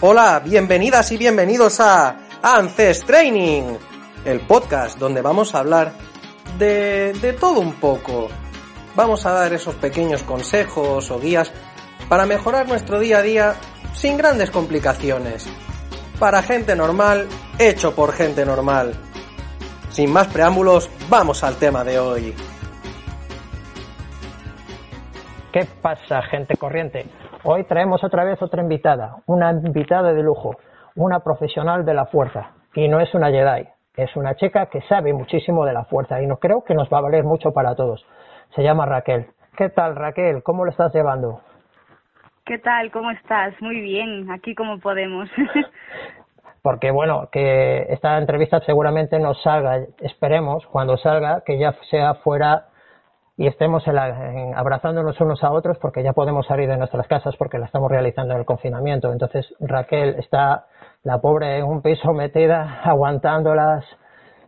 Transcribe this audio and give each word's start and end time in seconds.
Hola, 0.00 0.40
bienvenidas 0.44 1.10
y 1.10 1.16
bienvenidos 1.16 1.80
a 1.80 2.14
Ances 2.40 3.04
Training, 3.04 3.64
el 4.24 4.38
podcast 4.42 4.96
donde 4.96 5.22
vamos 5.22 5.52
a 5.52 5.58
hablar 5.58 5.92
de, 6.56 7.12
de 7.14 7.32
todo 7.32 7.58
un 7.58 7.72
poco. 7.72 8.28
Vamos 8.94 9.26
a 9.26 9.32
dar 9.32 9.52
esos 9.52 9.74
pequeños 9.74 10.22
consejos 10.22 11.10
o 11.10 11.18
guías 11.18 11.50
para 12.08 12.26
mejorar 12.26 12.68
nuestro 12.68 13.00
día 13.00 13.18
a 13.18 13.22
día 13.22 13.56
sin 13.92 14.16
grandes 14.16 14.52
complicaciones. 14.52 15.46
Para 16.20 16.44
gente 16.44 16.76
normal, 16.76 17.26
hecho 17.58 17.96
por 17.96 18.12
gente 18.12 18.46
normal. 18.46 18.94
Sin 19.90 20.12
más 20.12 20.28
preámbulos, 20.28 20.88
vamos 21.08 21.42
al 21.42 21.56
tema 21.56 21.82
de 21.82 21.98
hoy. 21.98 22.34
¿Qué 25.58 25.66
pasa, 25.82 26.22
gente 26.22 26.56
corriente? 26.56 27.04
Hoy 27.42 27.64
traemos 27.64 28.04
otra 28.04 28.22
vez 28.22 28.40
otra 28.40 28.62
invitada, 28.62 29.16
una 29.26 29.50
invitada 29.50 30.12
de 30.12 30.22
lujo, 30.22 30.54
una 30.94 31.18
profesional 31.18 31.84
de 31.84 31.94
la 31.94 32.06
fuerza. 32.06 32.52
Y 32.76 32.86
no 32.86 33.00
es 33.00 33.12
una 33.12 33.28
Jedi, 33.28 33.66
es 33.96 34.14
una 34.14 34.36
chica 34.36 34.66
que 34.66 34.82
sabe 34.82 35.12
muchísimo 35.12 35.66
de 35.66 35.72
la 35.72 35.82
fuerza 35.86 36.22
y 36.22 36.28
no 36.28 36.36
creo 36.36 36.62
que 36.62 36.74
nos 36.74 36.88
va 36.88 36.98
a 36.98 37.00
valer 37.00 37.24
mucho 37.24 37.50
para 37.50 37.74
todos. 37.74 38.06
Se 38.54 38.62
llama 38.62 38.86
Raquel. 38.86 39.26
¿Qué 39.56 39.68
tal, 39.68 39.96
Raquel? 39.96 40.44
¿Cómo 40.44 40.64
lo 40.64 40.70
estás 40.70 40.94
llevando? 40.94 41.40
¿Qué 42.46 42.58
tal? 42.58 42.92
¿Cómo 42.92 43.10
estás? 43.10 43.60
Muy 43.60 43.80
bien, 43.80 44.30
aquí 44.30 44.54
como 44.54 44.78
podemos. 44.78 45.28
Porque 46.62 46.92
bueno, 46.92 47.30
que 47.32 47.84
esta 47.88 48.16
entrevista 48.18 48.60
seguramente 48.60 49.18
nos 49.18 49.42
salga, 49.42 49.80
esperemos, 50.02 50.64
cuando 50.68 50.96
salga, 50.98 51.42
que 51.44 51.58
ya 51.58 51.74
sea 51.90 52.14
fuera 52.14 52.68
y 53.38 53.46
estemos 53.46 53.84
abrazándonos 53.86 55.18
unos 55.20 55.44
a 55.44 55.52
otros 55.52 55.78
porque 55.78 56.02
ya 56.02 56.12
podemos 56.12 56.44
salir 56.48 56.68
de 56.68 56.76
nuestras 56.76 57.06
casas 57.06 57.36
porque 57.36 57.56
la 57.56 57.66
estamos 57.66 57.88
realizando 57.88 58.34
en 58.34 58.40
el 58.40 58.44
confinamiento. 58.44 59.12
Entonces 59.12 59.46
Raquel 59.60 60.16
está, 60.18 60.66
la 61.04 61.20
pobre, 61.20 61.58
en 61.58 61.64
un 61.64 61.80
piso 61.80 62.12
metida, 62.12 62.80
aguantándolas 62.84 63.84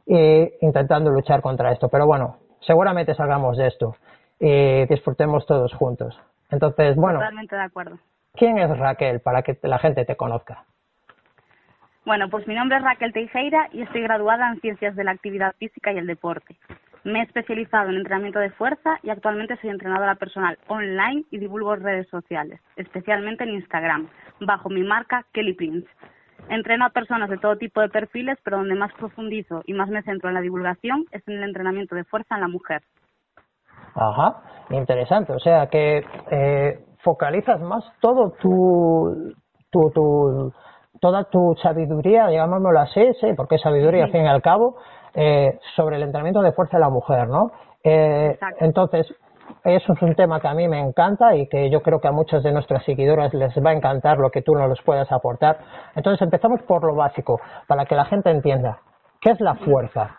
e 0.09 0.59
intentando 0.61 1.09
luchar 1.11 1.41
contra 1.41 1.71
esto. 1.71 1.89
Pero 1.89 2.05
bueno, 2.05 2.39
seguramente 2.63 3.15
salgamos 3.15 3.57
de 3.57 3.69
esto 3.69 3.95
y 4.41 4.87
disfrutemos 4.87 5.47
todos 5.47 5.73
juntos. 5.75 6.21
Entonces, 6.51 6.97
bueno. 6.97 7.21
Totalmente 7.21 7.55
de 7.55 7.63
acuerdo. 7.63 7.97
¿Quién 8.35 8.59
es 8.59 8.77
Raquel 8.77 9.21
para 9.21 9.43
que 9.43 9.57
la 9.63 9.79
gente 9.79 10.05
te 10.05 10.17
conozca? 10.17 10.65
Bueno, 12.05 12.29
pues 12.29 12.45
mi 12.49 12.57
nombre 12.57 12.79
es 12.79 12.83
Raquel 12.83 13.13
Teijeira 13.13 13.69
y 13.73 13.83
estoy 13.83 14.03
graduada 14.03 14.49
en 14.49 14.61
Ciencias 14.61 14.97
de 14.97 15.05
la 15.05 15.13
Actividad 15.13 15.55
Física 15.61 15.93
y 15.93 15.99
el 15.99 16.09
Deporte. 16.09 16.57
Me 17.05 17.21
he 17.21 17.23
especializado 17.23 17.89
en 17.89 17.97
entrenamiento 17.97 18.39
de 18.39 18.51
fuerza 18.51 18.99
y 19.03 19.11
actualmente 19.11 19.57
soy 19.61 19.71
entrenadora 19.71 20.17
personal 20.17 20.59
online 20.69 21.25
y 21.31 21.39
divulgo 21.39 21.77
redes 21.77 22.09
sociales, 22.09 22.61
especialmente 22.77 23.45
en 23.45 23.51
Instagram, 23.51 24.09
bajo 24.41 24.69
mi 24.69 24.83
marca 24.83 25.25
Kelly 25.33 25.55
Prince. 25.55 25.89
Entreno 26.49 26.85
a 26.85 26.91
personas 26.91 27.31
de 27.31 27.39
todo 27.39 27.57
tipo 27.57 27.81
de 27.81 27.89
perfiles, 27.89 28.39
pero 28.45 28.59
donde 28.59 28.75
más 28.75 28.93
profundizo 28.95 29.63
y 29.67 29.73
más 29.73 29.89
me 29.89 30.03
centro 30.03 30.29
en 30.29 30.35
la 30.35 30.41
divulgación 30.41 31.05
es 31.11 31.27
en 31.29 31.39
el 31.39 31.45
entrenamiento 31.45 31.95
de 31.95 32.05
fuerza 32.05 32.35
en 32.35 32.41
la 32.43 32.49
mujer. 32.49 32.83
Ajá, 33.95 34.43
interesante. 34.71 35.33
O 35.33 35.39
sea 35.39 35.69
que 35.69 36.05
eh, 36.31 36.85
focalizas 37.03 37.61
más 37.61 37.85
todo 38.01 38.33
tu, 38.41 39.35
tu, 39.71 39.91
tu, 39.91 40.53
toda 41.01 41.25
tu 41.25 41.55
sabiduría, 41.63 42.31
llamémoslo 42.31 42.81
así, 42.81 43.03
sí, 43.21 43.29
porque 43.37 43.57
es 43.57 43.63
sabiduría 43.63 44.05
al 44.05 44.13
fin 44.13 44.25
y 44.25 44.29
al 44.29 44.43
cabo, 44.43 44.77
eh, 45.15 45.59
sobre 45.77 45.97
el 45.97 46.03
entrenamiento 46.03 46.43
de 46.43 46.53
fuerza 46.53 46.77
de 46.77 46.81
la 46.83 46.91
mujer, 46.91 47.29
¿no? 47.29 47.53
Eh, 47.83 48.39
entonces, 48.61 49.07
eso 49.65 49.93
es 49.93 50.03
un 50.03 50.15
tema 50.15 50.41
que 50.41 50.49
a 50.49 50.55
mí 50.55 50.69
me 50.69 50.81
encanta 50.81 51.35
y 51.35 51.49
que 51.49 51.71
yo 51.71 51.83
creo 51.83 52.01
que 52.01 52.09
a 52.09 52.13
muchos 52.13 52.43
de 52.43 52.53
nuestras 52.53 52.85
seguidoras 52.85 53.35
les 53.35 53.53
va 53.65 53.71
a 53.71 53.75
encantar 53.75 54.19
lo 54.19 54.31
que 54.31 54.43
tú 54.43 54.55
nos 54.55 54.81
puedas 54.83 55.11
aportar. 55.13 55.59
Entonces, 55.97 56.23
empezamos 56.23 56.63
por 56.63 56.85
lo 56.85 56.95
básico, 56.95 57.41
para 57.67 57.85
que 57.87 57.95
la 57.95 58.05
gente 58.05 58.31
entienda. 58.31 58.79
¿Qué 59.21 59.31
es 59.31 59.41
la 59.41 59.55
fuerza? 59.57 60.17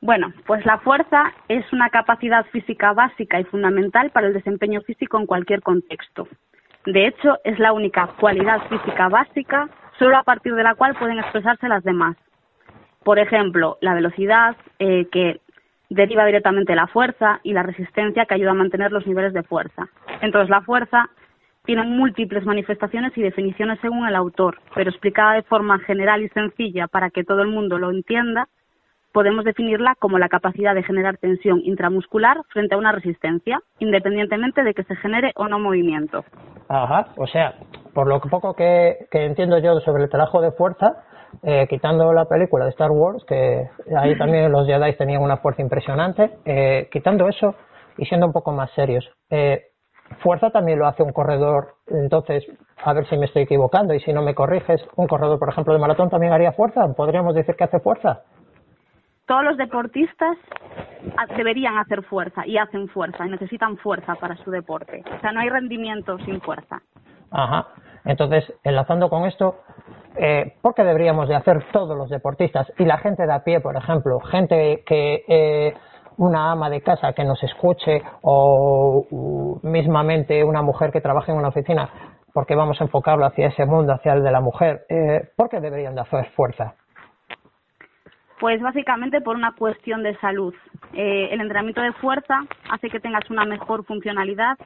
Bueno, 0.00 0.28
pues 0.46 0.64
la 0.66 0.78
fuerza 0.78 1.32
es 1.48 1.64
una 1.72 1.88
capacidad 1.88 2.44
física 2.52 2.92
básica 2.92 3.40
y 3.40 3.44
fundamental 3.44 4.10
para 4.10 4.26
el 4.26 4.34
desempeño 4.34 4.82
físico 4.82 5.18
en 5.18 5.26
cualquier 5.26 5.62
contexto. 5.62 6.28
De 6.84 7.06
hecho, 7.06 7.38
es 7.42 7.58
la 7.58 7.72
única 7.72 8.10
cualidad 8.20 8.60
física 8.68 9.08
básica 9.08 9.66
solo 9.98 10.18
a 10.18 10.22
partir 10.22 10.54
de 10.54 10.62
la 10.62 10.74
cual 10.74 10.94
pueden 10.94 11.18
expresarse 11.18 11.68
las 11.68 11.82
demás. 11.82 12.16
Por 13.04 13.18
ejemplo, 13.18 13.78
la 13.80 13.94
velocidad, 13.94 14.56
eh, 14.78 15.06
que 15.12 15.40
deriva 15.90 16.24
directamente 16.24 16.74
la 16.74 16.86
fuerza, 16.86 17.40
y 17.42 17.52
la 17.52 17.62
resistencia, 17.62 18.24
que 18.26 18.34
ayuda 18.34 18.52
a 18.52 18.54
mantener 18.54 18.90
los 18.90 19.06
niveles 19.06 19.32
de 19.32 19.42
fuerza. 19.42 19.88
Entonces, 20.22 20.50
la 20.50 20.62
fuerza 20.62 21.10
tiene 21.64 21.82
múltiples 21.84 22.44
manifestaciones 22.44 23.16
y 23.16 23.22
definiciones 23.22 23.78
según 23.80 24.06
el 24.06 24.16
autor, 24.16 24.58
pero 24.74 24.90
explicada 24.90 25.34
de 25.34 25.42
forma 25.42 25.78
general 25.80 26.22
y 26.22 26.28
sencilla 26.30 26.88
para 26.88 27.10
que 27.10 27.24
todo 27.24 27.42
el 27.42 27.48
mundo 27.48 27.78
lo 27.78 27.90
entienda, 27.90 28.48
podemos 29.12 29.44
definirla 29.44 29.94
como 29.98 30.18
la 30.18 30.28
capacidad 30.28 30.74
de 30.74 30.82
generar 30.82 31.16
tensión 31.18 31.60
intramuscular 31.64 32.38
frente 32.48 32.74
a 32.74 32.78
una 32.78 32.92
resistencia, 32.92 33.60
independientemente 33.78 34.62
de 34.62 34.74
que 34.74 34.82
se 34.84 34.96
genere 34.96 35.32
o 35.36 35.48
no 35.48 35.58
movimiento. 35.58 36.24
Ajá, 36.68 37.06
o 37.16 37.26
sea, 37.26 37.54
por 37.94 38.08
lo 38.08 38.20
poco 38.20 38.54
que, 38.54 39.06
que 39.10 39.24
entiendo 39.24 39.58
yo 39.58 39.78
sobre 39.80 40.02
el 40.02 40.10
trabajo 40.10 40.40
de 40.40 40.50
fuerza, 40.52 41.04
eh, 41.42 41.66
quitando 41.68 42.12
la 42.12 42.26
película 42.26 42.64
de 42.64 42.70
Star 42.70 42.90
Wars, 42.90 43.24
que 43.26 43.68
ahí 43.96 44.16
también 44.16 44.50
los 44.50 44.66
Jedi 44.66 44.96
tenían 44.96 45.22
una 45.22 45.38
fuerza 45.38 45.62
impresionante, 45.62 46.30
eh, 46.44 46.88
quitando 46.92 47.28
eso 47.28 47.54
y 47.98 48.04
siendo 48.06 48.26
un 48.26 48.32
poco 48.32 48.52
más 48.52 48.70
serios. 48.72 49.08
Eh, 49.30 49.62
fuerza 50.22 50.50
también 50.50 50.78
lo 50.78 50.86
hace 50.86 51.02
un 51.02 51.12
corredor, 51.12 51.74
entonces, 51.86 52.44
a 52.84 52.92
ver 52.92 53.06
si 53.08 53.16
me 53.16 53.26
estoy 53.26 53.42
equivocando 53.42 53.94
y 53.94 54.00
si 54.00 54.12
no 54.12 54.22
me 54.22 54.34
corriges, 54.34 54.84
un 54.96 55.06
corredor, 55.06 55.38
por 55.38 55.48
ejemplo, 55.48 55.72
de 55.72 55.80
maratón 55.80 56.10
también 56.10 56.32
haría 56.32 56.52
fuerza, 56.52 56.86
podríamos 56.94 57.34
decir 57.34 57.54
que 57.56 57.64
hace 57.64 57.80
fuerza. 57.80 58.22
Todos 59.26 59.44
los 59.44 59.56
deportistas 59.56 60.36
deberían 61.36 61.78
hacer 61.78 62.02
fuerza 62.02 62.46
y 62.46 62.58
hacen 62.58 62.88
fuerza 62.88 63.26
y 63.26 63.30
necesitan 63.30 63.78
fuerza 63.78 64.14
para 64.16 64.36
su 64.36 64.50
deporte. 64.50 65.02
O 65.16 65.20
sea, 65.20 65.32
no 65.32 65.40
hay 65.40 65.48
rendimiento 65.48 66.18
sin 66.18 66.42
fuerza. 66.42 66.82
Ajá. 67.30 67.68
Entonces, 68.04 68.44
enlazando 68.62 69.08
con 69.08 69.24
esto, 69.24 69.56
eh, 70.16 70.54
¿por 70.60 70.74
qué 70.74 70.84
deberíamos 70.84 71.28
de 71.28 71.34
hacer 71.34 71.64
todos 71.72 71.96
los 71.96 72.10
deportistas 72.10 72.70
y 72.78 72.84
la 72.84 72.98
gente 72.98 73.26
de 73.26 73.32
a 73.32 73.44
pie, 73.44 73.60
por 73.60 73.76
ejemplo, 73.76 74.20
gente 74.20 74.82
que 74.86 75.24
eh, 75.26 75.74
una 76.18 76.52
ama 76.52 76.70
de 76.70 76.82
casa 76.82 77.12
que 77.12 77.24
nos 77.24 77.42
escuche 77.42 78.02
o 78.22 79.60
mismamente 79.62 80.44
una 80.44 80.62
mujer 80.62 80.92
que 80.92 81.00
trabaje 81.00 81.32
en 81.32 81.38
una 81.38 81.48
oficina, 81.48 81.90
porque 82.32 82.54
vamos 82.54 82.80
a 82.80 82.84
enfocarlo 82.84 83.24
hacia 83.26 83.48
ese 83.48 83.64
mundo, 83.64 83.92
hacia 83.92 84.12
el 84.12 84.22
de 84.22 84.30
la 84.30 84.40
mujer, 84.40 84.84
eh, 84.88 85.30
¿por 85.36 85.48
qué 85.48 85.60
deberían 85.60 85.94
de 85.94 86.02
hacer 86.02 86.26
fuerza? 86.36 86.74
Pues 88.44 88.60
básicamente 88.60 89.22
por 89.22 89.36
una 89.36 89.52
cuestión 89.52 90.02
de 90.02 90.18
salud. 90.18 90.54
Eh, 90.92 91.30
el 91.32 91.40
entrenamiento 91.40 91.80
de 91.80 91.94
fuerza 91.94 92.42
hace 92.70 92.90
que 92.90 93.00
tengas 93.00 93.30
una 93.30 93.46
mejor 93.46 93.86
funcionalidad 93.86 94.58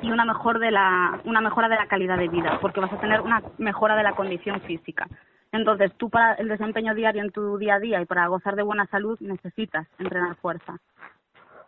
y 0.00 0.10
una 0.10 0.24
mejor 0.24 0.58
de 0.58 0.70
la 0.70 1.20
una 1.26 1.42
mejora 1.42 1.68
de 1.68 1.76
la 1.76 1.86
calidad 1.86 2.16
de 2.16 2.28
vida, 2.28 2.58
porque 2.62 2.80
vas 2.80 2.90
a 2.94 2.98
tener 2.98 3.20
una 3.20 3.42
mejora 3.58 3.94
de 3.94 4.04
la 4.04 4.12
condición 4.14 4.62
física. 4.62 5.06
Entonces, 5.52 5.92
tú 5.98 6.08
para 6.08 6.32
el 6.36 6.48
desempeño 6.48 6.94
diario 6.94 7.22
en 7.22 7.30
tu 7.30 7.58
día 7.58 7.74
a 7.74 7.78
día 7.78 8.00
y 8.00 8.06
para 8.06 8.26
gozar 8.28 8.56
de 8.56 8.62
buena 8.62 8.86
salud 8.86 9.18
necesitas 9.20 9.86
entrenar 9.98 10.36
fuerza. 10.36 10.78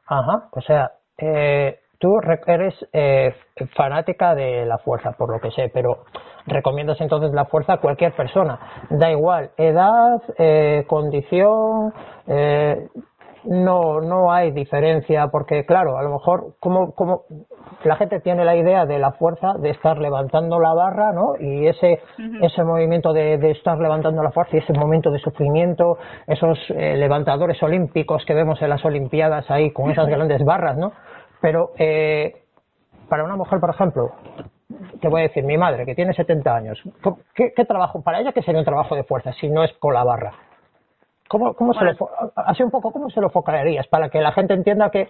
Ajá, 0.06 0.48
o 0.52 0.62
sea, 0.62 0.92
eh, 1.18 1.80
tú 1.98 2.18
eres 2.46 2.74
eh, 2.92 3.34
fanática 3.76 4.34
de 4.34 4.64
la 4.66 4.78
fuerza, 4.78 5.12
por 5.12 5.30
lo 5.30 5.40
que 5.40 5.50
sé, 5.50 5.70
pero 5.72 6.04
recomiendas 6.46 7.00
entonces 7.00 7.32
la 7.32 7.46
fuerza 7.46 7.74
a 7.74 7.80
cualquier 7.80 8.12
persona. 8.14 8.58
Da 8.90 9.10
igual, 9.10 9.50
edad, 9.56 10.22
eh, 10.38 10.84
condición, 10.86 11.92
eh, 12.26 12.88
no, 13.44 14.00
no 14.00 14.32
hay 14.32 14.50
diferencia, 14.50 15.28
porque 15.28 15.64
claro, 15.64 15.96
a 15.96 16.02
lo 16.02 16.10
mejor 16.10 16.54
como, 16.60 16.92
como 16.92 17.22
la 17.84 17.96
gente 17.96 18.20
tiene 18.20 18.44
la 18.44 18.56
idea 18.56 18.84
de 18.84 18.98
la 18.98 19.12
fuerza 19.12 19.54
de 19.58 19.70
estar 19.70 19.98
levantando 19.98 20.58
la 20.58 20.74
barra, 20.74 21.12
¿no? 21.12 21.34
Y 21.38 21.66
ese, 21.66 22.00
ese 22.42 22.64
movimiento 22.64 23.12
de, 23.12 23.38
de, 23.38 23.52
estar 23.52 23.78
levantando 23.78 24.22
la 24.22 24.32
fuerza 24.32 24.56
y 24.56 24.60
ese 24.60 24.72
momento 24.72 25.10
de 25.10 25.18
sufrimiento, 25.20 25.98
esos 26.26 26.58
eh, 26.70 26.96
levantadores 26.96 27.62
olímpicos 27.62 28.24
que 28.26 28.34
vemos 28.34 28.60
en 28.60 28.70
las 28.70 28.84
Olimpiadas 28.84 29.50
ahí 29.50 29.70
con 29.72 29.90
esas 29.90 30.08
grandes 30.08 30.44
barras, 30.44 30.76
¿no? 30.76 30.92
Pero 31.40 31.70
eh, 31.78 32.42
para 33.08 33.24
una 33.24 33.36
mujer, 33.36 33.60
por 33.60 33.70
ejemplo, 33.70 34.12
te 35.00 35.08
voy 35.08 35.20
a 35.20 35.28
decir, 35.28 35.44
mi 35.44 35.56
madre, 35.56 35.84
que 35.86 35.94
tiene 35.94 36.12
70 36.12 36.54
años, 36.54 36.82
¿qué, 37.34 37.52
qué 37.54 37.64
trabajo, 37.64 38.02
para 38.02 38.20
ella 38.20 38.32
qué 38.32 38.42
sería 38.42 38.60
un 38.60 38.66
trabajo 38.66 38.94
de 38.94 39.04
fuerza 39.04 39.32
si 39.32 39.48
no 39.48 39.64
es 39.64 39.72
con 39.78 39.94
la 39.94 40.04
barra? 40.04 40.32
¿Cómo, 41.28 41.54
cómo 41.54 41.74
se 41.74 41.84
lo, 41.84 41.92
así 42.36 42.62
un 42.62 42.70
poco, 42.70 42.90
cómo 42.90 43.10
se 43.10 43.20
lo 43.20 43.28
focalizarías 43.28 43.86
para 43.88 44.08
que 44.08 44.20
la 44.20 44.32
gente 44.32 44.54
entienda 44.54 44.90
que, 44.90 45.08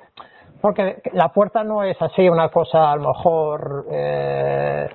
porque 0.61 1.01
la 1.13 1.29
fuerza 1.29 1.63
no 1.63 1.85
es 1.85 2.01
así 2.03 2.29
una 2.29 2.49
cosa, 2.49 2.91
a 2.91 2.97
lo 2.97 3.09
mejor, 3.09 3.87
eh, 3.91 4.89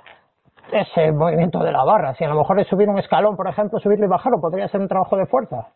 ese 0.72 1.12
movimiento 1.12 1.60
de 1.60 1.72
la 1.72 1.84
barra, 1.84 2.14
si 2.16 2.24
a 2.24 2.30
lo 2.30 2.36
mejor 2.36 2.60
es 2.60 2.68
subir 2.68 2.90
un 2.90 3.00
escalón, 3.00 3.36
por 3.38 3.48
ejemplo, 3.48 3.80
subirlo 3.80 4.06
y 4.06 4.10
bajarlo, 4.10 4.42
podría 4.42 4.68
ser 4.68 4.82
un 4.82 4.88
trabajo 4.88 5.16
de 5.16 5.26
fuerza. 5.26 5.68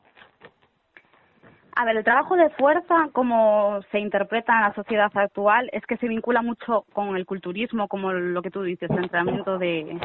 A 1.79 1.85
ver, 1.85 1.95
el 1.95 2.03
trabajo 2.03 2.35
de 2.35 2.49
fuerza, 2.49 3.09
como 3.13 3.81
se 3.91 3.99
interpreta 3.99 4.51
en 4.51 4.61
la 4.61 4.73
sociedad 4.73 5.11
actual, 5.13 5.69
es 5.71 5.85
que 5.85 5.97
se 5.97 6.07
vincula 6.07 6.41
mucho 6.41 6.85
con 6.91 7.15
el 7.15 7.27
culturismo, 7.27 7.87
como 7.87 8.11
lo 8.11 8.41
que 8.41 8.49
tú 8.49 8.63
dices, 8.63 8.89
el 8.89 9.03
entrenamiento 9.03 9.59
de, 9.59 9.95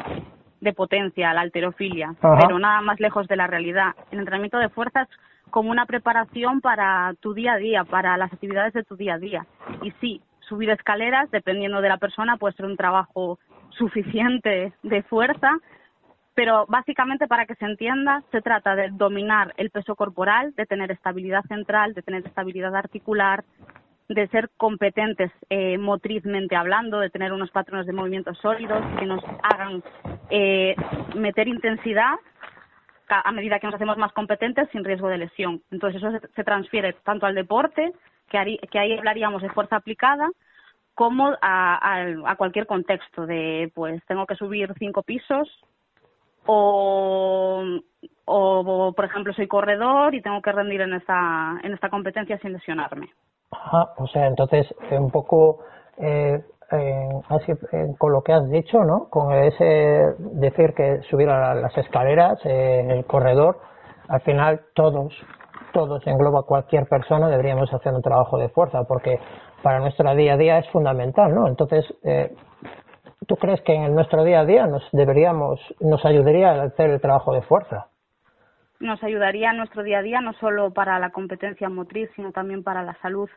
de 0.61 0.73
potencia, 0.73 1.33
la 1.33 1.41
alterofilia, 1.41 2.13
pero 2.21 2.59
nada 2.59 2.81
más 2.81 2.99
lejos 2.99 3.27
de 3.27 3.37
la 3.37 3.47
realidad. 3.47 3.95
El 4.11 4.19
entrenamiento 4.19 4.59
de 4.59 4.69
fuerza 4.69 5.01
es 5.01 5.09
como 5.49 5.71
una 5.71 5.87
preparación 5.87 6.61
para 6.61 7.11
tu 7.19 7.33
día 7.33 7.53
a 7.53 7.57
día, 7.57 7.83
para 7.85 8.17
las 8.17 8.31
actividades 8.31 8.73
de 8.73 8.83
tu 8.83 8.95
día 8.95 9.15
a 9.15 9.17
día. 9.17 9.47
Y 9.81 9.89
sí, 9.99 10.21
subir 10.41 10.69
escaleras, 10.69 11.31
dependiendo 11.31 11.81
de 11.81 11.89
la 11.89 11.97
persona, 11.97 12.37
puede 12.37 12.53
ser 12.53 12.67
un 12.67 12.77
trabajo 12.77 13.39
suficiente 13.71 14.73
de 14.83 15.01
fuerza, 15.01 15.57
pero 16.35 16.65
básicamente 16.67 17.27
para 17.27 17.45
que 17.45 17.55
se 17.55 17.65
entienda, 17.65 18.23
se 18.31 18.41
trata 18.41 18.75
de 18.75 18.89
dominar 18.91 19.53
el 19.57 19.69
peso 19.69 19.95
corporal, 19.95 20.53
de 20.55 20.65
tener 20.65 20.91
estabilidad 20.91 21.43
central, 21.45 21.93
de 21.93 22.01
tener 22.01 22.25
estabilidad 22.25 22.75
articular, 22.75 23.43
de 24.09 24.27
ser 24.27 24.49
competentes 24.57 25.31
eh, 25.49 25.77
motrizmente 25.77 26.55
hablando, 26.55 26.99
de 26.99 27.09
tener 27.09 27.31
unos 27.33 27.51
patrones 27.51 27.85
de 27.85 27.93
movimiento 27.93 28.33
sólidos 28.35 28.83
que 28.99 29.05
nos 29.05 29.23
hagan 29.43 29.83
eh, 30.29 30.75
meter 31.15 31.47
intensidad 31.47 32.15
a 33.07 33.31
medida 33.31 33.59
que 33.59 33.67
nos 33.67 33.75
hacemos 33.75 33.97
más 33.97 34.11
competentes 34.13 34.67
sin 34.71 34.83
riesgo 34.83 35.07
de 35.07 35.19
lesión. 35.19 35.61
Entonces 35.69 36.01
eso 36.01 36.19
se, 36.35 36.43
transfiere 36.43 36.93
tanto 37.03 37.27
al 37.27 37.35
deporte, 37.35 37.91
que, 38.27 38.57
que 38.71 38.79
ahí 38.79 38.97
hablaríamos 38.97 39.43
de 39.43 39.51
fuerza 39.51 39.75
aplicada, 39.75 40.29
como 40.95 41.35
a, 41.41 42.25
a, 42.25 42.35
cualquier 42.35 42.65
contexto 42.65 43.27
de, 43.27 43.71
pues, 43.75 44.01
tengo 44.07 44.25
que 44.25 44.35
subir 44.35 44.73
cinco 44.79 45.03
pisos 45.03 45.47
o, 46.45 47.63
o, 48.25 48.93
por 48.95 49.05
ejemplo, 49.05 49.33
soy 49.33 49.47
corredor 49.47 50.15
y 50.15 50.21
tengo 50.21 50.41
que 50.41 50.51
rendir 50.51 50.81
en 50.81 50.93
esta, 50.93 51.59
en 51.63 51.73
esta 51.73 51.89
competencia 51.89 52.37
sin 52.39 52.53
lesionarme. 52.53 53.09
Ajá, 53.51 53.89
o 53.97 54.07
sea, 54.07 54.27
entonces, 54.27 54.67
un 54.91 55.11
poco 55.11 55.59
eh, 55.97 56.41
así, 57.29 57.53
con 57.97 58.11
lo 58.11 58.21
que 58.21 58.33
has 58.33 58.49
dicho, 58.49 58.83
¿no? 58.83 59.09
Con 59.09 59.33
ese 59.33 60.15
decir 60.17 60.73
que 60.73 61.01
subir 61.09 61.29
a 61.29 61.53
las 61.53 61.77
escaleras, 61.77 62.39
eh, 62.45 62.85
el 62.89 63.05
corredor, 63.05 63.59
al 64.07 64.21
final 64.21 64.61
todos, 64.73 65.13
todos, 65.71 66.05
engloba 66.07 66.43
cualquier 66.43 66.87
persona, 66.87 67.27
deberíamos 67.29 67.71
hacer 67.73 67.93
un 67.93 68.01
trabajo 68.01 68.37
de 68.37 68.49
fuerza, 68.49 68.83
porque 68.87 69.19
para 69.61 69.79
nuestro 69.79 70.13
día 70.15 70.33
a 70.33 70.37
día 70.37 70.57
es 70.59 70.69
fundamental, 70.69 71.33
¿no? 71.33 71.47
Entonces, 71.47 71.85
eh, 72.03 72.35
¿tú 73.27 73.35
crees 73.35 73.61
que 73.61 73.73
en 73.73 73.95
nuestro 73.95 74.23
día 74.23 74.41
a 74.41 74.45
día 74.45 74.67
nos 74.67 74.83
deberíamos, 74.91 75.59
nos 75.79 76.03
ayudaría 76.05 76.51
a 76.51 76.63
hacer 76.63 76.89
el 76.89 77.01
trabajo 77.01 77.33
de 77.33 77.41
fuerza? 77.41 77.87
Nos 78.79 79.01
ayudaría 79.03 79.51
en 79.51 79.57
nuestro 79.57 79.83
día 79.83 79.99
a 79.99 80.01
día 80.01 80.21
no 80.21 80.33
solo 80.33 80.71
para 80.73 80.99
la 80.99 81.11
competencia 81.11 81.69
motriz, 81.69 82.09
sino 82.15 82.31
también 82.31 82.63
para 82.63 82.83
la 82.83 82.93
salud. 83.01 83.29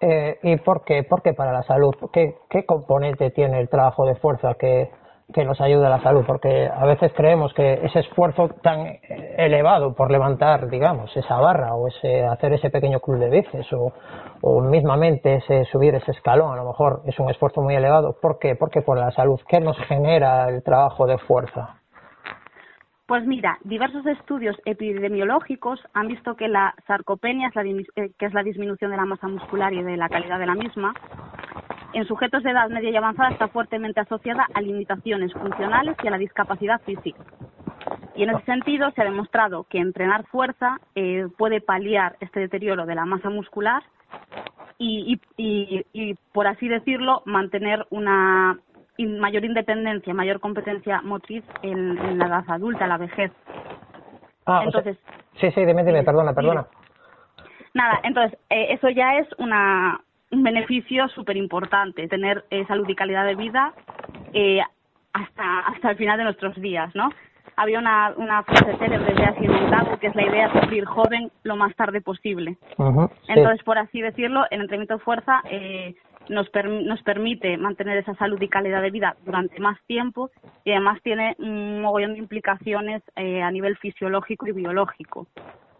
Eh, 0.00 0.38
¿Y 0.42 0.56
por 0.58 0.84
qué? 0.84 1.04
¿Por 1.04 1.22
qué 1.22 1.32
para 1.32 1.52
la 1.52 1.62
salud? 1.62 1.94
¿Qué, 2.12 2.34
¿Qué 2.50 2.66
componente 2.66 3.30
tiene 3.30 3.60
el 3.60 3.68
trabajo 3.68 4.04
de 4.04 4.16
fuerza 4.16 4.54
que, 4.54 4.90
que 5.32 5.44
nos 5.44 5.60
ayuda 5.60 5.88
a 5.88 5.90
la 5.90 6.02
salud? 6.02 6.24
Porque 6.26 6.68
a 6.72 6.84
veces 6.86 7.12
creemos 7.16 7.52
que 7.54 7.74
ese 7.84 8.00
esfuerzo 8.00 8.48
tan 8.62 8.98
elevado 9.36 9.94
por 9.94 10.10
levantar, 10.10 10.68
digamos, 10.68 11.14
esa 11.16 11.36
barra 11.38 11.74
o 11.74 11.88
ese 11.88 12.24
hacer 12.24 12.52
ese 12.52 12.70
pequeño 12.70 13.00
club 13.00 13.18
de 13.18 13.30
veces 13.30 13.66
o, 13.72 13.92
o 14.40 14.60
mismamente 14.60 15.36
ese 15.36 15.64
subir 15.66 15.94
ese 15.94 16.12
escalón, 16.12 16.52
a 16.52 16.56
lo 16.56 16.68
mejor 16.68 17.02
es 17.06 17.18
un 17.18 17.30
esfuerzo 17.30 17.62
muy 17.62 17.74
elevado. 17.74 18.16
¿Por 18.20 18.38
qué? 18.38 18.54
Porque 18.54 18.82
por 18.82 18.98
la 18.98 19.10
salud. 19.12 19.40
¿Qué 19.48 19.60
nos 19.60 19.78
genera 19.86 20.48
el 20.48 20.62
trabajo 20.62 21.06
de 21.06 21.18
fuerza? 21.18 21.80
Pues 23.06 23.24
mira, 23.24 23.56
diversos 23.62 24.04
estudios 24.04 24.56
epidemiológicos 24.64 25.80
han 25.94 26.08
visto 26.08 26.34
que 26.34 26.48
la 26.48 26.74
sarcopenia, 26.88 27.52
eh, 27.54 28.10
que 28.18 28.26
es 28.26 28.34
la 28.34 28.42
disminución 28.42 28.90
de 28.90 28.96
la 28.96 29.04
masa 29.04 29.28
muscular 29.28 29.72
y 29.72 29.80
de 29.80 29.96
la 29.96 30.08
calidad 30.08 30.40
de 30.40 30.46
la 30.46 30.56
misma, 30.56 30.92
en 31.96 32.06
sujetos 32.06 32.42
de 32.42 32.50
edad 32.50 32.68
media 32.68 32.90
y 32.90 32.96
avanzada 32.96 33.30
está 33.30 33.48
fuertemente 33.48 34.00
asociada 34.00 34.46
a 34.52 34.60
limitaciones 34.60 35.32
funcionales 35.32 35.96
y 36.02 36.06
a 36.06 36.10
la 36.10 36.18
discapacidad 36.18 36.78
física. 36.82 37.24
Y 38.14 38.22
en 38.22 38.30
ese 38.30 38.44
sentido 38.44 38.90
se 38.90 39.00
ha 39.00 39.04
demostrado 39.04 39.64
que 39.64 39.78
entrenar 39.78 40.26
fuerza 40.26 40.76
eh, 40.94 41.26
puede 41.38 41.62
paliar 41.62 42.16
este 42.20 42.40
deterioro 42.40 42.84
de 42.84 42.94
la 42.94 43.06
masa 43.06 43.30
muscular 43.30 43.82
y, 44.76 45.18
y, 45.38 46.14
por 46.34 46.46
así 46.46 46.68
decirlo, 46.68 47.22
mantener 47.24 47.86
una 47.88 48.58
mayor 48.98 49.46
independencia, 49.46 50.12
mayor 50.12 50.38
competencia 50.38 51.00
motriz 51.00 51.44
en, 51.62 52.18
la 52.18 52.26
edad 52.26 52.44
adulta, 52.48 52.86
la 52.86 52.98
vejez. 52.98 53.32
Ah, 54.44 54.64
entonces, 54.64 54.98
sí, 55.40 55.50
sí, 55.50 55.64
dime, 55.64 55.82
dime, 55.82 56.02
perdona, 56.02 56.34
perdona. 56.34 56.66
Nada, 57.72 58.00
entonces, 58.02 58.38
eh, 58.50 58.74
eso 58.74 58.90
ya 58.90 59.16
es 59.16 59.28
una, 59.38 60.00
un 60.30 60.42
beneficio 60.42 61.08
súper 61.08 61.36
importante, 61.36 62.08
tener 62.08 62.44
eh, 62.50 62.66
salud 62.66 62.88
y 62.88 62.94
calidad 62.94 63.24
de 63.24 63.36
vida 63.36 63.72
eh, 64.32 64.60
hasta, 65.12 65.60
hasta 65.60 65.90
el 65.90 65.96
final 65.96 66.18
de 66.18 66.24
nuestros 66.24 66.54
días, 66.56 66.94
¿no? 66.94 67.10
Había 67.56 67.78
una, 67.78 68.12
una 68.16 68.42
frase 68.42 68.76
célebre 68.76 69.14
de 69.14 69.24
así 69.24 69.46
que 69.98 70.08
es 70.08 70.14
la 70.14 70.26
idea 70.26 70.48
de 70.48 70.60
sufrir 70.60 70.84
joven 70.84 71.30
lo 71.42 71.56
más 71.56 71.74
tarde 71.74 72.02
posible. 72.02 72.58
Entonces, 73.28 73.64
por 73.64 73.78
así 73.78 74.02
decirlo, 74.02 74.44
el 74.50 74.60
entrenamiento 74.60 74.98
de 74.98 75.04
fuerza 75.04 75.40
eh, 75.48 75.94
nos, 76.28 76.50
nos 76.84 77.02
permite 77.02 77.56
mantener 77.56 77.96
esa 77.98 78.14
salud 78.16 78.40
y 78.42 78.48
calidad 78.48 78.82
de 78.82 78.90
vida 78.90 79.16
durante 79.24 79.58
más 79.60 79.78
tiempo 79.86 80.30
y 80.64 80.72
además 80.72 81.00
tiene 81.02 81.34
un 81.38 81.80
mogollón 81.80 82.12
de 82.12 82.18
implicaciones 82.18 83.02
eh, 83.16 83.42
a 83.42 83.50
nivel 83.50 83.76
fisiológico 83.78 84.46
y 84.46 84.52
biológico, 84.52 85.26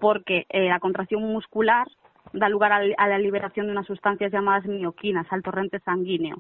porque 0.01 0.47
eh, 0.49 0.69
la 0.69 0.81
contracción 0.81 1.23
muscular 1.23 1.87
da 2.37 2.49
lugar 2.49 2.73
a, 2.73 3.09
la 3.09 3.19
liberación 3.19 3.67
de 3.67 3.73
unas 3.73 3.87
sustancias 3.87 4.31
llamadas 4.31 4.67
mioquinas 4.67 5.27
al 5.31 5.43
torrente 5.43 5.81
sanguíneo. 5.81 6.37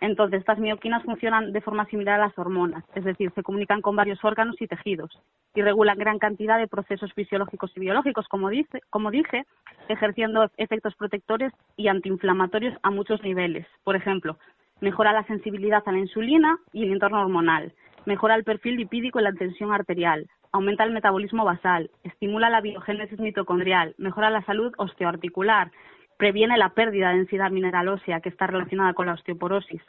Entonces, 0.00 0.40
estas 0.40 0.58
mioquinas 0.58 1.02
funcionan 1.02 1.52
de 1.52 1.60
forma 1.60 1.86
similar 1.86 2.20
a 2.20 2.26
las 2.26 2.38
hormonas, 2.38 2.84
es 2.94 3.04
decir, 3.04 3.32
se 3.34 3.42
comunican 3.42 3.80
con 3.80 3.96
varios 3.96 4.22
órganos 4.24 4.60
y 4.60 4.66
tejidos 4.66 5.10
y 5.54 5.62
regulan 5.62 5.98
gran 5.98 6.18
cantidad 6.18 6.58
de 6.58 6.66
procesos 6.66 7.12
fisiológicos 7.14 7.72
y 7.76 7.80
biológicos, 7.80 8.26
como, 8.28 8.48
dice, 8.48 8.80
como 8.90 9.10
dije, 9.10 9.44
ejerciendo 9.88 10.50
efectos 10.56 10.94
protectores 10.96 11.52
y 11.76 11.88
antiinflamatorios 11.88 12.76
a 12.82 12.90
muchos 12.90 13.22
niveles. 13.22 13.66
Por 13.84 13.96
ejemplo, 13.96 14.36
mejora 14.80 15.12
la 15.12 15.24
sensibilidad 15.24 15.82
a 15.86 15.92
la 15.92 15.98
insulina 15.98 16.58
y 16.72 16.84
el 16.84 16.92
entorno 16.92 17.22
hormonal, 17.22 17.72
mejora 18.04 18.34
el 18.34 18.44
perfil 18.44 18.76
lipídico 18.76 19.20
y 19.20 19.22
la 19.22 19.32
tensión 19.32 19.72
arterial, 19.72 20.26
aumenta 20.54 20.84
el 20.84 20.92
metabolismo 20.92 21.44
basal, 21.44 21.90
estimula 22.04 22.48
la 22.48 22.60
biogénesis 22.60 23.18
mitocondrial, 23.18 23.94
mejora 23.98 24.30
la 24.30 24.40
salud 24.42 24.72
osteoarticular, 24.78 25.72
previene 26.16 26.56
la 26.56 26.68
pérdida 26.68 27.10
de 27.10 27.16
densidad 27.16 27.50
mineral 27.50 27.88
ósea 27.88 28.20
que 28.20 28.28
está 28.28 28.46
relacionada 28.46 28.94
con 28.94 29.06
la 29.06 29.14
osteoporosis, 29.14 29.82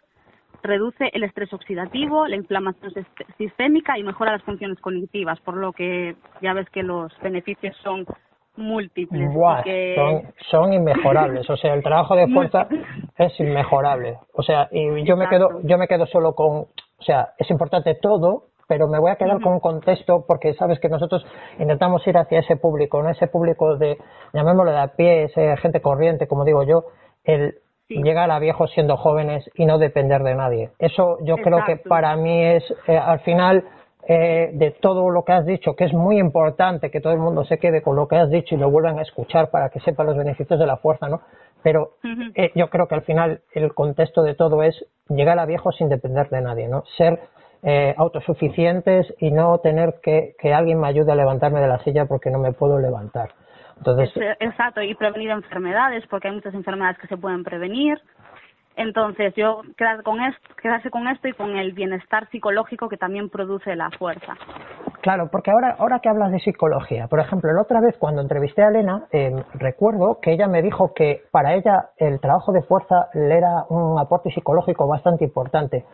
reduce 0.64 1.12
el 1.14 1.24
estrés 1.24 1.54
oxidativo, 1.54 2.28
la 2.28 2.38
inflamación 2.38 2.92
sistémica 3.38 4.00
y 4.00 4.04
mejora 4.04 4.32
las 4.32 4.42
funciones 4.42 4.80
cognitivas, 4.80 5.40
por 5.42 5.56
lo 5.56 5.72
que 5.72 6.16
ya 6.42 6.54
ves 6.54 6.68
que 6.72 6.82
los 6.82 7.14
beneficios 7.22 7.78
son 7.84 8.04
múltiples. 8.56 9.30
son, 10.50 10.74
inmejorables, 10.74 11.48
o 11.48 11.58
sea, 11.58 11.76
el 11.76 11.84
trabajo 11.84 12.16
de 12.16 12.28
fuerza 12.30 12.68
es 13.20 13.40
inmejorable. 13.40 14.18
O 14.34 14.42
sea, 14.42 14.68
y 14.72 15.04
yo 15.04 15.16
me 15.16 15.28
quedo 15.28 15.62
yo 15.62 15.78
me 15.78 15.88
quedo 15.88 16.08
solo 16.08 16.34
con, 16.34 16.62
o 16.62 17.04
sea, 17.06 17.34
es 17.38 17.52
importante 17.52 17.94
todo, 18.02 18.46
pero 18.68 18.88
me 18.88 19.00
voy 19.00 19.12
a 19.12 19.16
quedar 19.16 19.40
con 19.42 19.54
un 19.54 19.60
contexto 19.60 20.26
porque 20.28 20.54
sabes 20.54 20.80
que 20.80 20.90
nosotros 20.90 21.26
intentamos 21.60 22.06
ir 22.08 22.18
hacia 22.18 22.40
ese 22.40 22.56
público, 22.56 23.02
no 23.02 23.10
ese 23.10 23.28
público 23.28 23.78
de, 23.78 23.98
llamémoslo 24.34 24.72
de 24.72 24.80
a 24.80 24.88
pie, 24.96 25.24
ese 25.26 25.58
gente 25.58 25.82
corriente, 25.82 26.28
como 26.28 26.46
digo 26.46 26.64
yo, 26.64 26.86
el 27.24 27.60
llegar 27.88 28.32
a 28.32 28.40
viejos 28.40 28.72
siendo 28.72 28.98
jóvenes 28.98 29.50
y 29.56 29.66
no 29.66 29.78
depender 29.78 30.24
de 30.24 30.36
nadie. 30.36 30.72
Eso 30.80 31.18
yo 31.22 31.38
creo 31.38 31.64
que 31.66 31.78
para 31.78 32.16
mí 32.16 32.44
es, 32.44 32.64
eh, 32.88 32.98
al 32.98 33.20
final, 33.20 33.64
eh, 34.08 34.52
de 34.54 34.72
todo 34.72 35.10
lo 35.10 35.24
que 35.24 35.34
has 35.34 35.46
dicho, 35.46 35.76
que 35.76 35.86
es 35.86 35.94
muy 35.94 36.20
importante 36.20 36.90
que 36.92 37.02
todo 37.02 37.14
el 37.14 37.20
mundo 37.20 37.44
se 37.46 37.58
quede 37.58 37.82
con 37.82 37.96
lo 37.96 38.08
que 38.08 38.16
has 38.16 38.30
dicho 38.30 38.56
y 38.56 38.58
lo 38.58 38.70
vuelvan 38.70 39.00
a 39.00 39.04
escuchar 39.04 39.50
para 39.50 39.70
que 39.70 39.80
sepa 39.80 40.04
los 40.04 40.18
beneficios 40.18 40.60
de 40.60 40.68
la 40.68 40.78
fuerza, 40.78 41.10
¿no? 41.10 41.22
Pero 41.64 41.94
eh, 42.36 42.52
yo 42.54 42.70
creo 42.70 42.88
que 42.88 42.96
al 42.96 43.02
final 43.02 43.42
el 43.54 43.74
contexto 43.74 44.22
de 44.22 44.36
todo 44.36 44.62
es 44.62 44.86
llegar 45.10 45.40
a 45.40 45.48
viejos 45.48 45.76
sin 45.78 45.90
depender 45.90 46.30
de 46.30 46.42
nadie, 46.42 46.68
¿no? 46.68 46.84
Ser 46.98 47.20
eh, 47.68 47.96
autosuficientes 47.98 49.12
y 49.20 49.32
no 49.32 49.58
tener 49.58 49.96
que, 50.04 50.36
que 50.40 50.54
alguien 50.54 50.80
me 50.80 50.88
ayude 50.88 51.12
a 51.12 51.16
levantarme 51.16 51.60
de 51.60 51.68
la 51.68 51.80
silla 51.80 52.06
porque 52.06 52.30
no 52.30 52.38
me 52.38 52.54
puedo 52.54 52.80
levantar. 52.80 53.30
Entonces, 53.78 54.12
exacto, 54.40 54.82
y 54.82 54.94
prevenir 54.96 55.32
enfermedades, 55.32 56.06
porque 56.08 56.28
hay 56.28 56.36
muchas 56.36 56.54
enfermedades 56.54 56.98
que 57.00 57.08
se 57.08 57.18
pueden 57.18 57.44
prevenir. 57.44 58.00
Entonces, 58.78 59.34
yo 59.36 59.62
quedarse 59.78 60.04
con 60.04 60.22
esto, 60.22 60.56
quedarse 60.62 60.90
con 60.90 61.08
esto 61.08 61.28
y 61.28 61.34
con 61.34 61.58
el 61.58 61.72
bienestar 61.72 62.30
psicológico 62.30 62.88
que 62.88 62.98
también 62.98 63.30
produce 63.30 63.76
la 63.76 63.90
fuerza. 63.92 64.34
Claro, 65.02 65.30
porque 65.32 65.52
ahora, 65.52 65.76
ahora 65.80 66.00
que 66.00 66.10
hablas 66.10 66.32
de 66.32 66.40
psicología, 66.40 67.08
por 67.08 67.20
ejemplo, 67.20 67.54
la 67.54 67.62
otra 67.62 67.80
vez 67.80 67.96
cuando 67.98 68.22
entrevisté 68.22 68.64
a 68.64 68.70
Elena, 68.70 69.06
eh, 69.12 69.32
recuerdo 69.54 70.20
que 70.22 70.34
ella 70.34 70.48
me 70.48 70.62
dijo 70.62 70.94
que 70.94 71.24
para 71.32 71.54
ella 71.54 71.90
el 71.98 72.20
trabajo 72.20 72.52
de 72.52 72.64
fuerza 72.64 73.08
le 73.14 73.38
era 73.38 73.66
un 73.70 73.98
aporte 74.00 74.30
psicológico 74.32 74.88
bastante 74.88 75.24
importante. 75.24 75.86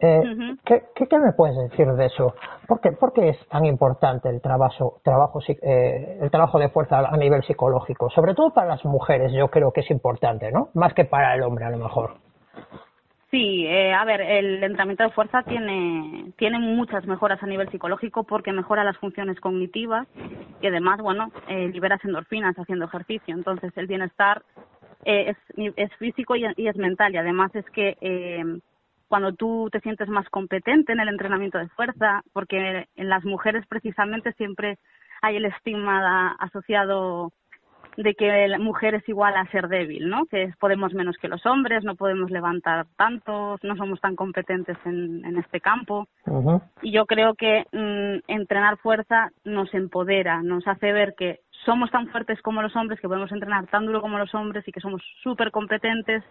Eh, 0.00 0.20
¿qué, 0.64 0.82
qué, 0.94 1.18
me 1.18 1.32
puedes 1.32 1.56
decir 1.70 1.86
de 1.86 2.06
eso? 2.06 2.34
¿Por 2.66 2.80
qué, 2.80 2.92
por 2.92 3.12
qué 3.12 3.30
es 3.30 3.48
tan 3.48 3.64
importante 3.64 4.28
el 4.28 4.40
trabajo, 4.40 5.00
trabajo, 5.02 5.40
eh, 5.48 6.18
el 6.20 6.30
trabajo 6.30 6.58
de 6.58 6.68
fuerza 6.68 6.98
a 6.98 7.16
nivel 7.16 7.42
psicológico? 7.44 8.10
Sobre 8.10 8.34
todo 8.34 8.52
para 8.52 8.68
las 8.68 8.84
mujeres, 8.84 9.32
yo 9.32 9.48
creo 9.48 9.72
que 9.72 9.80
es 9.80 9.90
importante, 9.90 10.50
¿no? 10.50 10.68
Más 10.74 10.92
que 10.94 11.04
para 11.04 11.34
el 11.34 11.42
hombre, 11.42 11.64
a 11.64 11.70
lo 11.70 11.78
mejor. 11.78 12.16
Sí, 13.34 13.66
eh, 13.66 13.92
a 13.92 14.04
ver, 14.04 14.20
el 14.20 14.62
entrenamiento 14.62 15.02
de 15.02 15.10
fuerza 15.10 15.42
tiene, 15.42 16.32
tiene 16.36 16.60
muchas 16.60 17.04
mejoras 17.04 17.42
a 17.42 17.46
nivel 17.46 17.68
psicológico 17.68 18.22
porque 18.22 18.52
mejora 18.52 18.84
las 18.84 18.96
funciones 18.98 19.40
cognitivas 19.40 20.06
y 20.60 20.66
además, 20.68 21.00
bueno, 21.00 21.32
eh, 21.48 21.68
liberas 21.68 22.04
endorfinas 22.04 22.54
haciendo 22.56 22.84
ejercicio. 22.84 23.34
Entonces, 23.34 23.72
el 23.76 23.88
bienestar 23.88 24.42
eh, 25.04 25.30
es, 25.30 25.72
es 25.76 25.92
físico 25.96 26.36
y, 26.36 26.44
es 26.44 26.76
mental 26.76 27.12
y 27.12 27.16
además 27.16 27.54
es 27.56 27.68
que 27.70 27.96
eh, 28.00 28.44
cuando 29.08 29.32
tú 29.32 29.68
te 29.70 29.80
sientes 29.80 30.08
más 30.08 30.28
competente 30.28 30.92
en 30.92 31.00
el 31.00 31.08
entrenamiento 31.08 31.58
de 31.58 31.68
fuerza, 31.68 32.22
porque 32.32 32.86
en 32.94 33.08
las 33.08 33.24
mujeres 33.24 33.64
precisamente 33.68 34.32
siempre 34.32 34.78
hay 35.22 35.36
el 35.36 35.46
estigma 35.46 36.32
asociado 36.38 37.32
de 37.96 38.14
que 38.14 38.48
la 38.48 38.58
mujer 38.58 38.94
es 38.94 39.08
igual 39.08 39.36
a 39.36 39.46
ser 39.50 39.68
débil, 39.68 40.08
¿no? 40.08 40.26
Que 40.26 40.52
podemos 40.58 40.92
menos 40.94 41.16
que 41.16 41.28
los 41.28 41.44
hombres, 41.46 41.84
no 41.84 41.94
podemos 41.94 42.30
levantar 42.30 42.86
tanto, 42.96 43.56
no 43.62 43.76
somos 43.76 44.00
tan 44.00 44.16
competentes 44.16 44.76
en, 44.84 45.24
en 45.24 45.38
este 45.38 45.60
campo. 45.60 46.08
Y 46.82 46.92
yo 46.92 47.06
creo 47.06 47.34
que 47.34 47.64
mm, 47.72 48.30
entrenar 48.30 48.78
fuerza 48.78 49.30
nos 49.44 49.72
empodera, 49.74 50.42
nos 50.42 50.66
hace 50.66 50.92
ver 50.92 51.14
que 51.16 51.40
somos 51.64 51.90
tan 51.90 52.08
fuertes 52.08 52.40
como 52.42 52.62
los 52.62 52.74
hombres, 52.76 53.00
que 53.00 53.08
podemos 53.08 53.32
entrenar 53.32 53.66
tan 53.66 53.86
duro 53.86 54.00
como 54.00 54.18
los 54.18 54.34
hombres 54.34 54.66
y 54.66 54.72
que 54.72 54.80
somos 54.80 55.02
súper 55.22 55.50
competentes. 55.50 56.22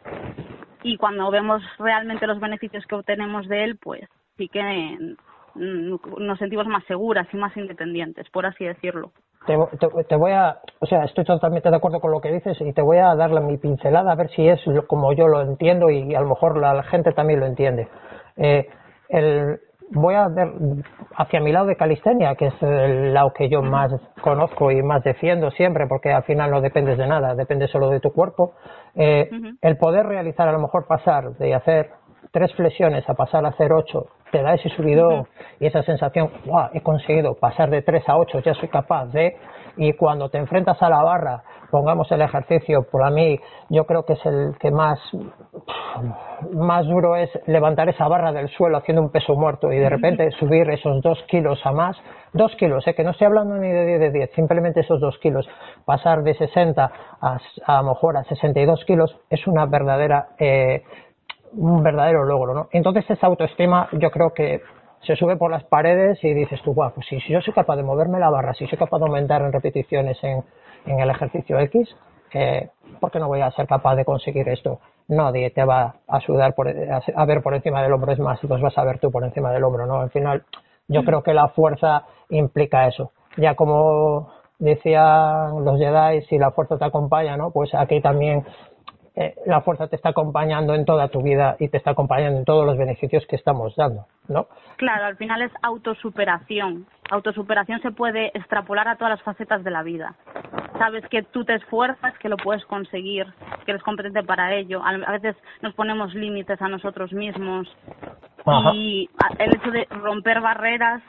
Y 0.84 0.98
cuando 0.98 1.32
vemos 1.32 1.62
realmente 1.80 2.28
los 2.28 2.40
beneficios 2.40 2.86
que 2.86 2.96
obtenemos 2.96 3.48
de 3.48 3.64
él, 3.64 3.78
pues 3.82 4.08
sí 4.38 4.50
que 4.50 5.18
mm, 5.56 5.96
nos 6.20 6.40
sentimos 6.40 6.68
más 6.68 6.84
seguras 6.86 7.28
y 7.32 7.38
más 7.38 7.56
independientes, 7.56 8.30
por 8.30 8.46
así 8.46 8.66
decirlo 8.66 9.12
te, 9.46 10.16
voy 10.16 10.32
a, 10.32 10.60
o 10.80 10.86
sea, 10.86 11.04
estoy 11.04 11.26
totalmente 11.26 11.70
de 11.70 11.76
acuerdo 11.76 12.00
con 12.00 12.12
lo 12.12 12.22
que 12.22 12.32
dices 12.32 12.58
y 12.62 12.74
te 12.74 12.82
voy 12.82 12.98
a 12.98 13.16
dar 13.16 13.30
mi 13.42 13.58
pincelada 13.58 14.12
a 14.12 14.16
ver 14.16 14.30
si 14.30 14.48
es 14.48 14.62
como 14.88 15.14
yo 15.14 15.28
lo 15.28 15.42
entiendo 15.42 15.90
y 15.90 16.16
a 16.16 16.22
lo 16.22 16.30
mejor 16.30 16.58
la, 16.58 16.84
gente 16.84 17.12
también 17.12 17.40
lo 17.40 17.46
entiende. 17.46 17.88
Eh, 18.38 18.68
voy 19.94 20.16
a 20.16 20.28
ver 20.28 20.52
hacia 21.16 21.40
mi 21.40 21.52
lado 21.52 21.68
de 21.68 21.76
calistenia, 21.76 22.36
que 22.36 22.48
es 22.48 22.54
el 22.62 23.14
lado 23.14 23.34
que 23.34 23.50
yo 23.50 23.62
más 23.62 23.92
conozco 24.22 24.72
y 24.72 24.82
más 24.82 25.04
defiendo 25.04 25.52
siempre, 25.52 25.88
porque 25.88 26.12
al 26.12 26.24
final 26.24 26.52
no 26.52 26.62
dependes 26.62 26.98
de 26.98 27.08
nada, 27.08 27.36
depende 27.36 27.68
solo 27.68 27.90
de 27.90 28.00
tu 28.00 28.12
cuerpo. 28.12 28.54
Eh, 28.96 29.30
el 29.62 29.78
poder 29.78 30.06
realizar, 30.06 30.48
a 30.48 30.52
lo 30.52 30.60
mejor 30.60 30.86
pasar 30.88 31.34
de 31.38 31.54
hacer 31.54 31.92
tres 32.32 32.54
flexiones 32.56 33.08
a 33.08 33.14
pasar 33.14 33.46
a 33.46 33.50
hacer 33.50 33.72
ocho, 33.72 34.08
te 34.32 34.42
da 34.42 34.56
ese 34.56 34.70
subido 34.70 35.28
y 35.60 35.68
esa 35.68 35.84
sensación, 35.84 36.32
wow, 36.46 36.70
he 36.74 36.82
conseguido 36.82 37.36
pasar 37.36 37.70
de 37.70 37.84
tres 37.84 38.04
a 38.08 38.18
ocho, 38.18 38.40
ya 38.40 38.54
soy 38.56 38.70
capaz 38.70 39.06
de, 39.08 39.38
y 39.78 39.94
cuando 39.94 40.30
te 40.30 40.40
enfrentas 40.40 40.82
a 40.82 40.90
la 40.90 41.04
barra, 41.04 41.44
pongamos 41.74 42.12
el 42.12 42.22
ejercicio, 42.22 42.84
por 42.84 43.04
a 43.04 43.10
mí 43.10 43.40
yo 43.68 43.86
creo 43.86 44.06
que 44.06 44.14
es 44.14 44.24
el 44.28 44.56
que 44.60 44.70
más, 44.70 45.00
más 46.52 46.86
duro 46.86 47.16
es 47.16 47.32
levantar 47.48 47.90
esa 47.90 48.08
barra 48.08 48.32
del 48.32 48.48
suelo 48.50 48.78
haciendo 48.78 49.02
un 49.02 49.10
peso 49.10 49.34
muerto 49.34 49.74
y 49.74 49.80
de 49.80 49.90
repente 49.90 50.30
subir 50.40 50.70
esos 50.70 51.02
dos 51.02 51.18
kilos 51.28 51.60
a 51.66 51.72
más, 51.72 51.98
dos 52.32 52.56
kilos, 52.58 52.86
¿eh? 52.86 52.94
que 52.94 53.04
no 53.04 53.10
estoy 53.10 53.26
hablando 53.26 53.56
ni 53.56 53.70
de 53.70 53.88
10 53.88 54.00
de 54.02 54.12
10, 54.12 54.32
simplemente 54.36 54.82
esos 54.82 55.02
dos 55.02 55.18
kilos, 55.18 55.50
pasar 55.84 56.22
de 56.22 56.36
60 56.36 56.92
a, 57.20 57.38
a, 57.66 57.82
lo 57.82 57.90
mejor 57.90 58.18
a 58.18 58.24
62 58.26 58.86
kilos 58.86 59.18
es 59.32 59.48
una 59.48 59.66
verdadera 59.66 60.28
eh, 60.38 60.84
un 61.54 61.82
verdadero 61.82 62.24
logro, 62.24 62.54
¿no? 62.54 62.68
Entonces 62.72 63.10
esa 63.10 63.26
autoestima 63.26 63.90
yo 63.94 64.12
creo 64.12 64.32
que 64.32 64.62
se 65.08 65.16
sube 65.16 65.38
por 65.38 65.50
las 65.50 65.64
paredes 65.64 66.24
y 66.24 66.36
dices 66.36 66.62
tú, 66.62 66.74
guau, 66.74 66.94
pues 66.94 67.08
si, 67.08 67.20
yo 67.28 67.42
soy 67.42 67.54
capaz 67.54 67.78
de 67.78 67.84
moverme 67.84 68.20
la 68.20 68.30
barra, 68.30 68.54
si 68.54 68.68
soy 68.68 68.78
capaz 68.78 69.00
de 69.00 69.06
aumentar 69.06 69.42
en 69.42 69.52
repeticiones 69.52 70.18
en, 70.24 70.44
en 70.86 71.00
el 71.00 71.10
ejercicio 71.10 71.60
X, 71.60 71.96
eh, 72.34 72.70
¿por 73.00 73.12
qué 73.12 73.20
no 73.20 73.28
voy 73.28 73.42
a 73.42 73.52
ser 73.52 73.68
capaz 73.68 73.96
de 73.96 74.06
conseguir 74.06 74.48
esto? 74.50 74.80
Nadie 75.08 75.50
te 75.52 75.64
va 75.64 75.96
a 76.08 76.20
sudar 76.22 76.56
por, 76.56 76.68
a, 76.68 77.26
ver 77.26 77.42
por 77.42 77.54
encima 77.54 77.82
del 77.82 77.94
hombro, 77.94 78.12
es 78.12 78.20
más, 78.20 78.42
los 78.44 78.62
vas 78.62 78.78
a 78.78 78.84
ver 78.84 79.00
tú 79.00 79.12
por 79.12 79.24
encima 79.24 79.52
del 79.52 79.64
hombro, 79.64 79.86
¿no? 79.86 80.00
Al 80.00 80.10
final, 80.10 80.44
yo 80.88 81.04
creo 81.04 81.24
que 81.24 81.34
la 81.34 81.50
fuerza 81.50 82.06
implica 82.30 82.88
eso. 82.88 83.12
Ya 83.38 83.56
como 83.56 84.32
decían 84.60 85.64
los 85.66 85.80
Jedi, 85.80 86.22
si 86.24 86.38
la 86.38 86.52
fuerza 86.52 86.78
te 86.78 86.86
acompaña, 86.86 87.36
¿no? 87.38 87.52
Pues 87.52 87.74
aquí 87.74 88.02
también 88.02 88.46
eh, 89.16 89.36
la 89.46 89.62
fuerza 89.62 89.88
te 89.88 89.96
está 89.96 90.10
acompañando 90.10 90.74
en 90.74 90.86
toda 90.86 91.08
tu 91.10 91.22
vida 91.22 91.56
y 91.60 91.68
te 91.68 91.78
está 91.78 91.92
acompañando 91.92 92.40
en 92.40 92.46
todos 92.46 92.66
los 92.66 92.78
beneficios 92.78 93.26
que 93.28 93.36
estamos 93.36 93.76
dando, 93.76 94.08
¿no? 94.28 94.48
Claro, 94.78 95.06
al 95.06 95.18
final 95.18 95.42
es 95.44 95.52
autosuperación. 95.62 96.88
Autosuperación 97.12 97.80
se 97.82 97.92
puede 97.92 98.32
extrapolar 98.36 98.88
a 98.88 98.96
todas 98.96 99.12
las 99.12 99.22
facetas 99.22 99.64
de 99.64 99.70
la 99.72 99.84
vida. 99.84 100.16
Sabes 100.78 101.08
que 101.10 101.24
tú 101.24 101.46
te 101.46 101.56
esfuerzas, 101.56 102.18
que 102.20 102.30
lo 102.30 102.38
puedes 102.38 102.66
conseguir, 102.66 103.26
que 103.66 103.72
eres 103.72 103.84
competente 103.84 104.24
para 104.24 104.54
ello. 104.54 104.82
A 104.84 105.12
veces 105.14 105.36
nos 105.62 105.74
ponemos 105.74 106.14
límites 106.14 106.62
a 106.62 106.68
nosotros 106.68 107.14
mismos 107.14 107.68
y 108.74 109.10
el 109.40 109.56
hecho 109.56 109.72
de 109.72 109.88
romper 109.90 110.42
barreras 110.42 111.02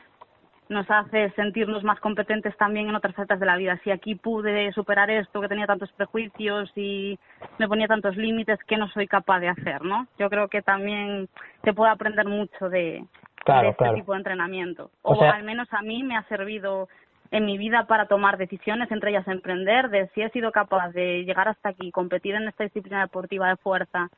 nos 0.69 0.91
hace 0.91 1.31
sentirnos 1.31 1.85
más 1.85 2.01
competentes 2.01 2.57
también 2.57 2.89
en 2.89 2.95
otras 2.95 3.15
facetas 3.15 3.41
de 3.41 3.47
la 3.47 3.57
vida. 3.57 3.79
Si 3.85 3.91
aquí 3.91 4.15
pude 4.15 4.73
superar 4.73 5.11
esto, 5.11 5.41
que 5.41 5.49
tenía 5.49 5.67
tantos 5.67 5.93
prejuicios 5.93 6.71
y 6.75 7.19
me 7.59 7.69
ponía 7.69 7.87
tantos 7.87 8.17
límites, 8.17 8.59
¿qué 8.67 8.77
no 8.77 8.89
soy 8.89 9.07
capaz 9.07 9.41
de 9.41 9.49
hacer? 9.49 9.83
¿no? 9.83 10.07
Yo 10.19 10.31
creo 10.31 10.49
que 10.49 10.63
también 10.63 11.29
se 11.63 11.75
puede 11.75 11.93
aprender 11.93 12.27
mucho 12.27 12.71
de, 12.71 13.05
este 13.47 13.95
tipo 13.95 14.13
de 14.13 14.19
entrenamiento. 14.19 14.91
O, 15.03 15.23
al 15.23 15.43
menos 15.45 15.69
a 15.73 15.83
mí 15.83 16.03
me 16.03 16.17
ha 16.17 16.23
servido 16.25 16.89
en 17.35 17.47
mi 17.47 17.59
vida 17.59 17.87
para 17.89 18.07
tomar 18.07 18.39
decisiones, 18.39 18.89
entre 18.93 19.11
ellas 19.11 19.27
emprender, 19.27 19.91
de 19.91 20.07
si 20.15 20.23
he 20.23 20.31
sido 20.31 20.53
capaz 20.53 20.91
de 20.91 21.25
llegar 21.25 21.49
hasta 21.49 21.71
aquí, 21.71 21.91
competir 21.91 22.37
en 22.37 22.47
esta 22.47 22.63
disciplina 22.63 23.01
deportiva 23.01 23.49
de 23.49 23.57
fuerza 23.57 24.09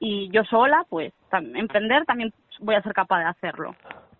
y 0.00 0.30
yo 0.30 0.44
sola, 0.44 0.86
pues 0.88 1.12
emprender 1.30 2.06
también 2.06 2.32
voy 2.60 2.74
a 2.74 2.82
ser 2.82 2.94
capaz 2.94 3.18
de 3.18 3.26
hacerlo. 3.26 3.74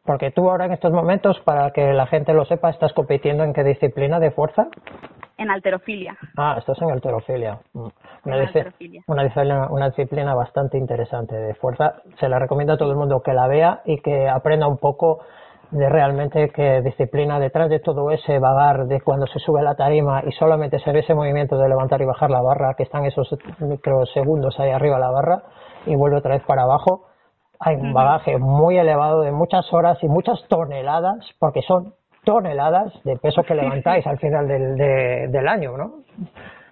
Porque 0.05 0.31
tú 0.31 0.51
ahora 0.51 0.67
en 0.67 0.73
estos 0.73 0.93
momentos, 0.93 1.41
para 1.41 1.71
que 1.71 1.95
la 1.95 2.07
gente 2.07 2.35
lo 2.35 2.45
sepa, 2.45 2.69
estás 2.69 2.93
compitiendo 2.93 3.45
en 3.45 3.55
qué 3.55 3.65
disciplina 3.65 4.21
de 4.21 4.31
fuerza? 4.31 4.69
En 5.39 5.51
alterofilia. 5.51 6.15
Ah, 6.37 6.57
estás 6.59 6.77
en 6.83 6.91
alterofilia. 6.91 7.61
Mm. 7.73 7.87
Una, 8.27 8.37
alterofilia. 8.37 9.03
Una, 9.07 9.23
disciplina, 9.23 9.69
una 9.71 9.87
disciplina 9.89 10.35
bastante 10.35 10.77
interesante 10.77 11.35
de 11.35 11.55
fuerza. 11.55 11.95
Se 12.21 12.29
la 12.29 12.39
recomiendo 12.39 12.75
a 12.75 12.77
todo 12.77 12.91
el 12.91 12.99
mundo 12.99 13.23
que 13.23 13.33
la 13.33 13.49
vea 13.49 13.81
y 13.87 14.03
que 14.03 14.29
aprenda 14.29 14.69
un 14.69 14.77
poco 14.77 15.21
de 15.75 15.89
realmente 15.89 16.51
qué 16.51 16.81
disciplina 16.83 17.39
detrás 17.39 17.69
de 17.69 17.81
todo 17.81 18.11
ese 18.11 18.39
vagar 18.39 18.87
de 18.87 19.01
cuando 19.01 19.27
se 19.27 19.39
sube 19.39 19.63
la 19.63 19.75
tarima 19.75 20.23
y 20.27 20.33
solamente 20.33 20.79
se 20.79 20.93
ve 20.93 21.01
ese 21.01 21.15
movimiento 21.15 21.59
de 21.59 21.69
levantar 21.69 22.01
y 22.01 22.05
bajar 22.05 22.31
la 22.31 22.41
barra, 22.41 22.75
que 22.75 22.85
están 22.85 23.05
esos 23.05 23.29
microsegundos 23.59 24.59
ahí 24.61 24.71
arriba 24.71 24.99
la 24.99 25.11
barra 25.11 25.43
y 25.87 25.97
vuelve 25.97 26.19
otra 26.19 26.35
vez 26.35 26.45
para 26.45 26.63
abajo 26.63 27.09
hay 27.61 27.77
un 27.77 27.93
bagaje 27.93 28.39
muy 28.39 28.79
elevado 28.79 29.23
de 29.23 29.33
muchas 29.33 29.73
horas 29.73 29.99
y 30.03 30.09
muchas 30.09 30.39
toneladas, 30.49 31.19
porque 31.39 31.63
son 31.63 31.95
toneladas 32.25 32.93
de 33.05 33.17
peso 33.17 33.43
que 33.43 33.55
levantáis 33.55 34.07
al 34.07 34.19
final 34.19 34.49
del, 34.49 34.77
del 34.77 35.49
año, 35.49 35.77
¿no? 35.77 35.93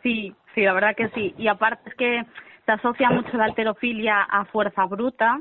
Sí, 0.03 0.35
sí, 0.55 0.63
la 0.63 0.73
verdad 0.73 0.95
que 0.97 1.09
sí. 1.11 1.35
Y 1.39 1.49
aparte 1.49 1.89
es 1.89 1.95
que 1.95 2.23
se 2.67 2.73
asocia 2.73 3.11
mucho 3.11 3.37
la 3.37 3.45
alterofilia 3.45 4.23
a 4.23 4.45
fuerza 4.47 4.85
bruta, 4.87 5.41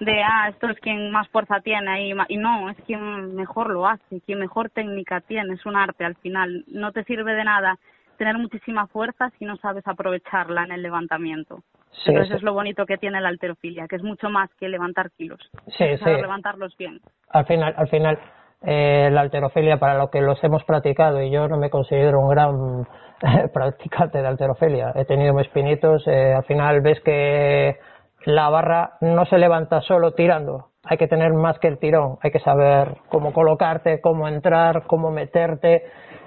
de, 0.00 0.22
ah, 0.22 0.48
esto 0.48 0.68
es 0.68 0.80
quien 0.80 1.10
más 1.10 1.28
fuerza 1.28 1.60
tiene 1.60 2.08
y, 2.08 2.14
y 2.28 2.36
no, 2.36 2.70
es 2.70 2.76
quien 2.86 3.34
mejor 3.34 3.70
lo 3.70 3.86
hace, 3.86 4.20
quien 4.22 4.38
mejor 4.38 4.70
técnica 4.70 5.20
tiene, 5.20 5.54
es 5.54 5.64
un 5.66 5.76
arte 5.76 6.04
al 6.04 6.16
final. 6.16 6.64
No 6.68 6.92
te 6.92 7.04
sirve 7.04 7.34
de 7.34 7.44
nada 7.44 7.78
tener 8.16 8.36
muchísima 8.36 8.86
fuerza 8.86 9.30
si 9.38 9.44
no 9.44 9.56
sabes 9.56 9.86
aprovecharla 9.86 10.64
en 10.64 10.72
el 10.72 10.82
levantamiento. 10.82 11.62
Entonces 12.06 12.36
es 12.36 12.42
lo 12.42 12.54
bonito 12.54 12.86
que 12.86 12.98
tiene 12.98 13.20
la 13.20 13.28
alterofilia, 13.28 13.86
que 13.88 13.96
es 13.96 14.02
mucho 14.02 14.28
más 14.28 14.48
que 14.58 14.68
levantar 14.68 15.10
kilos. 15.10 15.40
Sí, 15.76 15.96
sí. 15.96 16.04
levantarlos 16.04 16.76
bien. 16.76 17.00
Al 17.30 17.46
final, 17.46 17.74
al 17.76 17.88
final 17.88 18.18
eh, 18.62 19.08
la 19.10 19.22
alterofilia, 19.22 19.78
para 19.78 19.94
lo 19.94 20.10
que 20.10 20.20
los 20.20 20.42
hemos 20.44 20.62
practicado, 20.64 21.22
y 21.22 21.30
yo 21.30 21.48
no 21.48 21.56
me 21.56 21.70
considero 21.70 22.20
un 22.20 22.28
gran 22.28 22.86
practicante 23.54 24.20
de 24.20 24.28
alterofilia, 24.28 24.92
he 24.94 25.04
tenido 25.04 25.32
mis 25.32 25.48
pinitos, 25.48 26.06
eh, 26.06 26.34
al 26.34 26.44
final 26.44 26.80
ves 26.82 27.00
que 27.00 27.76
la 28.24 28.48
barra 28.48 28.92
no 29.00 29.24
se 29.26 29.38
levanta 29.38 29.80
solo 29.80 30.12
tirando, 30.12 30.70
hay 30.84 30.96
que 30.96 31.08
tener 31.08 31.32
más 31.32 31.58
que 31.58 31.68
el 31.68 31.78
tirón, 31.78 32.18
hay 32.22 32.30
que 32.30 32.40
saber 32.40 32.96
cómo 33.08 33.32
colocarte, 33.32 34.00
cómo 34.00 34.28
entrar, 34.28 34.84
cómo 34.86 35.10
meterte, 35.10 35.84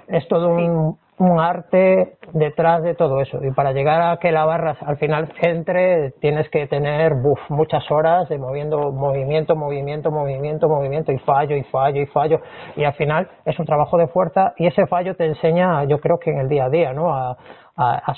es 0.08 0.26
todo 0.28 0.48
un, 0.48 0.98
arte 1.38 2.16
detrás 2.32 2.82
de 2.82 2.94
todo 2.94 3.20
eso. 3.20 3.38
Y 3.42 3.50
para 3.52 3.72
llegar 3.72 4.02
a 4.02 4.18
que 4.18 4.32
la 4.32 4.44
barra 4.44 4.76
al 4.84 4.96
final 4.98 5.32
entre, 5.42 6.10
tienes 6.20 6.48
que 6.50 6.66
tener 6.66 7.14
muchas 7.48 7.88
horas 7.90 8.28
de 8.28 8.36
moviendo, 8.36 8.90
movimiento, 8.92 9.56
movimiento, 9.56 10.10
movimiento, 10.10 10.68
movimiento, 10.68 11.12
y 11.12 11.18
fallo, 11.18 11.56
y 11.56 11.62
fallo, 11.64 12.02
y 12.02 12.06
fallo. 12.06 12.40
Y 12.76 12.84
al 12.84 12.94
final 12.94 13.28
es 13.44 13.58
un 13.58 13.64
trabajo 13.64 13.96
de 13.96 14.08
fuerza 14.08 14.54
y 14.56 14.66
ese 14.66 14.86
fallo 14.86 15.14
te 15.14 15.24
enseña, 15.24 15.84
yo 15.84 15.98
creo 15.98 16.18
que 16.18 16.30
en 16.30 16.40
el 16.40 16.48
día 16.48 16.64
a 16.66 16.70
día, 16.70 16.92
¿no? 16.92 17.14
A, 17.14 17.36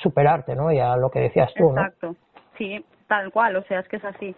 superarte, 0.02 0.54
¿no? 0.54 0.70
Y 0.70 0.78
a 0.78 0.96
lo 0.96 1.10
que 1.10 1.20
decías 1.20 1.52
tú, 1.54 1.70
Exacto. 1.70 2.14
Sí, 2.58 2.84
tal 3.06 3.30
cual, 3.30 3.56
o 3.56 3.62
sea, 3.62 3.80
es 3.80 3.88
que 3.88 3.96
es 3.96 4.04
así. 4.04 4.34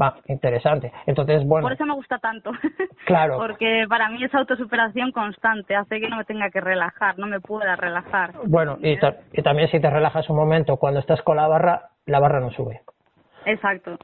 Va, 0.00 0.16
interesante. 0.26 0.92
Entonces, 1.06 1.44
bueno. 1.46 1.64
Por 1.64 1.72
eso 1.72 1.84
me 1.84 1.94
gusta 1.94 2.18
tanto. 2.18 2.50
Claro. 3.06 3.38
Porque 3.38 3.86
para 3.88 4.08
mí 4.08 4.22
es 4.22 4.32
autosuperación 4.32 5.10
constante, 5.10 5.74
hace 5.74 6.00
que 6.00 6.08
no 6.08 6.16
me 6.16 6.24
tenga 6.24 6.48
que 6.50 6.60
relajar, 6.60 7.18
no 7.18 7.26
me 7.26 7.40
pueda 7.40 7.74
relajar. 7.74 8.34
Bueno, 8.46 8.78
y, 8.80 8.96
y 9.32 9.42
también 9.42 9.68
si 9.68 9.80
te 9.80 9.90
relajas 9.90 10.30
un 10.30 10.36
momento, 10.36 10.76
cuando 10.76 11.00
estás 11.00 11.20
con 11.22 11.36
la 11.36 11.48
barra, 11.48 11.88
la 12.06 12.20
barra 12.20 12.38
no 12.38 12.50
sube. 12.52 12.82
Exacto. 13.46 13.96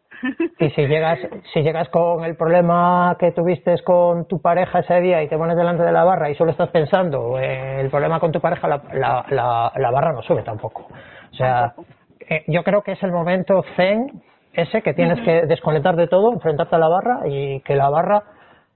Y 0.58 0.70
si 0.70 0.86
llegas, 0.86 1.18
si 1.52 1.62
llegas 1.62 1.88
con 1.90 2.24
el 2.24 2.36
problema 2.36 3.16
que 3.18 3.32
tuviste 3.32 3.76
con 3.84 4.26
tu 4.26 4.40
pareja 4.40 4.80
ese 4.80 5.00
día 5.00 5.22
y 5.22 5.28
te 5.28 5.36
pones 5.36 5.56
delante 5.56 5.82
de 5.82 5.92
la 5.92 6.04
barra 6.04 6.30
y 6.30 6.34
solo 6.34 6.52
estás 6.52 6.70
pensando 6.70 7.38
en 7.38 7.80
el 7.80 7.90
problema 7.90 8.18
con 8.18 8.32
tu 8.32 8.40
pareja, 8.40 8.66
la, 8.66 8.82
la, 8.94 9.72
la, 9.76 9.90
barra 9.90 10.12
no 10.12 10.22
sube 10.22 10.42
tampoco. 10.42 10.88
O 11.32 11.34
sea, 11.34 11.74
eh, 12.28 12.45
yo 12.47 12.62
creo 12.62 12.83
que 12.83 12.92
es 12.92 13.02
el 13.02 13.12
momento 13.12 13.64
zen 13.76 14.23
ese 14.52 14.83
que 14.83 14.95
tienes 14.95 15.21
que 15.21 15.47
desconectar 15.47 15.97
de 15.97 16.09
todo, 16.09 16.33
enfrentarte 16.33 16.76
a 16.76 16.78
la 16.78 16.88
barra 16.88 17.21
y 17.26 17.61
que 17.61 17.75
la 17.76 17.90
barra 17.90 18.23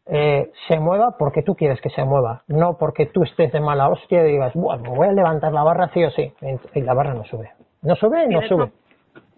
eh, 0.07 0.51
se 0.69 0.79
mueva 0.79 1.17
porque 1.19 1.43
tú 1.43 1.55
quieres 1.55 1.81
que 1.81 1.89
se 1.91 2.05
mueva, 2.05 2.43
no 2.49 2.77
porque 2.79 3.07
tú 3.07 3.23
estés 3.23 3.51
de 3.53 3.61
mala 3.61 3.89
hostia 3.89 4.23
y 4.23 4.33
digas, 4.33 4.53
bueno, 4.55 4.95
voy 4.95 5.09
a 5.09 5.13
levantar 5.13 5.53
la 5.53 5.63
barra 5.63 5.89
sí 5.95 6.05
o 6.05 6.11
sí, 6.11 6.33
y 6.75 6.81
la 6.83 6.93
barra 6.93 7.15
no 7.15 7.25
sube. 7.25 7.51
No 7.83 7.95
sube 7.97 8.25
y 8.25 8.29
no 8.29 8.43
sube 8.43 8.71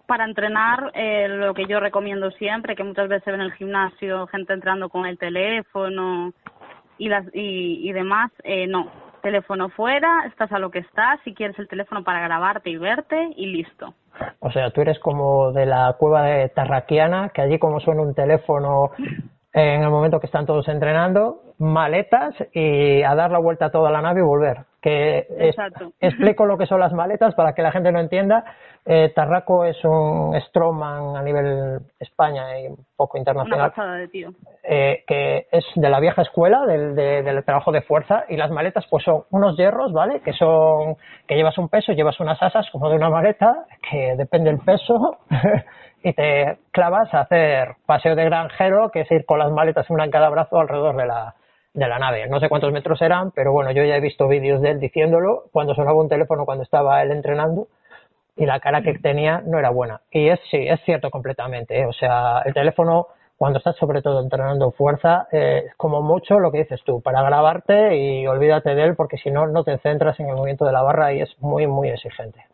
para 0.05 0.25
entrenar, 0.25 0.91
eh, 0.93 1.27
lo 1.27 1.53
que 1.53 1.65
yo 1.65 1.79
recomiendo 1.79 2.29
siempre, 2.31 2.75
que 2.75 2.83
muchas 2.83 3.07
veces 3.07 3.33
en 3.33 3.41
el 3.41 3.53
gimnasio 3.53 4.27
gente 4.27 4.53
entrando 4.53 4.89
con 4.89 5.05
el 5.05 5.17
teléfono 5.17 6.33
y, 6.97 7.09
las, 7.09 7.25
y, 7.33 7.91
demás, 7.91 8.31
eh, 8.43 8.67
no. 8.67 8.91
Teléfono 9.23 9.69
fuera, 9.69 10.25
estás 10.27 10.51
a 10.51 10.59
lo 10.59 10.69
que 10.69 10.79
estás, 10.79 11.17
si 11.23 11.33
quieres 11.33 11.57
el 11.57 11.69
teléfono 11.69 12.03
para 12.03 12.19
grabarte 12.19 12.69
y 12.69 12.75
verte 12.75 13.29
y 13.37 13.45
listo. 13.45 13.93
O 14.39 14.51
sea, 14.51 14.69
tú 14.71 14.81
eres 14.81 14.99
como 14.99 15.53
de 15.53 15.65
la 15.65 15.95
cueva 15.97 16.23
de 16.23 16.49
Tarraquiana, 16.49 17.29
que 17.29 17.41
allí 17.41 17.57
como 17.57 17.79
suena 17.79 18.01
un 18.01 18.13
teléfono 18.13 18.91
en 19.53 19.81
el 19.81 19.89
momento 19.89 20.19
que 20.19 20.25
están 20.25 20.45
todos 20.45 20.67
entrenando, 20.67 21.39
maletas 21.57 22.35
y 22.51 23.01
a 23.01 23.15
dar 23.15 23.31
la 23.31 23.39
vuelta 23.39 23.67
a 23.67 23.71
toda 23.71 23.91
la 23.91 24.01
nave 24.01 24.19
y 24.19 24.23
volver. 24.23 24.57
Que 24.83 25.25
explico 26.01 26.45
lo 26.45 26.57
que 26.57 26.65
son 26.65 26.81
las 26.81 26.91
maletas 26.91 27.33
para 27.35 27.53
que 27.53 27.61
la 27.61 27.71
gente 27.71 27.89
lo 27.89 28.01
entienda. 28.01 28.43
Eh, 28.85 29.13
Tarraco 29.15 29.63
es 29.63 29.77
un 29.85 30.37
Stroman 30.41 31.15
a 31.15 31.21
nivel 31.21 31.79
España 31.97 32.59
y 32.59 32.67
un 32.67 32.85
poco 32.93 33.17
internacional. 33.17 33.71
Eh, 34.61 35.05
que 35.07 35.47
es 35.49 35.63
de 35.75 35.89
la 35.89 36.01
vieja 36.01 36.23
escuela, 36.23 36.65
del, 36.65 36.95
del 36.95 37.45
trabajo 37.45 37.71
de 37.71 37.81
fuerza, 37.81 38.25
y 38.27 38.35
las 38.35 38.51
maletas 38.51 38.85
pues 38.89 39.05
son 39.05 39.23
unos 39.31 39.55
hierros, 39.55 39.93
¿vale? 39.93 40.19
Que 40.19 40.33
son, 40.33 40.97
que 41.29 41.35
llevas 41.35 41.57
un 41.57 41.69
peso, 41.69 41.93
llevas 41.93 42.19
unas 42.19 42.43
asas 42.43 42.69
como 42.69 42.89
de 42.89 42.97
una 42.97 43.09
maleta, 43.09 43.63
que 43.89 44.15
depende 44.17 44.49
del 44.51 44.59
peso, 44.59 45.19
y 46.03 46.11
te 46.11 46.57
clavas 46.71 47.13
a 47.13 47.21
hacer 47.21 47.75
paseo 47.85 48.17
de 48.17 48.25
granjero, 48.25 48.91
que 48.91 49.01
es 49.01 49.11
ir 49.11 49.25
con 49.25 49.39
las 49.39 49.49
maletas 49.49 49.89
una 49.89 50.03
en 50.03 50.11
cada 50.11 50.27
brazo 50.27 50.59
alrededor 50.59 50.97
de 50.97 51.05
la, 51.05 51.35
de 51.73 51.87
la 51.87 51.99
nave. 51.99 52.27
No 52.27 52.39
sé 52.39 52.49
cuántos 52.49 52.71
metros 52.71 53.01
eran, 53.01 53.31
pero 53.31 53.51
bueno, 53.51 53.71
yo 53.71 53.83
ya 53.83 53.95
he 53.95 54.01
visto 54.01 54.27
vídeos 54.27 54.61
de 54.61 54.71
él 54.71 54.79
diciéndolo 54.79 55.45
cuando 55.51 55.73
sonaba 55.73 55.99
un 55.99 56.09
teléfono 56.09 56.45
cuando 56.45 56.63
estaba 56.63 57.01
él 57.01 57.11
entrenando 57.11 57.67
y 58.35 58.45
la 58.45 58.59
cara 58.59 58.81
que 58.81 58.93
tenía 58.99 59.41
no 59.45 59.59
era 59.59 59.69
buena. 59.69 60.01
Y 60.11 60.29
es 60.29 60.39
sí, 60.49 60.57
es 60.57 60.79
cierto 60.85 61.09
completamente. 61.09 61.79
¿eh? 61.79 61.85
O 61.85 61.93
sea, 61.93 62.41
el 62.45 62.53
teléfono, 62.53 63.07
cuando 63.37 63.57
estás 63.57 63.75
sobre 63.77 64.01
todo 64.01 64.21
entrenando 64.21 64.71
fuerza, 64.71 65.27
eh, 65.31 65.65
como 65.77 66.01
mucho 66.01 66.39
lo 66.39 66.51
que 66.51 66.59
dices 66.59 66.81
tú, 66.83 67.01
para 67.01 67.21
grabarte 67.23 67.95
y 67.97 68.27
olvídate 68.27 68.75
de 68.75 68.83
él 68.83 68.95
porque 68.95 69.17
si 69.17 69.31
no, 69.31 69.47
no 69.47 69.63
te 69.63 69.77
centras 69.79 70.19
en 70.19 70.29
el 70.29 70.35
movimiento 70.35 70.65
de 70.65 70.71
la 70.71 70.83
barra 70.83 71.13
y 71.13 71.21
es 71.21 71.35
muy, 71.39 71.67
muy 71.67 71.89
exigente. 71.89 72.45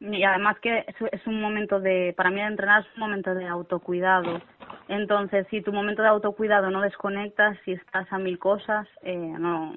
Y 0.00 0.24
además 0.24 0.56
que 0.60 0.86
es 1.12 1.26
un 1.26 1.40
momento 1.40 1.78
de, 1.78 2.14
para 2.16 2.30
mí 2.30 2.40
entrenar 2.40 2.80
es 2.80 2.86
un 2.96 3.00
momento 3.00 3.34
de 3.34 3.46
autocuidado. 3.46 4.40
Entonces, 4.88 5.46
si 5.50 5.60
tu 5.60 5.72
momento 5.72 6.02
de 6.02 6.08
autocuidado 6.08 6.70
no 6.70 6.80
desconectas, 6.80 7.58
si 7.64 7.72
estás 7.72 8.10
a 8.10 8.18
mil 8.18 8.38
cosas, 8.38 8.88
eh, 9.02 9.14
no, 9.14 9.74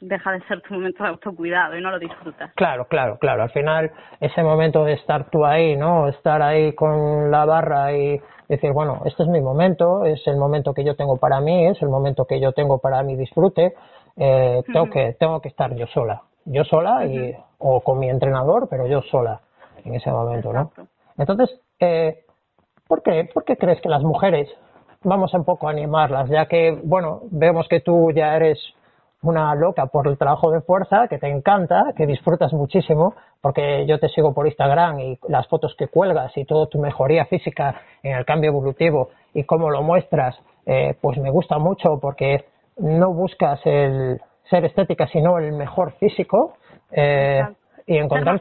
deja 0.00 0.30
de 0.30 0.40
ser 0.42 0.60
tu 0.62 0.74
momento 0.74 1.02
de 1.02 1.10
autocuidado 1.10 1.76
y 1.76 1.82
no 1.82 1.90
lo 1.90 1.98
disfrutas. 1.98 2.52
Claro, 2.54 2.86
claro, 2.86 3.18
claro. 3.18 3.42
Al 3.42 3.50
final, 3.50 3.90
ese 4.20 4.44
momento 4.44 4.84
de 4.84 4.92
estar 4.92 5.28
tú 5.28 5.44
ahí, 5.44 5.76
¿no? 5.76 6.06
Estar 6.08 6.40
ahí 6.40 6.72
con 6.74 7.32
la 7.32 7.44
barra 7.44 7.92
y 7.92 8.20
decir, 8.48 8.70
bueno, 8.72 9.02
este 9.06 9.24
es 9.24 9.28
mi 9.28 9.40
momento, 9.40 10.04
es 10.04 10.24
el 10.28 10.36
momento 10.36 10.72
que 10.72 10.84
yo 10.84 10.94
tengo 10.94 11.16
para 11.16 11.40
mí, 11.40 11.66
es 11.66 11.82
el 11.82 11.88
momento 11.88 12.26
que 12.26 12.40
yo 12.40 12.52
tengo 12.52 12.78
para 12.78 13.02
mi 13.02 13.16
disfrute, 13.16 13.74
eh, 14.16 14.62
tengo, 14.72 14.88
que, 14.88 15.16
tengo 15.18 15.40
que 15.40 15.48
estar 15.48 15.74
yo 15.74 15.88
sola. 15.88 16.22
Yo 16.44 16.62
sola 16.62 17.06
y, 17.06 17.34
o 17.58 17.80
con 17.80 17.98
mi 17.98 18.08
entrenador, 18.08 18.68
pero 18.70 18.86
yo 18.86 19.02
sola 19.02 19.40
en 19.84 19.94
ese 19.94 20.10
momento, 20.10 20.52
¿no? 20.52 20.70
Entonces, 21.18 21.50
eh, 21.80 22.24
¿por, 22.88 23.02
qué, 23.02 23.28
¿por 23.32 23.44
qué 23.44 23.56
crees 23.56 23.80
que 23.80 23.88
las 23.88 24.02
mujeres 24.02 24.48
vamos 25.04 25.32
un 25.34 25.44
poco 25.44 25.68
a 25.68 25.70
animarlas, 25.70 26.28
ya 26.28 26.46
que, 26.46 26.78
bueno, 26.82 27.20
vemos 27.30 27.68
que 27.68 27.80
tú 27.80 28.10
ya 28.10 28.34
eres 28.34 28.58
una 29.22 29.54
loca 29.54 29.86
por 29.86 30.06
el 30.08 30.18
trabajo 30.18 30.50
de 30.50 30.60
fuerza, 30.60 31.08
que 31.08 31.18
te 31.18 31.28
encanta, 31.28 31.92
que 31.96 32.06
disfrutas 32.06 32.52
muchísimo, 32.52 33.14
porque 33.40 33.86
yo 33.86 33.98
te 33.98 34.08
sigo 34.08 34.34
por 34.34 34.46
Instagram 34.46 35.00
y 35.00 35.18
las 35.28 35.46
fotos 35.48 35.74
que 35.78 35.88
cuelgas 35.88 36.36
y 36.36 36.44
toda 36.44 36.66
tu 36.66 36.78
mejoría 36.78 37.24
física 37.26 37.80
en 38.02 38.16
el 38.16 38.24
cambio 38.24 38.50
evolutivo 38.50 39.10
y 39.32 39.44
cómo 39.44 39.70
lo 39.70 39.82
muestras, 39.82 40.36
eh, 40.66 40.94
pues 41.00 41.18
me 41.18 41.30
gusta 41.30 41.58
mucho 41.58 41.98
porque 42.00 42.44
no 42.76 43.12
buscas 43.12 43.60
el 43.64 44.20
ser 44.50 44.64
estética, 44.66 45.06
sino 45.08 45.38
el 45.38 45.52
mejor 45.52 45.92
físico. 45.92 46.54
Eh, 46.90 47.42
y 47.86 47.98
encontrar 47.98 48.40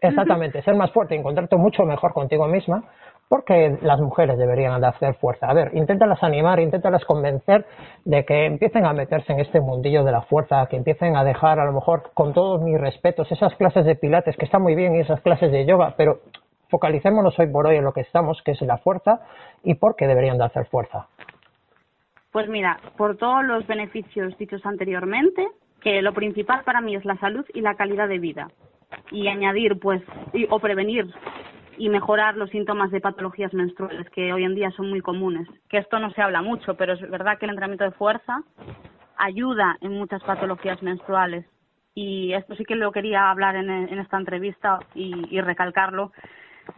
exactamente 0.00 0.62
ser 0.62 0.74
más 0.74 0.90
fuerte 0.92 1.14
y 1.14 1.18
encontrarte 1.18 1.56
mucho 1.56 1.84
mejor 1.84 2.12
contigo 2.12 2.46
misma 2.46 2.84
porque 3.28 3.78
las 3.80 4.00
mujeres 4.00 4.38
deberían 4.38 4.80
de 4.80 4.86
hacer 4.86 5.14
fuerza. 5.14 5.48
A 5.48 5.54
ver, 5.54 5.70
inténtalas 5.74 6.22
animar, 6.22 6.60
inténtalas 6.60 7.04
convencer 7.04 7.66
de 8.04 8.24
que 8.24 8.46
empiecen 8.46 8.84
a 8.84 8.92
meterse 8.92 9.32
en 9.32 9.40
este 9.40 9.60
mundillo 9.60 10.04
de 10.04 10.12
la 10.12 10.22
fuerza, 10.22 10.66
que 10.68 10.76
empiecen 10.76 11.16
a 11.16 11.24
dejar, 11.24 11.58
a 11.58 11.64
lo 11.64 11.72
mejor, 11.72 12.10
con 12.14 12.34
todos 12.34 12.60
mis 12.62 12.78
respetos, 12.80 13.30
esas 13.32 13.54
clases 13.56 13.86
de 13.86 13.96
pilates 13.96 14.36
que 14.36 14.44
están 14.44 14.62
muy 14.62 14.74
bien 14.74 14.94
y 14.94 15.00
esas 15.00 15.20
clases 15.22 15.50
de 15.50 15.64
yoga, 15.64 15.94
pero 15.96 16.20
focalicémonos 16.68 17.38
hoy 17.38 17.46
por 17.46 17.66
hoy 17.66 17.76
en 17.76 17.84
lo 17.84 17.92
que 17.92 18.02
estamos, 18.02 18.42
que 18.42 18.52
es 18.52 18.60
la 18.62 18.78
fuerza, 18.78 19.20
y 19.62 19.74
por 19.74 19.96
qué 19.96 20.06
deberían 20.06 20.38
de 20.38 20.44
hacer 20.44 20.66
fuerza. 20.66 21.06
Pues 22.30 22.48
mira, 22.48 22.78
por 22.96 23.16
todos 23.16 23.44
los 23.44 23.66
beneficios 23.66 24.36
dichos 24.38 24.64
anteriormente, 24.66 25.46
que 25.80 26.02
lo 26.02 26.12
principal 26.12 26.64
para 26.64 26.80
mí 26.80 26.96
es 26.96 27.04
la 27.04 27.16
salud 27.16 27.44
y 27.54 27.60
la 27.60 27.74
calidad 27.74 28.08
de 28.08 28.18
vida. 28.18 28.48
Y 29.10 29.28
añadir, 29.28 29.78
pues, 29.78 30.02
o 30.50 30.58
prevenir 30.58 31.06
y 31.78 31.88
mejorar 31.88 32.36
los 32.36 32.50
síntomas 32.50 32.90
de 32.90 33.00
patologías 33.00 33.52
menstruales 33.52 34.08
que 34.10 34.32
hoy 34.32 34.44
en 34.44 34.54
día 34.54 34.70
son 34.72 34.90
muy 34.90 35.00
comunes. 35.00 35.48
Que 35.68 35.78
esto 35.78 35.98
no 35.98 36.10
se 36.10 36.22
habla 36.22 36.42
mucho, 36.42 36.74
pero 36.74 36.92
es 36.92 37.10
verdad 37.10 37.38
que 37.38 37.46
el 37.46 37.50
entrenamiento 37.50 37.84
de 37.84 37.92
fuerza 37.92 38.42
ayuda 39.16 39.76
en 39.80 39.92
muchas 39.92 40.22
patologías 40.22 40.82
menstruales. 40.82 41.46
Y 41.94 42.32
esto 42.32 42.56
sí 42.56 42.64
que 42.64 42.74
lo 42.74 42.90
quería 42.90 43.30
hablar 43.30 43.54
en, 43.54 43.70
esta 43.98 44.16
entrevista 44.16 44.80
y, 44.94 45.40
recalcarlo, 45.40 46.10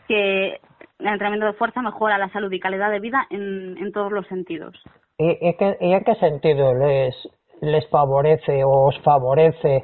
que 0.07 0.61
el 0.99 1.07
entrenamiento 1.07 1.47
de 1.47 1.55
fuerza 1.55 1.81
mejora 1.81 2.19
la 2.19 2.29
salud 2.31 2.53
y 2.53 2.61
calidad 2.61 2.91
de 2.91 3.01
vida 3.01 3.27
en, 3.31 3.93
todos 3.93 4.13
los 4.13 4.27
sentidos. 4.27 4.77
¿Y, 5.19 5.39
en 5.41 6.05
qué 6.05 6.15
sentido 6.21 6.75
les, 6.75 7.15
les 7.63 7.89
favorece 7.89 8.63
o 8.65 8.89
os 8.89 9.01
favorece 9.01 9.83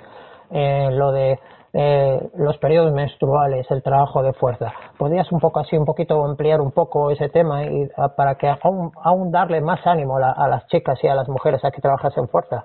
eh, 0.51 0.89
lo 0.93 1.13
de 1.13 1.39
eh, 1.75 2.21
los 2.37 2.59
periodos 2.59 2.93
menstruales, 2.93 3.67
el 3.71 3.83
trabajo 3.83 4.23
de 4.23 4.33
fuerza. 4.35 4.73
¿Podrías 4.99 5.31
un 5.33 5.41
poco 5.41 5.61
así, 5.61 5.77
un 5.77 5.87
poquito 5.87 6.25
ampliar 6.25 6.61
un 6.61 6.73
poco 6.73 7.11
ese 7.11 7.29
tema 7.31 7.65
y 7.65 7.89
ah, 7.97 8.15
para 8.15 8.35
que 8.35 8.49
aún, 8.49 8.93
aún 9.03 9.31
darle 9.31 9.61
más 9.61 9.87
ánimo 9.87 10.19
a, 10.19 10.49
las 10.49 10.67
chicas 10.67 10.99
y 11.03 11.09
a 11.09 11.15
las 11.15 11.29
mujeres 11.29 11.65
a 11.65 11.71
que 11.71 11.81
trabajasen 11.81 12.29
fuerza? 12.29 12.65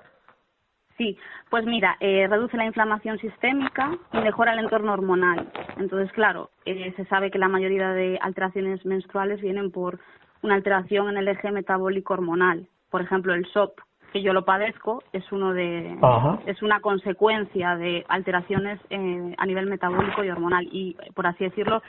Sí, 0.98 1.16
pues 1.48 1.64
mira, 1.64 1.96
eh, 2.00 2.26
reduce 2.28 2.56
la 2.56 2.66
inflamación 2.66 3.18
sistémica 3.18 3.96
y 4.12 4.18
mejora 4.18 4.52
el 4.52 4.58
entorno 4.58 4.92
hormonal. 4.92 5.48
Entonces, 5.78 6.12
claro, 6.12 6.50
eh, 6.66 6.92
se 6.96 7.04
sabe 7.06 7.30
que 7.30 7.38
la 7.38 7.48
mayoría 7.48 7.90
de 7.90 8.18
alteraciones 8.20 8.84
menstruales 8.84 9.40
vienen 9.40 9.70
por 9.70 10.00
una 10.42 10.56
alteración 10.56 11.08
en 11.08 11.18
el 11.18 11.28
eje 11.28 11.50
metabólico 11.50 12.14
hormonal. 12.14 12.66
Por 12.90 13.02
ejemplo, 13.02 13.32
el 13.32 13.46
SOP, 13.46 13.78
que 14.12 14.22
yo 14.22 14.32
lo 14.32 14.44
padezco 14.44 15.02
es 15.12 15.30
uno 15.32 15.52
de 15.52 15.98
es 16.46 16.62
una 16.62 16.80
consecuencia 16.80 17.76
de 17.76 18.04
alteraciones 18.08 18.80
eh, 18.90 19.34
a 19.36 19.46
nivel 19.46 19.66
metabólico 19.66 20.24
y 20.24 20.30
hormonal 20.30 20.68
y 20.70 20.96
por 21.14 21.26
así 21.26 21.44
decirlo 21.44 21.82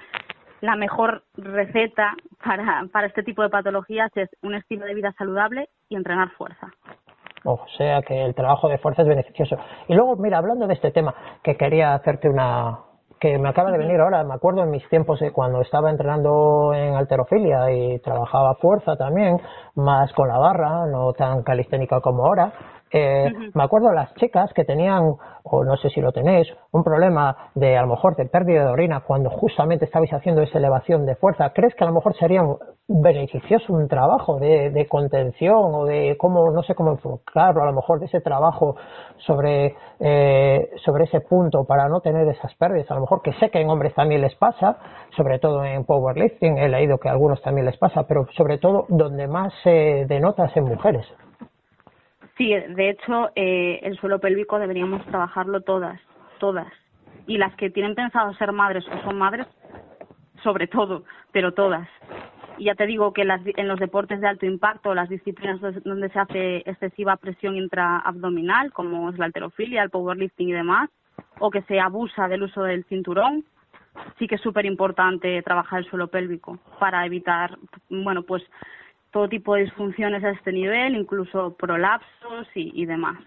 la 0.61 0.75
mejor 0.75 1.23
receta 1.35 2.15
para, 2.43 2.85
para 2.91 3.07
este 3.07 3.23
tipo 3.23 3.41
de 3.41 3.49
patologías 3.49 4.11
es 4.15 4.29
un 4.41 4.55
estilo 4.55 4.85
de 4.85 4.93
vida 4.93 5.13
saludable 5.17 5.69
y 5.87 5.95
entrenar 5.95 6.29
fuerza. 6.31 6.67
O 7.45 7.65
sea 7.77 8.01
que 8.01 8.25
el 8.25 8.35
trabajo 8.35 8.67
de 8.67 8.77
fuerza 8.77 9.03
es 9.03 9.07
beneficioso. 9.07 9.57
Y 9.87 9.93
luego, 9.93 10.17
mira, 10.17 10.37
hablando 10.37 10.67
de 10.67 10.73
este 10.73 10.91
tema, 10.91 11.15
que 11.41 11.55
quería 11.55 11.93
hacerte 11.93 12.27
una, 12.27 12.79
que 13.19 13.37
me 13.37 13.49
acaba 13.49 13.71
de 13.71 13.77
venir 13.77 13.99
ahora, 13.99 14.23
me 14.23 14.33
acuerdo 14.33 14.63
en 14.63 14.71
mis 14.71 14.87
tiempos 14.89 15.19
de 15.19 15.31
cuando 15.31 15.61
estaba 15.61 15.89
entrenando 15.89 16.73
en 16.73 16.95
alterofilia 16.95 17.71
y 17.71 17.99
trabajaba 17.99 18.55
fuerza 18.55 18.95
también, 18.95 19.37
más 19.75 20.11
con 20.13 20.29
la 20.29 20.37
barra, 20.37 20.85
no 20.87 21.11
tan 21.13 21.43
calisténica 21.43 21.99
como 21.99 22.25
ahora, 22.25 22.53
Eh, 22.91 23.31
Me 23.53 23.63
acuerdo 23.63 23.91
las 23.91 24.13
chicas 24.15 24.51
que 24.53 24.65
tenían, 24.65 25.15
o 25.43 25.63
no 25.63 25.77
sé 25.77 25.89
si 25.89 26.01
lo 26.01 26.11
tenéis, 26.11 26.47
un 26.71 26.83
problema 26.83 27.35
de 27.55 27.77
a 27.77 27.81
lo 27.81 27.87
mejor 27.87 28.15
de 28.15 28.25
pérdida 28.25 28.65
de 28.65 28.71
orina 28.71 29.01
cuando 29.01 29.29
justamente 29.29 29.85
estabais 29.85 30.11
haciendo 30.13 30.41
esa 30.41 30.57
elevación 30.57 31.05
de 31.05 31.15
fuerza. 31.15 31.51
¿Crees 31.53 31.75
que 31.75 31.83
a 31.83 31.87
lo 31.87 31.93
mejor 31.93 32.15
sería 32.15 32.43
beneficioso 32.87 33.73
un 33.73 33.87
trabajo 33.87 34.39
de, 34.39 34.71
de 34.71 34.87
contención 34.87 35.55
o 35.73 35.85
de 35.85 36.15
cómo, 36.17 36.51
no 36.51 36.63
sé 36.63 36.73
cómo 36.73 36.91
enfocarlo, 36.91 37.61
a 37.61 37.65
lo 37.67 37.73
mejor 37.73 37.99
de 37.99 38.07
ese 38.07 38.21
trabajo 38.21 38.75
sobre, 39.17 39.75
eh, 39.99 40.69
sobre 40.83 41.03
ese 41.03 41.21
punto 41.21 41.65
para 41.65 41.87
no 41.87 42.01
tener 42.01 42.27
esas 42.27 42.53
pérdidas? 42.55 42.89
A 42.89 42.95
lo 42.95 43.01
mejor 43.01 43.21
que 43.21 43.33
sé 43.33 43.49
que 43.49 43.61
en 43.61 43.69
hombres 43.69 43.93
también 43.93 44.21
les 44.21 44.35
pasa, 44.35 44.77
sobre 45.15 45.39
todo 45.39 45.63
en 45.63 45.85
powerlifting, 45.85 46.57
he 46.57 46.69
leído 46.69 46.97
que 46.97 47.09
a 47.09 47.11
algunos 47.11 47.41
también 47.41 47.65
les 47.65 47.77
pasa, 47.77 48.03
pero 48.07 48.25
sobre 48.35 48.57
todo 48.57 48.85
donde 48.89 49.27
más 49.27 49.53
se 49.63 50.05
denota 50.07 50.45
es 50.45 50.57
en 50.57 50.63
mujeres. 50.65 51.05
Sí, 52.39 52.53
de 52.53 52.89
hecho, 52.89 53.31
eh, 53.35 53.81
el 53.83 53.97
suelo 53.97 54.19
pélvico 54.19 54.59
deberíamos 54.59 55.05
trabajarlo 55.07 55.59
todas, 55.59 55.99
todas. 56.39 56.71
Y 57.27 57.37
las 57.37 57.53
que 57.55 57.69
tienen 57.69 57.95
pensado 57.95 58.33
ser 58.35 58.53
madres 58.53 58.85
o 58.87 59.03
son 59.03 59.17
madres, 59.17 59.45
sobre 60.41 60.67
todo, 60.67 61.03
pero 61.33 61.53
todas. 61.53 61.85
Y 62.57 62.63
ya 62.65 62.75
te 62.75 62.85
digo 62.85 63.11
que 63.11 63.25
las, 63.25 63.41
en 63.45 63.67
los 63.67 63.77
deportes 63.77 64.21
de 64.21 64.27
alto 64.29 64.45
impacto, 64.45 64.95
las 64.95 65.09
disciplinas 65.09 65.59
donde 65.83 66.07
se 66.11 66.17
hace 66.17 66.57
excesiva 66.59 67.17
presión 67.17 67.57
intraabdominal, 67.57 68.71
como 68.71 69.09
es 69.09 69.17
la 69.17 69.25
alterofilia, 69.25 69.83
el 69.83 69.89
powerlifting 69.89 70.47
y 70.47 70.53
demás, 70.53 70.89
o 71.39 71.51
que 71.51 71.63
se 71.63 71.81
abusa 71.81 72.29
del 72.29 72.43
uso 72.43 72.63
del 72.63 72.85
cinturón, 72.85 73.43
sí 74.17 74.29
que 74.29 74.35
es 74.35 74.41
súper 74.41 74.65
importante 74.65 75.41
trabajar 75.41 75.79
el 75.79 75.89
suelo 75.89 76.07
pélvico 76.07 76.57
para 76.79 77.05
evitar, 77.05 77.57
bueno, 77.89 78.23
pues 78.23 78.43
todo 79.11 79.27
tipo 79.27 79.55
de 79.55 79.61
disfunciones 79.61 80.23
a 80.23 80.31
este 80.31 80.51
nivel, 80.51 80.95
incluso 80.95 81.55
prolapsos 81.57 82.47
y, 82.55 82.85
demás. 82.85 83.17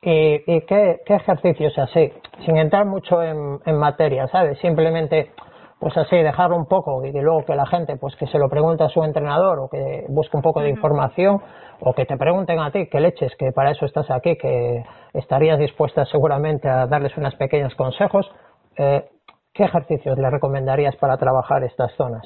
¿Y, 0.00 0.60
qué, 0.62 1.00
ejercicios 1.06 1.76
así? 1.78 2.12
Sin 2.44 2.56
entrar 2.56 2.86
mucho 2.86 3.22
en, 3.22 3.76
materia, 3.76 4.26
¿sabes? 4.28 4.58
Simplemente, 4.58 5.32
pues 5.78 5.96
así, 5.96 6.16
dejarlo 6.16 6.56
un 6.56 6.66
poco 6.66 7.04
y 7.04 7.12
luego 7.12 7.44
que 7.44 7.54
la 7.54 7.66
gente, 7.66 7.96
pues 7.96 8.14
que 8.16 8.26
se 8.26 8.38
lo 8.38 8.48
pregunte 8.48 8.84
a 8.84 8.88
su 8.88 9.02
entrenador 9.02 9.58
o 9.58 9.68
que 9.68 10.04
busque 10.08 10.36
un 10.36 10.42
poco 10.42 10.60
de 10.60 10.70
información 10.70 11.40
o 11.80 11.92
que 11.94 12.06
te 12.06 12.16
pregunten 12.16 12.60
a 12.60 12.70
ti, 12.70 12.86
qué 12.86 13.00
leches, 13.00 13.34
que 13.36 13.50
para 13.52 13.72
eso 13.72 13.86
estás 13.86 14.10
aquí, 14.10 14.36
que 14.36 14.84
estarías 15.14 15.58
dispuesta 15.58 16.04
seguramente 16.04 16.68
a 16.68 16.86
darles 16.86 17.16
unos 17.16 17.34
pequeños 17.34 17.74
consejos. 17.74 18.30
Eh, 18.76 19.08
¿Qué 19.52 19.64
ejercicios 19.64 20.16
le 20.18 20.30
recomendarías 20.30 20.96
para 20.96 21.16
trabajar 21.16 21.62
estas 21.64 21.92
zonas? 21.96 22.22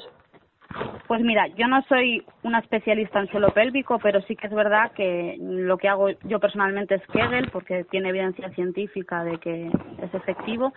Pues 1.07 1.21
mira, 1.21 1.47
yo 1.47 1.67
no 1.67 1.81
soy 1.83 2.23
una 2.43 2.59
especialista 2.59 3.19
en 3.19 3.29
suelo 3.29 3.53
pélvico, 3.53 3.97
pero 3.99 4.21
sí 4.23 4.35
que 4.35 4.47
es 4.47 4.53
verdad 4.53 4.91
que 4.91 5.37
lo 5.39 5.77
que 5.77 5.87
hago 5.87 6.09
yo 6.23 6.39
personalmente 6.39 6.95
es 6.95 7.07
Kegel, 7.07 7.49
porque 7.51 7.85
tiene 7.85 8.09
evidencia 8.09 8.49
científica 8.49 9.23
de 9.23 9.37
que 9.37 9.67
es 9.67 10.13
efectivo. 10.13 10.73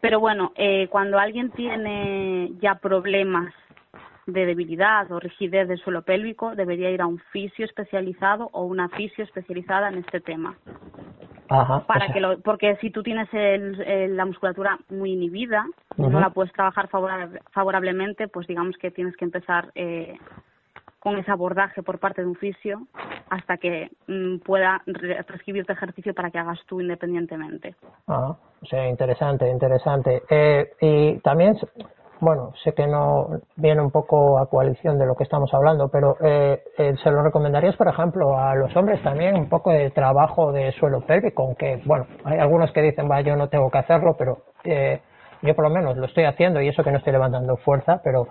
Pero 0.00 0.20
bueno, 0.20 0.52
eh, 0.56 0.88
cuando 0.90 1.18
alguien 1.18 1.50
tiene 1.50 2.52
ya 2.60 2.76
problemas 2.76 3.52
de 4.26 4.46
debilidad 4.46 5.10
o 5.12 5.20
rigidez 5.20 5.68
del 5.68 5.78
suelo 5.78 6.02
pélvico, 6.02 6.54
debería 6.54 6.90
ir 6.90 7.00
a 7.00 7.06
un 7.06 7.18
fisio 7.32 7.64
especializado 7.64 8.48
o 8.52 8.64
una 8.64 8.88
fisio 8.88 9.24
especializada 9.24 9.88
en 9.88 9.98
este 9.98 10.20
tema. 10.20 10.56
para 11.86 12.12
que 12.12 12.20
lo, 12.20 12.40
porque 12.40 12.76
si 12.76 12.90
tú 12.90 13.02
tienes 13.02 13.28
la 13.32 14.24
musculatura 14.24 14.78
muy 14.88 15.12
inhibida, 15.12 15.66
no 15.96 16.20
la 16.20 16.30
puedes 16.30 16.52
trabajar 16.52 16.88
favorablemente, 16.88 18.28
pues 18.28 18.46
digamos 18.46 18.76
que 18.76 18.90
tienes 18.90 19.16
que 19.16 19.24
empezar 19.24 19.70
eh, 19.74 20.16
con 21.04 21.18
ese 21.18 21.30
abordaje 21.30 21.82
por 21.82 21.98
parte 21.98 22.22
de 22.22 22.28
un 22.28 22.34
fisio 22.34 22.86
hasta 23.28 23.58
que 23.58 23.90
mm, 24.06 24.38
pueda 24.38 24.82
prescribirte 25.26 25.74
ejercicio 25.74 26.14
para 26.14 26.30
que 26.30 26.38
hagas 26.38 26.58
tú 26.66 26.80
independientemente. 26.80 27.74
Ah, 28.08 28.34
o 28.62 28.66
sea, 28.66 28.88
interesante, 28.88 29.48
interesante. 29.50 30.22
Eh, 30.30 30.72
y 30.80 31.18
también 31.18 31.56
bueno, 32.24 32.52
sé 32.64 32.72
que 32.72 32.86
no 32.86 33.40
viene 33.56 33.82
un 33.82 33.90
poco 33.90 34.38
a 34.38 34.48
coalición 34.48 34.98
de 34.98 35.06
lo 35.06 35.14
que 35.14 35.24
estamos 35.24 35.52
hablando, 35.52 35.88
pero 35.92 36.16
eh, 36.20 36.62
eh, 36.78 36.94
¿se 37.02 37.10
lo 37.10 37.22
recomendarías, 37.22 37.76
por 37.76 37.88
ejemplo, 37.88 38.38
a 38.38 38.54
los 38.54 38.74
hombres 38.74 39.02
también 39.02 39.36
un 39.36 39.48
poco 39.48 39.70
de 39.70 39.90
trabajo 39.90 40.50
de 40.50 40.72
suelo 40.72 41.02
pélvico? 41.02 41.44
Aunque, 41.44 41.82
bueno, 41.84 42.06
hay 42.24 42.38
algunos 42.38 42.72
que 42.72 42.82
dicen, 42.82 43.10
va, 43.10 43.20
yo 43.20 43.36
no 43.36 43.48
tengo 43.48 43.70
que 43.70 43.78
hacerlo, 43.78 44.16
pero 44.18 44.38
eh, 44.64 45.00
yo 45.42 45.54
por 45.54 45.68
lo 45.68 45.70
menos 45.70 45.96
lo 45.96 46.06
estoy 46.06 46.24
haciendo 46.24 46.60
y 46.60 46.68
eso 46.68 46.82
que 46.82 46.90
no 46.90 46.98
estoy 46.98 47.12
levantando 47.12 47.56
fuerza, 47.58 48.00
pero 48.02 48.26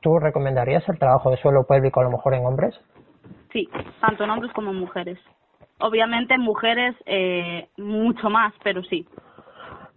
¿tú 0.00 0.18
recomendarías 0.18 0.88
el 0.88 0.98
trabajo 0.98 1.30
de 1.30 1.36
suelo 1.36 1.64
pélvico 1.68 2.00
a 2.00 2.04
lo 2.04 2.10
mejor 2.10 2.34
en 2.34 2.44
hombres? 2.44 2.74
Sí, 3.52 3.68
tanto 4.00 4.24
en 4.24 4.30
hombres 4.30 4.52
como 4.52 4.70
en 4.72 4.80
mujeres. 4.80 5.18
Obviamente 5.78 6.34
en 6.34 6.40
mujeres 6.40 6.96
mucho 7.76 8.28
más, 8.28 8.52
pero 8.64 8.82
sí 8.82 9.06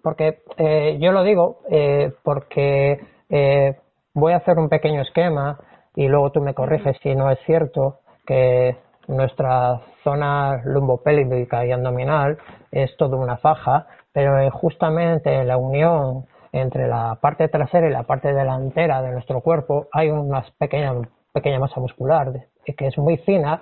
porque 0.04 0.44
eh, 0.58 0.98
yo 1.00 1.12
lo 1.12 1.24
digo 1.24 1.62
eh, 1.70 2.12
porque 2.24 3.00
eh, 3.30 3.80
voy 4.13 4.34
a 4.34 4.38
hacer 4.38 4.60
un 4.60 4.70
pequeño 4.70 5.02
esquema 5.02 5.58
y 5.96 6.08
luego 6.08 6.32
tú 6.32 6.42
me 6.42 6.54
corriges 6.54 6.98
si 7.02 7.16
no 7.16 7.32
es 7.32 7.39
cierto 7.46 8.00
que 8.26 8.76
nuestra 9.08 9.82
zona 10.04 10.62
lumbopélvica 10.66 11.66
y 11.66 11.72
abdominal 11.72 12.38
es 12.72 12.96
toda 12.98 13.18
una 13.18 13.38
faja, 13.38 13.88
pero 14.12 14.50
justamente 14.52 15.44
la 15.44 15.58
unión 15.58 16.26
entre 16.52 16.88
la 16.88 17.18
parte 17.22 17.48
trasera 17.48 17.88
y 17.88 17.92
la 17.92 18.04
parte 18.04 18.34
delantera 18.34 19.02
de 19.02 19.12
nuestro 19.12 19.42
cuerpo 19.42 19.88
hay 19.92 20.10
una 20.10 20.46
pequeña, 20.58 20.94
pequeña 21.32 21.60
masa 21.60 21.80
muscular 21.80 22.32
que 22.71 22.88
es 22.88 22.97
muy 22.97 23.17
fina, 23.17 23.62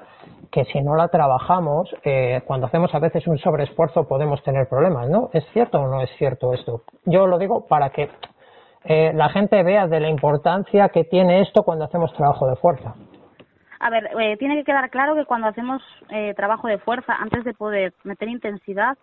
que 0.51 0.65
si 0.65 0.81
no 0.81 0.95
la 0.95 1.07
trabajamos, 1.07 1.89
eh, 2.03 2.41
cuando 2.45 2.67
hacemos 2.67 2.93
a 2.93 2.99
veces 2.99 3.25
un 3.27 3.37
sobreesfuerzo 3.37 4.07
podemos 4.07 4.43
tener 4.43 4.67
problemas, 4.67 5.09
¿no? 5.09 5.29
¿Es 5.33 5.45
cierto 5.53 5.79
o 5.79 5.87
no 5.87 6.01
es 6.01 6.09
cierto 6.17 6.53
esto? 6.53 6.83
Yo 7.05 7.25
lo 7.25 7.37
digo 7.37 7.65
para 7.67 7.89
que 7.89 8.09
eh, 8.83 9.11
la 9.13 9.29
gente 9.29 9.63
vea 9.63 9.87
de 9.87 9.99
la 9.99 10.09
importancia 10.09 10.89
que 10.89 11.03
tiene 11.03 11.41
esto 11.41 11.63
cuando 11.63 11.85
hacemos 11.85 12.13
trabajo 12.13 12.47
de 12.47 12.55
fuerza. 12.57 12.95
A 13.79 13.89
ver, 13.89 14.09
eh, 14.19 14.37
tiene 14.37 14.57
que 14.57 14.63
quedar 14.63 14.89
claro 14.91 15.15
que 15.15 15.25
cuando 15.25 15.47
hacemos 15.47 15.81
trabajo 16.35 16.67
de 16.67 16.77
fuerza, 16.77 17.15
antes 17.15 17.43
de 17.43 17.53
poder 17.53 17.93
meter 18.03 18.27
intensidad, 18.27 18.95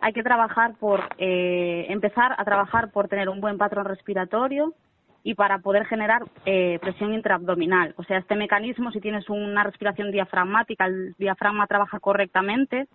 hay 0.00 0.12
que 0.12 0.22
trabajar 0.22 0.72
por 0.80 1.00
empezar 1.18 2.34
a 2.36 2.44
trabajar 2.44 2.90
por 2.90 3.08
tener 3.08 3.28
un 3.28 3.40
buen 3.40 3.58
patrón 3.58 3.84
respiratorio, 3.84 4.72
y 5.22 5.34
para 5.34 5.58
poder 5.58 5.84
generar 5.86 6.22
eh, 6.46 6.78
presión 6.80 7.12
intraabdominal. 7.12 7.94
O 7.96 8.04
sea, 8.04 8.18
este 8.18 8.34
mecanismo, 8.34 8.90
si 8.92 9.00
tienes 9.00 9.28
una 9.28 9.64
respiración 9.64 10.10
diafragmática, 10.10 10.86
el 10.86 11.14
diafragma 11.18 11.66
trabaja 11.66 11.98
correctamente, 12.00 12.86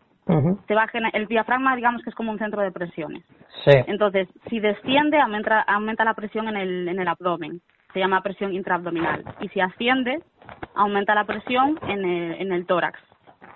se 0.67 0.73
va 0.73 0.87
el 1.13 1.27
diafragma, 1.27 1.75
digamos 1.75 2.01
que 2.01 2.09
es 2.09 2.15
como 2.15 2.31
un 2.31 2.39
centro 2.39 2.61
de 2.61 2.71
presiones. 2.71 3.23
Entonces, 3.65 4.27
si 4.49 4.59
desciende, 4.59 5.19
aumenta, 5.19 5.61
aumenta 5.61 6.05
la 6.05 6.13
presión 6.13 6.47
en 6.47 6.55
el, 6.55 6.87
en 6.87 6.99
el 6.99 7.07
abdomen. 7.07 7.61
Se 7.93 7.99
llama 7.99 8.21
presión 8.21 8.53
intraabdominal. 8.53 9.23
Y 9.41 9.49
si 9.49 9.59
asciende, 9.59 10.23
aumenta 10.75 11.13
la 11.13 11.25
presión 11.25 11.77
en 11.87 12.05
el, 12.05 12.41
en 12.41 12.51
el 12.53 12.65
tórax. 12.65 12.99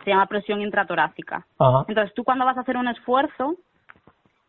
Se 0.03 0.11
llama 0.11 0.27
presión 0.27 0.61
intratorácica. 0.61 1.45
Entonces, 1.87 2.13
tú 2.13 2.23
cuando 2.23 2.45
vas 2.45 2.57
a 2.57 2.61
hacer 2.61 2.77
un 2.77 2.89
esfuerzo, 2.89 3.55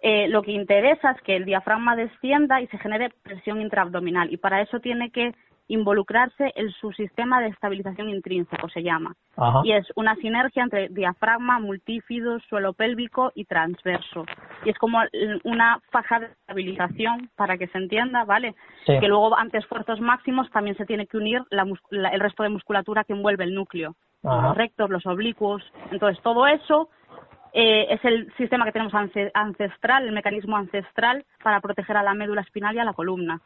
eh, 0.00 0.28
lo 0.28 0.42
que 0.42 0.52
interesa 0.52 1.12
es 1.12 1.22
que 1.22 1.36
el 1.36 1.44
diafragma 1.44 1.96
descienda 1.96 2.60
y 2.60 2.66
se 2.68 2.78
genere 2.78 3.10
presión 3.22 3.60
intraabdominal 3.60 4.32
y 4.32 4.36
para 4.36 4.62
eso 4.62 4.78
tiene 4.80 5.10
que 5.10 5.34
involucrarse 5.68 6.52
el 6.56 6.72
subsistema 6.74 7.40
de 7.40 7.48
estabilización 7.48 8.08
intrínseco, 8.08 8.68
se 8.70 8.82
llama. 8.82 9.14
Y 9.64 9.72
es 9.72 9.86
una 9.96 10.16
sinergia 10.16 10.62
entre 10.62 10.88
diafragma, 10.88 11.60
multífido, 11.60 12.40
suelo 12.48 12.72
pélvico 12.72 13.32
y 13.34 13.44
transverso. 13.44 14.24
Y 14.64 14.70
es 14.70 14.78
como 14.78 14.98
una 15.44 15.78
faja 15.92 16.20
de 16.20 16.26
estabilización, 16.26 17.30
para 17.36 17.58
que 17.58 17.68
se 17.68 17.78
entienda, 17.78 18.24
¿vale? 18.24 18.54
Que 18.86 19.08
luego, 19.08 19.36
ante 19.36 19.58
esfuerzos 19.58 20.00
máximos, 20.00 20.50
también 20.50 20.76
se 20.76 20.86
tiene 20.86 21.06
que 21.06 21.18
unir 21.18 21.42
el 21.50 22.20
resto 22.20 22.42
de 22.42 22.48
musculatura 22.48 23.04
que 23.04 23.12
envuelve 23.12 23.44
el 23.44 23.54
núcleo. 23.54 23.94
Los 24.22 24.56
rectos, 24.56 24.90
los 24.90 25.06
oblicuos. 25.06 25.62
Entonces, 25.92 26.22
todo 26.22 26.46
eso 26.46 26.88
eh, 27.60 27.88
es 27.90 28.04
el 28.04 28.32
sistema 28.36 28.64
que 28.64 28.70
tenemos 28.70 28.94
ancestral, 28.94 30.04
el 30.04 30.12
mecanismo 30.12 30.56
ancestral 30.56 31.24
para 31.42 31.60
proteger 31.60 31.96
a 31.96 32.04
la 32.04 32.14
médula 32.14 32.42
espinal 32.42 32.76
y 32.76 32.78
a 32.78 32.84
la 32.84 32.92
columna. 32.92 33.40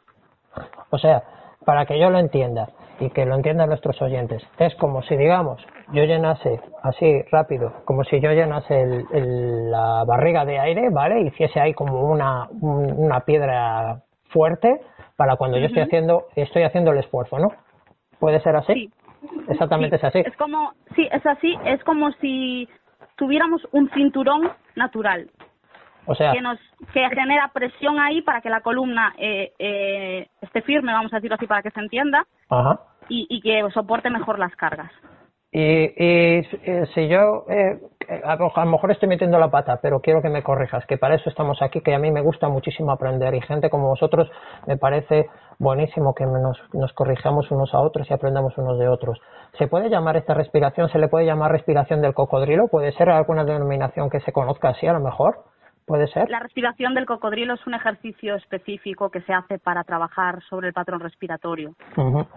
O 0.91 0.99
sea, 0.99 1.23
para 1.65 1.87
que 1.87 1.99
yo 1.99 2.11
lo 2.11 2.19
entienda 2.19 2.69
y 3.01 3.09
que 3.09 3.25
lo 3.25 3.35
entiendan 3.35 3.71
nuestros 3.71 4.03
oyentes, 4.03 4.47
es 4.59 4.75
como 4.75 5.03
si, 5.05 5.17
digamos, 5.17 5.67
yo 5.95 6.05
llenase 6.05 6.61
así 6.83 7.23
rápido, 7.31 7.73
como 7.87 8.05
si 8.05 8.21
yo 8.21 8.33
llenase 8.33 9.07
la 9.13 10.05
barriga 10.07 10.45
de 10.45 10.59
aire, 10.59 10.91
¿vale? 10.91 11.23
Hiciese 11.23 11.59
ahí 11.59 11.73
como 11.73 12.03
una, 12.03 12.49
una 12.51 13.21
piedra 13.21 14.03
fuerte 14.29 14.79
para 15.17 15.37
cuando 15.37 15.57
yo 15.57 15.69
estoy 15.69 15.85
haciendo, 15.85 16.27
estoy 16.37 16.65
haciendo 16.65 16.91
el 16.91 16.99
esfuerzo, 16.99 17.39
¿no? 17.39 17.49
¿Puede 18.19 18.41
ser 18.41 18.57
así? 18.57 18.75
Sí. 18.75 18.91
Exactamente 19.49 19.97
es 19.97 20.05
así. 20.05 20.19
Es 20.19 20.37
como, 20.37 20.73
sí, 20.97 21.09
es 21.11 21.25
así, 21.25 21.57
es 21.65 21.83
como 21.85 22.11
si 22.21 22.69
tuviéramos 23.17 23.67
un 23.73 23.91
cinturón 23.91 24.51
natural. 24.75 25.31
O 26.07 26.15
sea, 26.15 26.33
que 26.33 26.41
nos 26.41 26.59
que 26.93 27.09
genera 27.11 27.49
presión 27.53 28.01
ahí 28.01 28.23
para 28.23 28.41
que 28.41 28.51
la 28.51 28.61
columna 28.61 29.15
eh, 29.19 29.53
eh, 29.59 30.29
esté 30.41 30.63
firme, 30.63 30.93
vamos 30.93 31.13
a 31.13 31.17
decirlo 31.17 31.37
así 31.37 31.47
para 31.47 31.63
que 31.63 31.71
se 31.71 31.81
entienda, 31.81 32.27
Y, 33.09 33.27
y, 33.29 33.41
que 33.41 33.63
soporte 33.73 34.11
mejor 34.11 34.39
las 34.39 34.55
cargas. 34.57 34.91
Y, 35.55 35.61
y 35.61 36.47
eh, 36.65 36.87
si 36.95 37.09
yo 37.09 37.45
eh, 37.51 37.79
a 38.25 38.37
lo 38.37 38.71
mejor 38.71 38.91
estoy 38.91 39.09
metiendo 39.09 39.39
la 39.39 39.51
pata, 39.51 39.79
pero 39.83 40.01
quiero 40.01 40.23
que 40.23 40.31
me 40.31 40.43
corrijas, 40.43 40.87
que 40.87 40.97
para 40.97 41.15
eso 41.15 41.29
estamos 41.29 41.61
aquí, 41.61 41.83
que 41.83 41.95
a 41.95 41.99
mí 41.99 42.11
me 42.11 42.23
gusta 42.23 42.49
muchísimo 42.49 42.91
aprender 42.91 43.35
y 43.35 43.43
gente 43.43 43.69
como 43.69 43.89
vosotros 43.89 44.31
me 44.67 44.79
parece 44.79 45.27
buenísimo 45.59 46.15
que 46.15 46.25
nos, 46.25 46.59
nos 46.73 46.93
corrijamos 46.95 47.51
unos 47.51 47.75
a 47.75 47.81
otros 47.81 48.11
y 48.11 48.15
aprendamos 48.15 48.57
unos 48.57 48.79
de 48.79 48.89
otros. 48.89 49.21
¿Se 49.59 49.67
puede 49.67 49.91
llamar 49.91 50.17
esta 50.17 50.33
respiración, 50.33 50.89
se 50.89 50.99
le 50.99 51.09
puede 51.09 51.27
llamar 51.27 51.53
respiración 51.53 52.01
del 52.01 52.15
cocodrilo? 52.15 52.69
¿Puede 52.69 52.93
ser 52.93 53.11
alguna 53.11 53.45
denominación 53.45 54.09
que 54.09 54.21
se 54.21 54.33
conozca 54.33 54.71
así 54.71 54.87
a 54.87 54.95
lo 54.95 55.01
mejor? 55.01 55.45
¿Puede 55.87 56.07
ser? 56.09 56.31
La 56.31 56.39
respiración 56.39 56.95
del 56.95 57.07
cocodrilo 57.07 57.55
es 57.55 57.67
un 57.67 57.75
ejercicio 57.75 58.37
específico 58.37 59.11
que 59.11 59.21
se 59.23 59.33
hace 59.33 59.59
para 59.59 59.85
trabajar 59.85 60.43
sobre 60.49 60.69
el 60.69 60.73
patrón 60.73 61.01
respiratorio. 61.01 61.75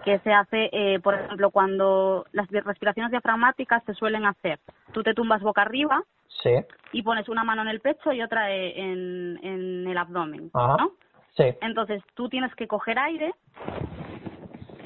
Que 0.04 0.18
se 0.20 0.32
hace, 0.32 0.68
eh, 0.72 1.00
por 1.00 1.14
ejemplo, 1.14 1.50
cuando 1.50 2.26
las 2.32 2.48
respiraciones 2.48 3.12
diafragmáticas 3.12 3.84
se 3.84 3.94
suelen 3.94 4.26
hacer. 4.26 4.58
Tú 4.92 5.02
te 5.02 5.14
tumbas 5.14 5.42
boca 5.42 5.62
arriba 5.62 6.02
sí. 6.42 6.54
y 6.92 7.02
pones 7.02 7.28
una 7.28 7.44
mano 7.44 7.62
en 7.62 7.68
el 7.68 7.80
pecho 7.80 8.12
y 8.12 8.22
otra 8.22 8.50
e, 8.50 8.80
en, 8.80 9.38
en 9.42 9.86
el 9.86 9.98
abdomen. 9.98 10.50
¿no? 10.52 10.90
Sí. 11.36 11.44
Entonces 11.60 12.02
tú 12.14 12.28
tienes 12.28 12.54
que 12.54 12.66
coger 12.66 12.98
aire 12.98 13.32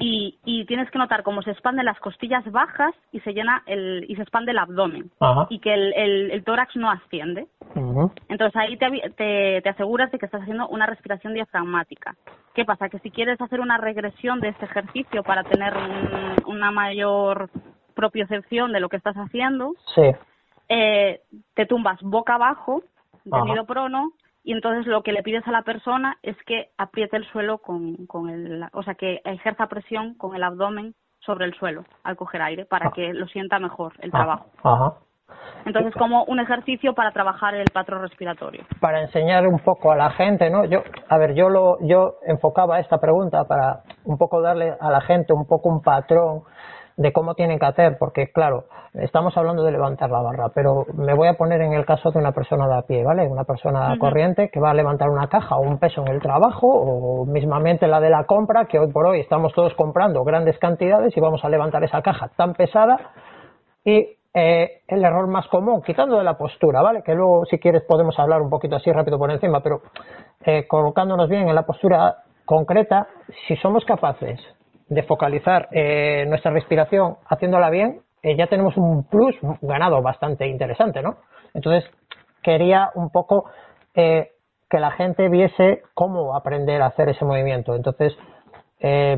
y, 0.01 0.39
y 0.43 0.65
tienes 0.65 0.89
que 0.89 0.97
notar 0.97 1.23
cómo 1.23 1.41
se 1.43 1.51
expanden 1.51 1.85
las 1.85 1.99
costillas 1.99 2.43
bajas 2.51 2.93
y 3.11 3.19
se 3.21 3.33
llena 3.33 3.61
el 3.67 4.05
y 4.09 4.15
se 4.15 4.23
expande 4.23 4.51
el 4.51 4.57
abdomen 4.57 5.11
y 5.49 5.59
que 5.59 5.73
el, 5.73 5.93
el, 6.31 6.43
tórax 6.43 6.75
no 6.75 6.89
asciende. 6.89 7.47
Entonces 8.27 8.55
ahí 8.55 8.77
te, 8.77 8.89
te, 9.15 9.61
te, 9.61 9.69
aseguras 9.69 10.11
de 10.11 10.17
que 10.17 10.25
estás 10.25 10.41
haciendo 10.41 10.67
una 10.67 10.87
respiración 10.87 11.33
diafragmática. 11.33 12.15
¿Qué 12.53 12.65
pasa? 12.65 12.89
Que 12.89 12.99
si 12.99 13.11
quieres 13.11 13.39
hacer 13.39 13.61
una 13.61 13.77
regresión 13.77 14.39
de 14.39 14.49
este 14.49 14.65
ejercicio 14.65 15.23
para 15.23 15.43
tener 15.43 15.73
una 16.45 16.71
mayor 16.71 17.49
propiocepción 17.93 18.73
de 18.73 18.79
lo 18.79 18.89
que 18.89 18.97
estás 18.97 19.15
haciendo, 19.15 19.73
eh, 20.67 21.21
te 21.53 21.65
tumbas 21.65 21.99
boca 22.01 22.35
abajo, 22.35 22.81
tendido 23.29 23.65
prono, 23.65 24.11
y 24.43 24.53
entonces 24.53 24.87
lo 24.87 25.03
que 25.03 25.11
le 25.11 25.23
pides 25.23 25.47
a 25.47 25.51
la 25.51 25.61
persona 25.61 26.17
es 26.23 26.35
que 26.45 26.69
apriete 26.77 27.17
el 27.17 27.25
suelo 27.31 27.59
con, 27.59 28.05
con 28.07 28.29
el, 28.29 28.65
o 28.73 28.83
sea, 28.83 28.95
que 28.95 29.21
ejerza 29.23 29.67
presión 29.67 30.15
con 30.15 30.35
el 30.35 30.43
abdomen 30.43 30.95
sobre 31.19 31.45
el 31.45 31.53
suelo 31.53 31.85
al 32.03 32.15
coger 32.15 32.41
aire 32.41 32.65
para 32.65 32.87
ah. 32.87 32.91
que 32.93 33.13
lo 33.13 33.27
sienta 33.27 33.59
mejor 33.59 33.93
el 33.99 34.11
trabajo. 34.11 34.47
Ajá. 34.63 34.93
Entonces, 35.65 35.93
como 35.93 36.23
un 36.25 36.39
ejercicio 36.39 36.93
para 36.93 37.11
trabajar 37.11 37.53
el 37.55 37.67
patrón 37.71 38.01
respiratorio. 38.01 38.65
Para 38.79 39.01
enseñar 39.01 39.47
un 39.47 39.59
poco 39.59 39.91
a 39.91 39.95
la 39.95 40.09
gente, 40.11 40.49
¿no? 40.49 40.65
Yo, 40.65 40.83
a 41.07 41.17
ver, 41.17 41.35
yo 41.35 41.49
lo, 41.49 41.77
yo 41.81 42.15
enfocaba 42.25 42.79
esta 42.79 42.97
pregunta 42.99 43.45
para 43.47 43.83
un 44.03 44.17
poco 44.17 44.41
darle 44.41 44.73
a 44.79 44.89
la 44.89 45.01
gente 45.01 45.33
un 45.33 45.45
poco 45.45 45.69
un 45.69 45.81
patrón 45.81 46.43
de 46.97 47.13
cómo 47.13 47.35
tienen 47.35 47.59
que 47.59 47.65
hacer, 47.65 47.97
porque 47.97 48.31
claro, 48.31 48.65
estamos 48.93 49.35
hablando 49.37 49.63
de 49.63 49.71
levantar 49.71 50.09
la 50.09 50.21
barra, 50.21 50.49
pero 50.53 50.85
me 50.93 51.13
voy 51.13 51.27
a 51.27 51.33
poner 51.33 51.61
en 51.61 51.73
el 51.73 51.85
caso 51.85 52.11
de 52.11 52.19
una 52.19 52.31
persona 52.31 52.67
de 52.67 52.75
a 52.75 52.81
pie, 52.81 53.03
¿vale? 53.03 53.27
Una 53.27 53.43
persona 53.43 53.95
corriente 53.99 54.49
que 54.49 54.59
va 54.59 54.71
a 54.71 54.73
levantar 54.73 55.09
una 55.09 55.27
caja 55.27 55.55
o 55.57 55.61
un 55.61 55.77
peso 55.77 56.01
en 56.01 56.09
el 56.09 56.21
trabajo 56.21 56.67
o 56.67 57.25
mismamente 57.25 57.87
la 57.87 57.99
de 57.99 58.09
la 58.09 58.25
compra, 58.25 58.65
que 58.65 58.79
hoy 58.79 58.91
por 58.91 59.05
hoy 59.05 59.21
estamos 59.21 59.53
todos 59.53 59.73
comprando 59.75 60.23
grandes 60.23 60.57
cantidades 60.59 61.15
y 61.15 61.19
vamos 61.19 61.43
a 61.43 61.49
levantar 61.49 61.83
esa 61.83 62.01
caja 62.01 62.29
tan 62.35 62.53
pesada 62.53 63.11
y 63.83 64.17
eh, 64.33 64.81
el 64.87 65.03
error 65.03 65.27
más 65.27 65.47
común, 65.47 65.81
quitando 65.81 66.17
de 66.17 66.23
la 66.23 66.37
postura, 66.37 66.81
¿vale? 66.81 67.01
Que 67.03 67.13
luego 67.13 67.45
si 67.45 67.59
quieres 67.59 67.83
podemos 67.83 68.17
hablar 68.17 68.41
un 68.41 68.49
poquito 68.49 68.75
así 68.75 68.91
rápido 68.91 69.17
por 69.17 69.31
encima, 69.31 69.61
pero 69.61 69.81
eh, 70.45 70.67
colocándonos 70.67 71.29
bien 71.29 71.49
en 71.49 71.55
la 71.55 71.65
postura 71.65 72.23
concreta, 72.45 73.07
si 73.47 73.55
somos 73.57 73.83
capaces 73.85 74.39
de 74.91 75.03
focalizar 75.03 75.69
eh, 75.71 76.25
nuestra 76.27 76.51
respiración 76.51 77.15
haciéndola 77.25 77.69
bien, 77.69 78.01
eh, 78.21 78.35
ya 78.35 78.47
tenemos 78.47 78.75
un 78.75 79.05
plus 79.05 79.33
ganado 79.61 80.01
bastante 80.01 80.45
interesante, 80.47 81.01
¿no? 81.01 81.15
Entonces, 81.53 81.89
quería 82.43 82.89
un 82.95 83.09
poco 83.09 83.45
eh, 83.95 84.31
que 84.69 84.79
la 84.79 84.91
gente 84.91 85.29
viese 85.29 85.83
cómo 85.93 86.35
aprender 86.35 86.81
a 86.81 86.87
hacer 86.87 87.07
ese 87.07 87.23
movimiento. 87.23 87.73
Entonces, 87.73 88.13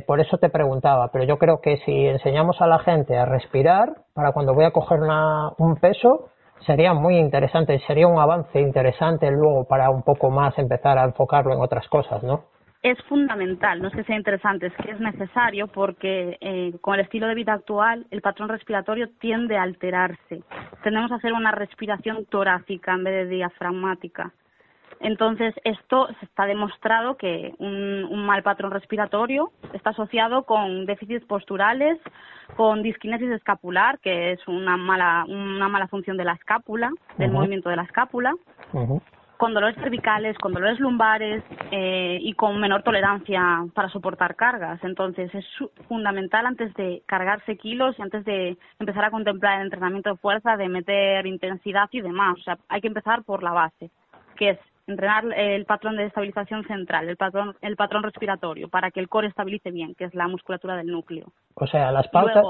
por 0.05 0.19
eso 0.19 0.37
te 0.39 0.49
preguntaba, 0.49 1.07
pero 1.07 1.23
yo 1.23 1.37
creo 1.37 1.61
que 1.61 1.77
si 1.85 2.05
enseñamos 2.05 2.59
a 2.59 2.67
la 2.67 2.79
gente 2.79 3.17
a 3.17 3.23
respirar, 3.23 3.93
para 4.13 4.33
cuando 4.33 4.53
voy 4.53 4.65
a 4.65 4.71
coger 4.71 4.99
un 4.99 5.77
peso, 5.77 6.27
sería 6.65 6.93
muy 6.93 7.17
interesante, 7.17 7.79
sería 7.87 8.07
un 8.07 8.19
avance 8.19 8.59
interesante 8.59 9.31
luego 9.31 9.63
para 9.63 9.89
un 9.89 10.03
poco 10.03 10.29
más 10.29 10.59
empezar 10.59 10.97
a 10.97 11.05
enfocarlo 11.05 11.53
en 11.53 11.61
otras 11.61 11.87
cosas, 11.87 12.21
¿no? 12.23 12.43
Es 12.83 13.01
fundamental, 13.03 13.81
no 13.81 13.87
es 13.87 13.95
que 13.95 14.03
sea 14.03 14.17
interesante, 14.17 14.67
es 14.67 14.73
que 14.73 14.91
es 14.91 14.99
necesario 14.99 15.67
porque 15.67 16.37
eh, 16.41 16.73
con 16.81 16.95
el 16.95 16.99
estilo 16.99 17.27
de 17.27 17.35
vida 17.35 17.53
actual 17.53 18.05
el 18.11 18.21
patrón 18.21 18.49
respiratorio 18.49 19.09
tiende 19.19 19.57
a 19.57 19.63
alterarse. 19.63 20.43
Tendemos 20.83 21.09
a 21.13 21.15
hacer 21.15 21.31
una 21.31 21.51
respiración 21.51 22.25
torácica 22.25 22.93
en 22.93 23.05
vez 23.05 23.29
de 23.29 23.35
diafragmática. 23.35 24.33
Entonces, 24.99 25.53
esto 25.63 26.07
se 26.19 26.25
está 26.25 26.45
demostrado 26.45 27.17
que 27.17 27.53
un, 27.57 28.05
un, 28.09 28.25
mal 28.25 28.43
patrón 28.43 28.71
respiratorio 28.71 29.51
está 29.73 29.89
asociado 29.89 30.43
con 30.43 30.85
déficits 30.85 31.25
posturales, 31.25 31.99
con 32.55 32.83
disquinesis 32.83 33.29
escapular, 33.31 33.99
que 33.99 34.33
es 34.33 34.47
una 34.47 34.77
mala, 34.77 35.25
una 35.27 35.67
mala 35.67 35.87
función 35.87 36.15
de 36.15 36.25
la 36.25 36.33
escápula, 36.33 36.91
del 37.17 37.31
movimiento 37.31 37.69
de 37.69 37.75
la 37.77 37.83
escápula, 37.83 38.33
con 39.43 39.53
dolores 39.53 39.75
cervicales, 39.75 40.37
con 40.37 40.53
dolores 40.53 40.79
lumbares 40.79 41.43
eh, 41.69 42.17
y 42.21 42.31
con 42.31 42.61
menor 42.61 42.81
tolerancia 42.81 43.65
para 43.73 43.89
soportar 43.89 44.37
cargas. 44.37 44.81
Entonces 44.85 45.35
es 45.35 45.45
fundamental 45.89 46.45
antes 46.45 46.73
de 46.75 47.03
cargarse 47.05 47.57
kilos 47.57 47.93
y 47.99 48.03
antes 48.03 48.23
de 48.23 48.57
empezar 48.79 49.03
a 49.03 49.11
contemplar 49.11 49.57
el 49.57 49.65
entrenamiento 49.65 50.11
de 50.11 50.15
fuerza, 50.15 50.55
de 50.55 50.69
meter 50.69 51.27
intensidad 51.27 51.89
y 51.91 51.99
demás. 51.99 52.37
O 52.39 52.43
sea, 52.43 52.57
hay 52.69 52.79
que 52.79 52.87
empezar 52.87 53.23
por 53.23 53.43
la 53.43 53.51
base, 53.51 53.91
que 54.37 54.51
es 54.51 54.59
entrenar 54.87 55.25
el 55.35 55.65
patrón 55.65 55.97
de 55.97 56.05
estabilización 56.05 56.63
central, 56.63 57.09
el 57.09 57.17
patrón, 57.17 57.53
el 57.59 57.75
patrón 57.75 58.03
respiratorio, 58.03 58.69
para 58.69 58.91
que 58.91 59.01
el 59.01 59.09
core 59.09 59.27
estabilice 59.27 59.71
bien, 59.71 59.93
que 59.95 60.05
es 60.05 60.15
la 60.15 60.29
musculatura 60.29 60.77
del 60.77 60.87
núcleo. 60.87 61.33
O 61.55 61.67
sea, 61.67 61.91
las 61.91 62.07
pautas. 62.07 62.45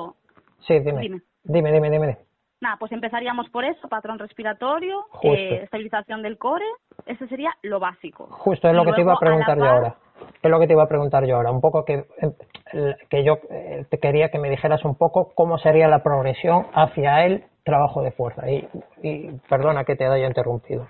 sí, 0.60 0.78
dime. 0.78 1.02
Dime, 1.02 1.72
dime, 1.72 1.72
dime. 1.72 1.90
dime. 1.90 2.33
Nada, 2.64 2.78
pues 2.80 2.94
empezaríamos 2.94 3.50
por 3.50 3.66
eso, 3.66 3.90
patrón 3.90 4.18
respiratorio, 4.18 5.04
eh, 5.22 5.64
estabilización 5.64 6.22
del 6.22 6.38
core, 6.38 6.64
eso 7.06 7.28
sería 7.28 7.52
lo 7.62 7.82
básico. 7.82 8.28
Justo, 8.28 8.70
es 8.70 8.74
lo 8.74 8.86
que 8.86 8.94
te 8.94 9.02
iba 9.02 9.12
a 9.12 9.20
preguntar 9.20 9.58
yo 9.58 9.66
ahora. 9.66 9.96
Es 10.42 10.50
lo 10.50 10.58
que 10.62 10.68
te 10.68 10.72
iba 10.72 10.84
a 10.84 10.88
preguntar 10.88 11.26
yo 11.26 11.36
ahora, 11.36 11.52
un 11.52 11.60
poco 11.60 11.84
que, 11.84 12.06
eh, 12.22 12.96
que 13.10 13.26
yo 13.26 13.40
eh, 13.50 13.86
te 13.90 14.00
quería 14.00 14.30
que 14.30 14.40
me 14.40 14.50
dijeras 14.50 14.86
un 14.86 14.96
poco 14.96 15.34
cómo 15.36 15.58
sería 15.58 15.90
la 15.90 16.04
progresión 16.04 16.68
hacia 16.74 17.26
el 17.26 17.44
trabajo 17.66 18.02
de 18.02 18.12
fuerza. 18.12 18.50
Y, 18.50 18.66
y 19.02 19.32
perdona 19.50 19.84
que 19.84 19.98
te 19.98 20.06
haya 20.06 20.26
interrumpido. 20.26 20.88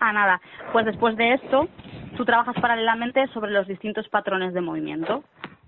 Ah, 0.00 0.14
nada. 0.14 0.40
Pues 0.72 0.86
después 0.86 1.14
de 1.18 1.34
esto, 1.34 1.68
tú 2.16 2.24
trabajas 2.24 2.56
paralelamente 2.58 3.26
sobre 3.34 3.50
los 3.50 3.66
distintos 3.66 4.08
patrones 4.08 4.54
de 4.54 4.62
movimiento. 4.62 5.24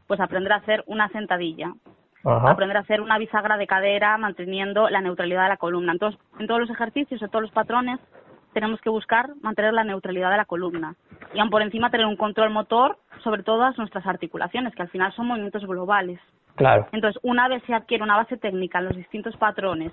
Pues 0.06 0.20
aprender 0.20 0.54
a 0.54 0.56
hacer 0.56 0.84
una 0.86 1.10
sentadilla, 1.10 1.74
aprender 2.24 2.76
a 2.76 2.80
hacer 2.80 3.00
una 3.00 3.18
bisagra 3.18 3.56
de 3.56 3.66
cadera 3.66 4.18
manteniendo 4.18 4.88
la 4.88 5.00
neutralidad 5.00 5.44
de 5.44 5.48
la 5.50 5.56
columna. 5.56 5.92
Entonces, 5.92 6.20
en 6.38 6.46
todos 6.46 6.60
los 6.60 6.70
ejercicios, 6.70 7.22
en 7.22 7.30
todos 7.30 7.42
los 7.42 7.52
patrones, 7.52 8.00
tenemos 8.52 8.80
que 8.80 8.90
buscar 8.90 9.30
mantener 9.42 9.72
la 9.72 9.84
neutralidad 9.84 10.30
de 10.30 10.36
la 10.36 10.44
columna 10.44 10.94
y 11.34 11.40
aún 11.40 11.50
por 11.50 11.62
encima 11.62 11.90
tener 11.90 12.06
un 12.06 12.16
control 12.16 12.50
motor 12.50 12.98
sobre 13.22 13.42
todas 13.42 13.76
nuestras 13.78 14.06
articulaciones, 14.06 14.74
que 14.74 14.82
al 14.82 14.88
final 14.88 15.12
son 15.12 15.26
movimientos 15.26 15.64
globales. 15.66 16.20
Claro. 16.56 16.88
Entonces, 16.92 17.20
una 17.22 17.48
vez 17.48 17.62
se 17.66 17.74
adquiere 17.74 18.02
una 18.02 18.16
base 18.16 18.36
técnica 18.36 18.78
en 18.78 18.86
los 18.86 18.96
distintos 18.96 19.36
patrones, 19.36 19.92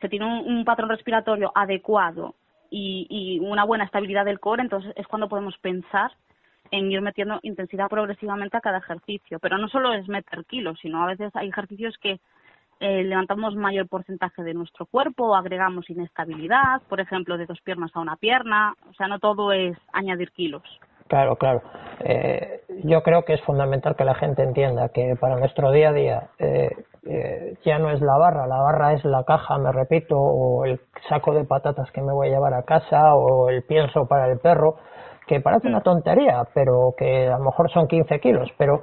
se 0.00 0.08
tiene 0.08 0.24
un, 0.26 0.64
patrón 0.64 0.88
respiratorio 0.88 1.52
adecuado 1.54 2.34
y, 2.70 3.06
y, 3.08 3.40
una 3.40 3.64
buena 3.64 3.84
estabilidad 3.84 4.24
del 4.24 4.40
core, 4.40 4.62
entonces 4.62 4.92
es 4.96 5.06
cuando 5.06 5.28
podemos 5.28 5.56
pensar 5.58 6.12
en 6.70 6.90
ir 6.90 7.00
metiendo 7.00 7.38
intensidad 7.42 7.88
progresivamente 7.88 8.56
a 8.56 8.60
cada 8.60 8.78
ejercicio. 8.78 9.38
Pero 9.38 9.58
no 9.58 9.68
solo 9.68 9.92
es 9.92 10.08
meter 10.08 10.44
kilos, 10.44 10.78
sino 10.80 11.02
a 11.02 11.06
veces 11.06 11.34
hay 11.34 11.48
ejercicios 11.48 11.96
que 11.98 12.20
eh, 12.78 13.04
levantamos 13.04 13.56
mayor 13.56 13.88
porcentaje 13.88 14.42
de 14.42 14.52
nuestro 14.52 14.84
cuerpo, 14.84 15.34
agregamos 15.34 15.88
inestabilidad, 15.88 16.82
por 16.88 17.00
ejemplo, 17.00 17.38
de 17.38 17.46
dos 17.46 17.60
piernas 17.62 17.90
a 17.94 18.00
una 18.00 18.16
pierna. 18.16 18.74
O 18.90 18.94
sea, 18.94 19.08
no 19.08 19.18
todo 19.18 19.52
es 19.52 19.76
añadir 19.92 20.30
kilos. 20.32 20.62
Claro, 21.08 21.36
claro. 21.36 21.62
Eh, 22.00 22.62
yo 22.84 23.02
creo 23.02 23.24
que 23.24 23.34
es 23.34 23.40
fundamental 23.42 23.94
que 23.96 24.04
la 24.04 24.14
gente 24.14 24.42
entienda 24.42 24.90
que 24.90 25.14
para 25.18 25.36
nuestro 25.36 25.70
día 25.70 25.90
a 25.90 25.92
día 25.92 26.30
eh, 26.38 26.68
ya 27.64 27.78
no 27.78 27.90
es 27.90 28.00
la 28.00 28.18
barra, 28.18 28.46
la 28.46 28.60
barra 28.60 28.92
es 28.92 29.04
la 29.04 29.22
caja, 29.24 29.56
me 29.56 29.70
repito, 29.70 30.18
o 30.18 30.64
el 30.64 30.80
saco 31.08 31.32
de 31.32 31.44
patatas 31.44 31.90
que 31.92 32.02
me 32.02 32.12
voy 32.12 32.28
a 32.28 32.32
llevar 32.32 32.54
a 32.54 32.64
casa, 32.64 33.14
o 33.14 33.48
el 33.48 33.62
pienso 33.62 34.06
para 34.06 34.30
el 34.30 34.40
perro 34.40 34.76
que 35.26 35.40
parece 35.40 35.68
una 35.68 35.80
tontería, 35.80 36.44
pero 36.54 36.94
que 36.96 37.26
a 37.26 37.38
lo 37.38 37.44
mejor 37.44 37.70
son 37.70 37.88
15 37.88 38.20
kilos, 38.20 38.48
pero 38.56 38.82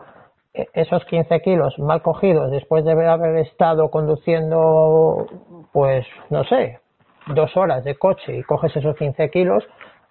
eh, 0.54 0.68
esos 0.74 1.04
15 1.06 1.42
kilos 1.42 1.78
mal 1.80 2.02
cogidos 2.02 2.52
después 2.52 2.84
de 2.86 2.92
haber 2.92 3.38
estado 3.38 3.90
conduciendo, 3.90 5.28
pues 5.72 6.06
no 6.30 6.44
sé, 6.44 6.80
dos 7.28 7.56
horas 7.56 7.84
de 7.84 7.96
coche 7.96 8.38
y 8.38 8.44
coges 8.44 8.76
esos 8.76 8.96
15 8.96 9.30
kilos, 9.30 9.64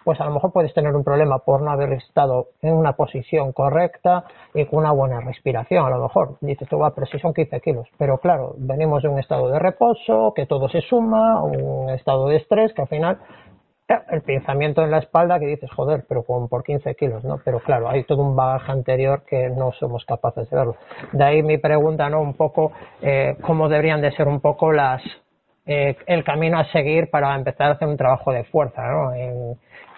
pues 0.03 0.19
a 0.19 0.25
lo 0.25 0.31
mejor 0.31 0.51
puedes 0.51 0.73
tener 0.73 0.93
un 0.95 1.03
problema 1.03 1.39
por 1.39 1.61
no 1.61 1.71
haber 1.71 1.93
estado 1.93 2.47
en 2.61 2.73
una 2.73 2.93
posición 2.93 3.53
correcta 3.53 4.25
y 4.53 4.65
con 4.65 4.79
una 4.79 4.91
buena 4.91 5.21
respiración, 5.21 5.85
a 5.85 5.89
lo 5.89 6.03
mejor. 6.03 6.37
Dices 6.41 6.67
tú, 6.67 6.77
va, 6.77 6.93
pero 6.93 7.07
si 7.07 7.19
son 7.19 7.33
15 7.33 7.61
kilos. 7.61 7.87
Pero 7.97 8.17
claro, 8.17 8.53
venimos 8.57 9.01
de 9.03 9.09
un 9.09 9.19
estado 9.19 9.47
de 9.49 9.59
reposo, 9.59 10.33
que 10.35 10.45
todo 10.45 10.67
se 10.67 10.81
suma, 10.81 11.41
un 11.41 11.89
estado 11.89 12.27
de 12.27 12.37
estrés, 12.37 12.73
que 12.73 12.81
al 12.81 12.87
final 12.89 13.19
el 13.87 14.21
pensamiento 14.21 14.81
en 14.83 14.91
la 14.91 14.99
espalda 14.99 15.39
que 15.39 15.45
dices, 15.45 15.69
joder, 15.71 16.05
pero 16.07 16.23
con, 16.23 16.47
por 16.47 16.63
15 16.63 16.95
kilos, 16.95 17.23
¿no? 17.23 17.39
Pero 17.43 17.59
claro, 17.59 17.89
hay 17.89 18.03
todo 18.05 18.23
un 18.23 18.35
bagaje 18.35 18.71
anterior 18.71 19.23
que 19.27 19.49
no 19.49 19.71
somos 19.73 20.05
capaces 20.05 20.49
de 20.49 20.55
verlo. 20.55 20.75
De 21.11 21.23
ahí 21.23 21.43
mi 21.43 21.57
pregunta, 21.57 22.09
¿no? 22.09 22.21
Un 22.21 22.33
poco, 22.33 22.71
eh, 23.01 23.35
cómo 23.41 23.67
deberían 23.67 24.01
de 24.01 24.11
ser 24.11 24.27
un 24.27 24.39
poco 24.39 24.71
las, 24.71 25.01
eh, 25.65 25.97
el 26.05 26.23
camino 26.23 26.59
a 26.59 26.65
seguir 26.71 27.09
para 27.09 27.35
empezar 27.35 27.67
a 27.67 27.73
hacer 27.73 27.87
un 27.87 27.97
trabajo 27.97 28.31
de 28.31 28.45
fuerza, 28.45 28.83
¿no? 28.87 29.11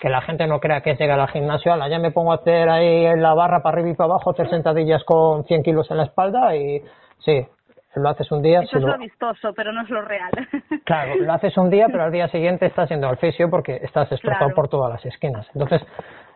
Que 0.02 0.10
la 0.10 0.22
gente 0.22 0.48
no 0.48 0.60
crea 0.60 0.82
que 0.82 0.92
es 0.92 1.00
llegar 1.00 1.20
al 1.20 1.30
gimnasio, 1.30 1.72
ala, 1.72 1.88
ya 1.88 2.00
me 2.00 2.12
pongo 2.12 2.32
a 2.32 2.36
hacer 2.36 2.70
ahí 2.70 3.06
en 3.06 3.22
la 3.22 3.34
barra 3.34 3.62
para 3.62 3.78
arriba 3.78 3.92
y 3.92 3.96
para 3.96 4.14
abajo, 4.14 4.32
hacer 4.32 4.50
sentadillas 4.50 5.04
con 5.04 5.46
100 5.46 5.64
kilos 5.64 5.90
en 5.92 5.98
la 5.98 6.04
espalda 6.04 6.56
y 6.56 6.84
sí, 7.20 7.48
lo 7.96 8.10
haces 8.10 8.32
un 8.32 8.42
día. 8.42 8.62
Eso 8.62 8.78
es 8.78 8.84
lo... 8.84 8.98
vistoso, 8.98 9.54
pero 9.54 9.72
no 9.72 9.82
es 9.82 9.90
lo 9.90 10.02
real. 10.02 10.32
Claro, 10.86 11.16
lo 11.16 11.34
haces 11.34 11.58
un 11.58 11.70
día, 11.70 11.88
pero 11.92 12.04
al 12.04 12.12
día 12.12 12.28
siguiente 12.28 12.68
estás 12.68 12.90
yendo 12.90 13.08
al 13.08 13.18
fisio 13.18 13.50
porque 13.50 13.78
estás 13.82 14.10
destrozado 14.10 14.52
por 14.54 14.68
todas 14.68 14.92
las 14.92 15.06
esquinas. 15.06 15.48
Entonces, 15.56 15.82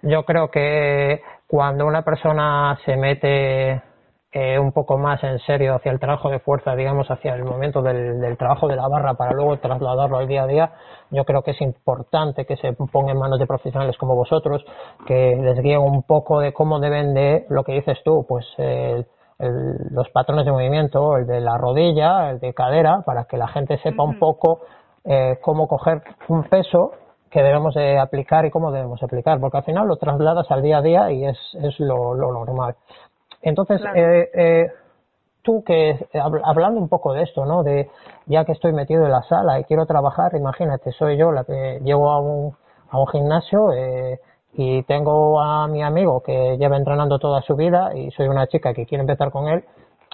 yo 0.01 0.23
creo 0.23 0.49
que 0.49 1.21
cuando 1.45 1.85
una 1.85 2.01
persona 2.01 2.75
se 2.83 2.95
mete 2.95 3.81
eh, 4.31 4.59
un 4.59 4.71
poco 4.71 4.97
más 4.97 5.23
en 5.23 5.39
serio 5.39 5.75
hacia 5.75 5.91
el 5.91 5.99
trabajo 5.99 6.29
de 6.29 6.39
fuerza, 6.39 6.75
digamos, 6.75 7.09
hacia 7.09 7.33
el 7.33 7.43
momento 7.43 7.81
del, 7.81 8.19
del, 8.19 8.37
trabajo 8.37 8.67
de 8.67 8.75
la 8.75 8.87
barra 8.87 9.15
para 9.15 9.33
luego 9.33 9.57
trasladarlo 9.57 10.17
al 10.17 10.27
día 10.27 10.43
a 10.43 10.47
día, 10.47 10.71
yo 11.09 11.25
creo 11.25 11.41
que 11.41 11.51
es 11.51 11.61
importante 11.61 12.45
que 12.45 12.55
se 12.57 12.73
ponga 12.73 13.11
en 13.11 13.17
manos 13.17 13.39
de 13.39 13.47
profesionales 13.47 13.97
como 13.97 14.15
vosotros, 14.15 14.63
que 15.07 15.35
les 15.35 15.59
guíen 15.61 15.81
un 15.81 16.03
poco 16.03 16.39
de 16.39 16.53
cómo 16.53 16.79
deben 16.79 17.15
de, 17.15 17.45
lo 17.49 17.63
que 17.63 17.73
dices 17.73 17.97
tú, 18.03 18.25
pues 18.27 18.45
el, 18.57 19.07
el, 19.39 19.77
los 19.91 20.09
patrones 20.09 20.45
de 20.45 20.51
movimiento, 20.51 21.17
el 21.17 21.25
de 21.25 21.39
la 21.39 21.57
rodilla, 21.57 22.29
el 22.29 22.39
de 22.39 22.53
cadera, 22.53 23.01
para 23.05 23.25
que 23.25 23.37
la 23.37 23.47
gente 23.47 23.77
sepa 23.79 24.03
un 24.03 24.19
poco 24.19 24.61
eh, 25.05 25.39
cómo 25.41 25.67
coger 25.67 26.01
un 26.27 26.43
peso 26.43 26.91
que 27.29 27.41
debemos 27.41 27.75
de 27.75 27.97
aplicar 27.99 28.45
y 28.45 28.51
cómo 28.51 28.71
debemos 28.71 29.01
aplicar, 29.03 29.39
porque 29.39 29.57
al 29.57 29.63
final 29.63 29.87
lo 29.87 29.97
trasladas 29.97 30.49
al 30.51 30.61
día 30.61 30.79
a 30.79 30.81
día 30.81 31.11
y 31.11 31.25
es, 31.25 31.37
es 31.61 31.79
lo, 31.79 32.13
lo 32.13 32.31
normal. 32.31 32.75
Entonces, 33.41 33.81
claro. 33.81 33.97
eh, 33.97 34.29
eh, 34.33 34.67
tú 35.41 35.63
que 35.63 36.07
hablando 36.43 36.79
un 36.79 36.89
poco 36.89 37.13
de 37.13 37.23
esto, 37.23 37.45
¿no? 37.45 37.63
De 37.63 37.89
ya 38.25 38.45
que 38.45 38.51
estoy 38.51 38.73
metido 38.73 39.05
en 39.05 39.11
la 39.11 39.23
sala 39.23 39.59
y 39.59 39.63
quiero 39.63 39.85
trabajar, 39.85 40.35
imagínate, 40.35 40.91
soy 40.91 41.17
yo 41.17 41.31
la 41.31 41.43
que 41.43 41.79
llego 41.83 42.11
a 42.11 42.19
un, 42.19 42.55
a 42.89 42.99
un 42.99 43.07
gimnasio, 43.07 43.71
eh, 43.73 44.19
y 44.53 44.83
tengo 44.83 45.39
a 45.41 45.67
mi 45.67 45.83
amigo 45.83 46.21
que 46.21 46.57
lleva 46.57 46.77
entrenando 46.77 47.19
toda 47.19 47.41
su 47.41 47.55
vida 47.55 47.95
y 47.95 48.11
soy 48.11 48.27
una 48.27 48.47
chica 48.47 48.73
que 48.73 48.85
quiere 48.85 49.01
empezar 49.01 49.31
con 49.31 49.47
él, 49.47 49.63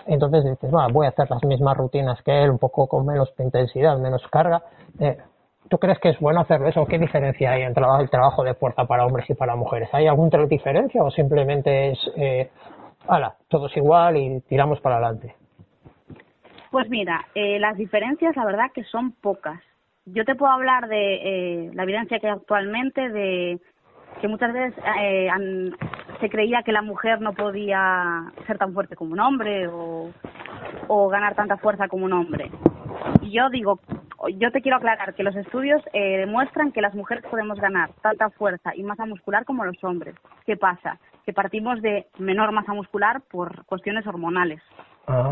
entonces 0.07 0.43
dices, 0.43 0.69
bueno, 0.69 0.89
voy 0.91 1.05
a 1.07 1.09
hacer 1.09 1.29
las 1.29 1.43
mismas 1.43 1.77
rutinas 1.77 2.21
que 2.21 2.43
él, 2.43 2.51
un 2.51 2.59
poco 2.59 2.87
con 2.87 3.05
menos 3.05 3.33
intensidad, 3.39 3.97
menos 3.97 4.21
carga. 4.29 4.61
Eh, 4.99 5.17
¿Tú 5.69 5.79
crees 5.79 5.97
que 5.99 6.09
es 6.09 6.19
bueno 6.19 6.41
hacerlo 6.41 6.67
eso? 6.67 6.85
¿Qué 6.85 6.99
diferencia 6.99 7.51
hay 7.51 7.63
entre 7.63 7.83
el 7.99 8.09
trabajo 8.09 8.43
de 8.43 8.53
fuerza 8.53 8.85
para 8.85 9.05
hombres 9.05 9.27
y 9.29 9.33
para 9.33 9.55
mujeres? 9.55 9.89
¿Hay 9.93 10.05
alguna 10.05 10.45
diferencia 10.45 11.03
o 11.03 11.09
simplemente 11.09 11.91
es, 11.91 12.11
eh, 12.17 12.51
ala, 13.07 13.35
todos 13.47 13.75
igual 13.75 14.17
y 14.17 14.41
tiramos 14.41 14.79
para 14.79 14.97
adelante? 14.97 15.35
Pues 16.69 16.89
mira, 16.89 17.25
eh, 17.33 17.57
las 17.59 17.77
diferencias 17.77 18.35
la 18.35 18.45
verdad 18.45 18.71
que 18.73 18.83
son 18.83 19.13
pocas. 19.13 19.59
Yo 20.05 20.23
te 20.23 20.35
puedo 20.35 20.51
hablar 20.51 20.87
de 20.87 21.15
eh, 21.15 21.71
la 21.73 21.83
evidencia 21.83 22.19
que 22.19 22.27
hay 22.27 22.33
actualmente 22.33 23.09
de 23.09 23.59
que 24.21 24.27
muchas 24.27 24.53
veces 24.53 24.73
eh, 25.01 25.29
se 26.19 26.29
creía 26.29 26.63
que 26.63 26.71
la 26.71 26.81
mujer 26.81 27.21
no 27.21 27.33
podía 27.33 28.31
ser 28.47 28.57
tan 28.57 28.73
fuerte 28.73 28.95
como 28.95 29.13
un 29.13 29.19
hombre 29.19 29.67
o, 29.67 30.11
o 30.87 31.09
ganar 31.09 31.35
tanta 31.35 31.57
fuerza 31.57 31.87
como 31.87 32.05
un 32.05 32.13
hombre. 32.13 32.49
Y 33.21 33.31
yo 33.31 33.49
digo, 33.49 33.79
yo 34.33 34.51
te 34.51 34.61
quiero 34.61 34.77
aclarar 34.77 35.13
que 35.13 35.23
los 35.23 35.35
estudios 35.35 35.81
eh, 35.93 36.17
demuestran 36.17 36.71
que 36.71 36.81
las 36.81 36.95
mujeres 36.95 37.23
podemos 37.29 37.59
ganar 37.59 37.91
tanta 38.01 38.29
fuerza 38.31 38.75
y 38.75 38.83
masa 38.83 39.05
muscular 39.05 39.45
como 39.45 39.65
los 39.65 39.81
hombres. 39.83 40.15
¿Qué 40.45 40.57
pasa? 40.57 40.99
Que 41.25 41.33
partimos 41.33 41.81
de 41.81 42.07
menor 42.17 42.51
masa 42.51 42.73
muscular 42.73 43.21
por 43.29 43.65
cuestiones 43.65 44.05
hormonales. 44.07 44.61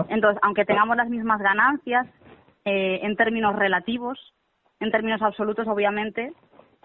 Entonces, 0.10 0.40
aunque 0.44 0.66
tengamos 0.66 0.96
las 0.96 1.10
mismas 1.10 1.42
ganancias 1.42 2.08
eh, 2.64 3.00
en 3.02 3.16
términos 3.16 3.56
relativos, 3.56 4.20
en 4.80 4.92
términos 4.92 5.22
absolutos, 5.22 5.68
obviamente, 5.68 6.32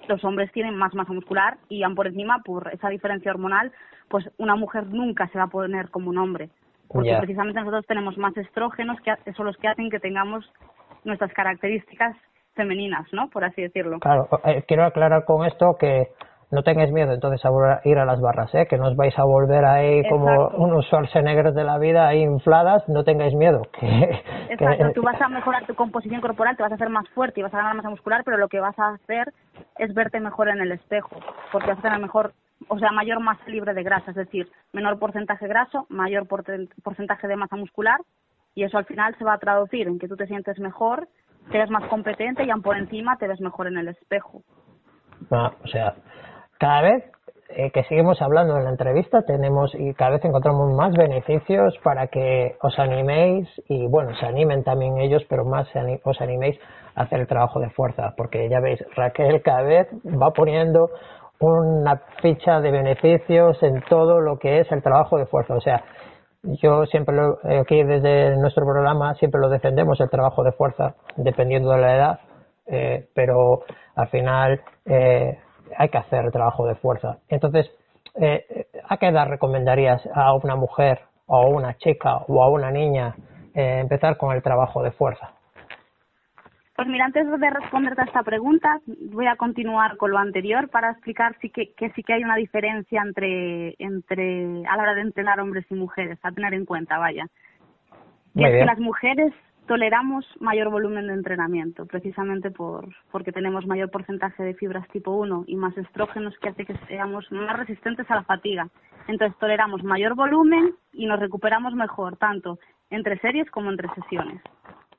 los 0.07 0.25
hombres 0.25 0.53
tienen 0.53 0.75
más 0.77 0.95
masa 0.95 1.13
muscular 1.13 1.59
y 1.69 1.83
van 1.83 1.95
por 1.95 2.07
encima 2.07 2.41
por 2.45 2.71
esa 2.73 2.89
diferencia 2.89 3.33
hormonal, 3.33 3.73
pues 4.09 4.29
una 4.39 4.57
mujer 4.57 4.87
nunca 4.87 5.29
se 5.29 5.39
va 5.39 5.45
a 5.45 5.49
poner 5.49 5.91
como 5.91 6.11
un 6.11 6.19
hombre. 6.19 6.51
Porque 6.89 7.11
yeah. 7.11 7.19
precisamente 7.19 7.61
nosotros 7.61 7.87
tenemos 7.87 8.17
más 8.17 8.37
estrógenos 8.37 8.99
que 9.03 9.33
son 9.35 9.47
los 9.47 9.57
que 9.59 9.69
hacen 9.69 9.91
que 9.91 10.01
tengamos 10.01 10.51
nuestras 11.05 11.33
características 11.33 12.17
femeninas, 12.55 13.07
¿no? 13.13 13.29
Por 13.29 13.45
así 13.45 13.63
decirlo. 13.63 13.99
Claro, 14.01 14.29
eh, 14.45 14.65
quiero 14.67 14.85
aclarar 14.85 15.25
con 15.25 15.47
esto 15.47 15.77
que 15.79 16.09
no 16.51 16.63
tengáis 16.63 16.91
miedo 16.93 17.13
entonces 17.13 17.45
a 17.45 17.81
ir 17.85 17.99
a 17.99 18.05
las 18.05 18.21
barras, 18.21 18.55
¿eh? 18.55 18.67
que 18.69 18.79
no 18.79 18.89
os 18.89 18.97
vais 18.97 19.17
a 19.19 19.25
volver 19.25 19.65
ahí 19.65 19.99
Exacto. 19.99 20.17
como 20.17 20.49
unos 20.65 20.87
Schwarzeneggers 20.87 21.55
de 21.55 21.65
la 21.65 21.79
vida 21.79 22.09
ahí 22.09 22.23
infladas, 22.23 22.89
no 22.89 23.05
tengáis 23.05 23.35
miedo. 23.35 23.63
Que, 23.79 23.87
Exacto, 24.51 24.87
que... 24.87 24.95
tú 24.95 25.03
vas 25.03 25.21
a 25.21 25.29
mejorar 25.29 25.67
tu 25.67 25.75
composición 25.75 26.21
corporal, 26.21 26.57
te 26.57 26.63
vas 26.63 26.73
a 26.73 26.77
hacer 26.77 26.89
más 26.89 27.09
fuerte 27.11 27.41
y 27.41 27.43
vas 27.43 27.53
a 27.53 27.59
ganar 27.59 27.75
masa 27.75 27.91
muscular, 27.91 28.23
pero 28.25 28.39
lo 28.39 28.49
que 28.49 28.61
vas 28.61 28.79
a 28.79 28.95
hacer 28.95 29.33
es 29.79 29.93
verte 29.95 30.21
mejor 30.21 30.49
en 30.49 30.61
el 30.61 30.73
espejo, 30.73 31.17
porque 31.53 31.69
vas 31.69 31.79
a 31.79 31.83
tener 31.83 32.01
mejor, 32.01 32.33
o 32.69 32.79
sea, 32.79 32.91
mayor 32.93 33.21
masa 33.21 33.45
libre 33.47 33.75
de 33.75 33.83
grasa, 33.83 34.11
es 34.11 34.17
decir, 34.17 34.49
menor 34.73 34.99
porcentaje 34.99 35.47
graso, 35.47 35.87
mayor 35.91 36.27
porcentaje 36.27 37.29
de 37.29 37.37
masa 37.37 37.57
muscular, 37.57 38.01
y 38.55 38.65
eso 38.65 38.79
al 38.79 38.87
final 38.87 39.15
se 39.19 39.25
va 39.25 39.35
a 39.35 39.39
traducir 39.39 39.87
en 39.87 39.99
que 39.99 40.09
tú 40.09 40.17
te 40.17 40.27
sientes 40.27 40.59
mejor, 40.59 41.09
te 41.51 41.59
ves 41.59 41.71
más 41.71 41.85
competente 41.89 42.45
y 42.45 42.51
aún 42.51 42.63
por 42.63 42.77
encima 42.77 43.17
te 43.17 43.29
ves 43.29 43.41
mejor 43.41 43.69
en 43.69 43.79
el 43.79 43.89
espejo. 43.89 44.43
Ah, 45.31 45.53
o 45.63 45.69
sea, 45.69 45.95
cada 46.59 46.83
vez 46.83 47.05
eh, 47.51 47.71
que 47.71 47.83
seguimos 47.85 48.21
hablando 48.21 48.57
en 48.57 48.65
la 48.65 48.71
entrevista 48.71 49.23
tenemos 49.23 49.75
y 49.75 49.95
cada 49.95 50.11
vez 50.11 50.25
encontramos 50.25 50.75
más 50.75 50.93
beneficios 50.95 51.75
para 51.83 52.09
que 52.09 52.57
os 52.61 52.79
animéis 52.79 53.49
y 53.69 53.87
bueno, 53.87 54.15
se 54.17 54.27
animen 54.27 54.65
también 54.65 54.99
ellos, 54.99 55.23
pero 55.29 55.45
más 55.45 55.67
os 56.05 56.21
animéis 56.21 56.59
a 56.95 57.03
hacer 57.05 57.21
el 57.21 57.27
trabajo 57.27 57.59
de 57.61 57.71
fuerza, 57.71 58.13
porque 58.17 58.49
ya 58.51 58.61
veis, 58.61 58.85
Raquel 58.95 59.41
cada 59.43 59.63
vez 59.63 59.89
va 60.05 60.33
poniendo 60.33 60.91
una 61.41 62.03
ficha 62.21 62.61
de 62.61 62.71
beneficios 62.71 63.63
en 63.63 63.83
todo 63.89 64.21
lo 64.21 64.39
que 64.39 64.61
es 64.61 64.71
el 64.73 64.83
trabajo 64.83 65.17
de 65.17 65.27
fuerza. 65.27 65.55
O 65.55 65.61
sea, 65.61 65.85
yo 66.43 66.85
siempre 66.87 67.15
lo, 67.15 67.39
aquí 67.61 67.83
desde 67.83 68.37
nuestro 68.37 68.65
programa 68.65 69.15
siempre 69.15 69.41
lo 69.41 69.49
defendemos 69.49 70.01
el 70.01 70.11
trabajo 70.11 70.43
de 70.43 70.53
fuerza, 70.53 70.97
dependiendo 71.17 71.71
de 71.71 71.79
la 71.79 71.97
edad, 71.97 72.21
eh, 72.67 73.09
pero 73.15 73.63
al 73.95 74.09
final 74.09 74.61
eh, 74.85 75.39
hay 75.77 75.89
que 75.89 75.99
hacer 75.99 76.25
el 76.25 76.33
trabajo 76.33 76.67
de 76.67 76.75
fuerza. 76.77 77.19
Entonces, 77.29 77.71
eh, 78.21 78.67
¿a 78.89 78.97
qué 78.97 79.09
edad 79.09 79.29
recomendarías 79.29 80.03
a 80.15 80.35
una 80.35 80.57
mujer 80.57 81.01
o 81.27 81.37
a 81.37 81.47
una 81.47 81.77
chica 81.77 82.19
o 82.29 82.43
a 82.43 82.49
una 82.49 82.71
niña 82.71 83.15
eh, 83.55 83.81
empezar 83.81 84.17
con 84.17 84.35
el 84.35 84.43
trabajo 84.43 84.83
de 84.83 84.91
fuerza? 84.93 85.33
Pues 86.79 86.87
mira, 86.87 87.07
antes 87.07 87.27
de 87.27 87.51
responderte 87.51 88.03
a 88.03 88.05
esta 88.05 88.23
pregunta, 88.23 88.79
voy 89.11 89.27
a 89.27 89.35
continuar 89.35 89.97
con 89.97 90.13
lo 90.13 90.19
anterior 90.19 90.69
para 90.69 90.93
explicar 90.93 91.35
sí 91.41 91.51
que, 91.51 91.73
que 91.75 91.91
sí 91.91 92.05
que 92.05 92.13
hay 92.13 92.23
una 92.23 92.37
diferencia 92.37 93.03
entre, 93.03 93.75
entre 93.81 94.65
a 94.65 94.77
la 94.77 94.83
hora 94.85 94.95
de 94.95 95.01
entrenar 95.01 95.41
hombres 95.41 95.67
y 95.71 95.75
mujeres, 95.75 96.21
a 96.23 96.31
tener 96.31 96.55
en 96.55 96.65
cuenta, 96.65 96.99
vaya. 96.99 97.27
Y 98.37 98.45
es 98.45 98.53
que 98.53 98.65
las 98.65 98.79
mujeres 98.79 99.33
toleramos 99.69 100.25
mayor 100.41 100.71
volumen 100.71 101.07
de 101.07 101.13
entrenamiento, 101.13 101.87
precisamente 101.87 102.51
por, 102.51 102.89
porque 103.13 103.33
tenemos 103.33 103.67
mayor 103.67 103.91
porcentaje 103.91 104.43
de 104.43 104.55
fibras 104.55 104.89
tipo 104.89 105.13
1 105.13 105.45
y 105.47 105.57
más 105.57 105.77
estrógenos 105.77 106.37
que 106.39 106.49
hace 106.49 106.65
que 106.65 106.77
seamos 106.89 107.31
más 107.31 107.57
resistentes 107.57 108.11
a 108.11 108.17
la 108.17 108.25
fatiga. 108.25 108.69
Entonces 109.07 109.39
toleramos 109.39 109.85
mayor 109.85 110.15
volumen 110.17 110.75
y 110.93 111.07
nos 111.07 111.21
recuperamos 111.21 111.75
mejor, 111.75 112.17
tanto 112.17 112.59
entre 112.91 113.19
series 113.21 113.49
como 113.51 113.71
entre 113.71 113.89
sesiones 113.95 114.43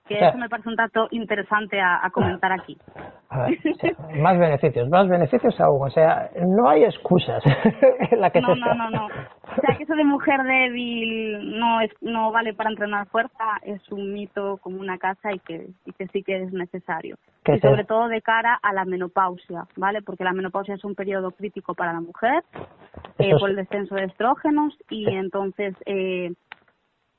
que 0.09 0.17
eso 0.27 0.37
me 0.37 0.49
parece 0.49 0.69
un 0.69 0.75
dato 0.75 1.07
interesante 1.11 1.79
a, 1.79 2.03
a 2.03 2.09
comentar 2.09 2.51
aquí. 2.51 2.77
A 3.29 3.43
ver, 3.43 3.59
sí, 3.61 3.91
más 4.19 4.37
beneficios, 4.39 4.89
más 4.89 5.07
beneficios 5.07 5.59
aún, 5.61 5.87
o 5.87 5.89
sea, 5.91 6.29
no 6.45 6.67
hay 6.67 6.83
excusas. 6.83 7.43
la 8.17 8.31
que 8.31 8.41
no, 8.41 8.55
no, 8.55 8.73
no, 8.73 8.89
no. 8.89 9.05
O 9.05 9.61
sea, 9.61 9.75
que 9.77 9.83
eso 9.83 9.93
de 9.95 10.03
mujer 10.03 10.41
débil 10.43 11.59
no 11.59 11.81
es 11.81 11.91
no 12.01 12.31
vale 12.31 12.53
para 12.53 12.71
entrenar 12.71 13.07
fuerza 13.07 13.59
es 13.63 13.81
un 13.91 14.13
mito 14.13 14.57
como 14.61 14.79
una 14.79 14.97
casa 14.97 15.31
y 15.31 15.39
que, 15.39 15.67
y 15.85 15.93
que 15.93 16.07
sí 16.07 16.23
que 16.23 16.43
es 16.43 16.51
necesario. 16.51 17.17
Y 17.45 17.59
sobre 17.59 17.83
todo 17.83 18.07
de 18.07 18.21
cara 18.21 18.59
a 18.61 18.73
la 18.73 18.85
menopausia, 18.85 19.65
¿vale? 19.75 20.01
Porque 20.01 20.23
la 20.23 20.33
menopausia 20.33 20.75
es 20.75 20.83
un 20.83 20.93
periodo 20.93 21.31
crítico 21.31 21.73
para 21.73 21.93
la 21.93 22.01
mujer 22.01 22.43
eh, 23.17 23.31
por 23.39 23.49
el 23.49 23.55
descenso 23.55 23.95
de 23.95 24.05
estrógenos 24.05 24.75
y 24.89 25.07
entonces... 25.07 25.75
Eh, 25.85 26.33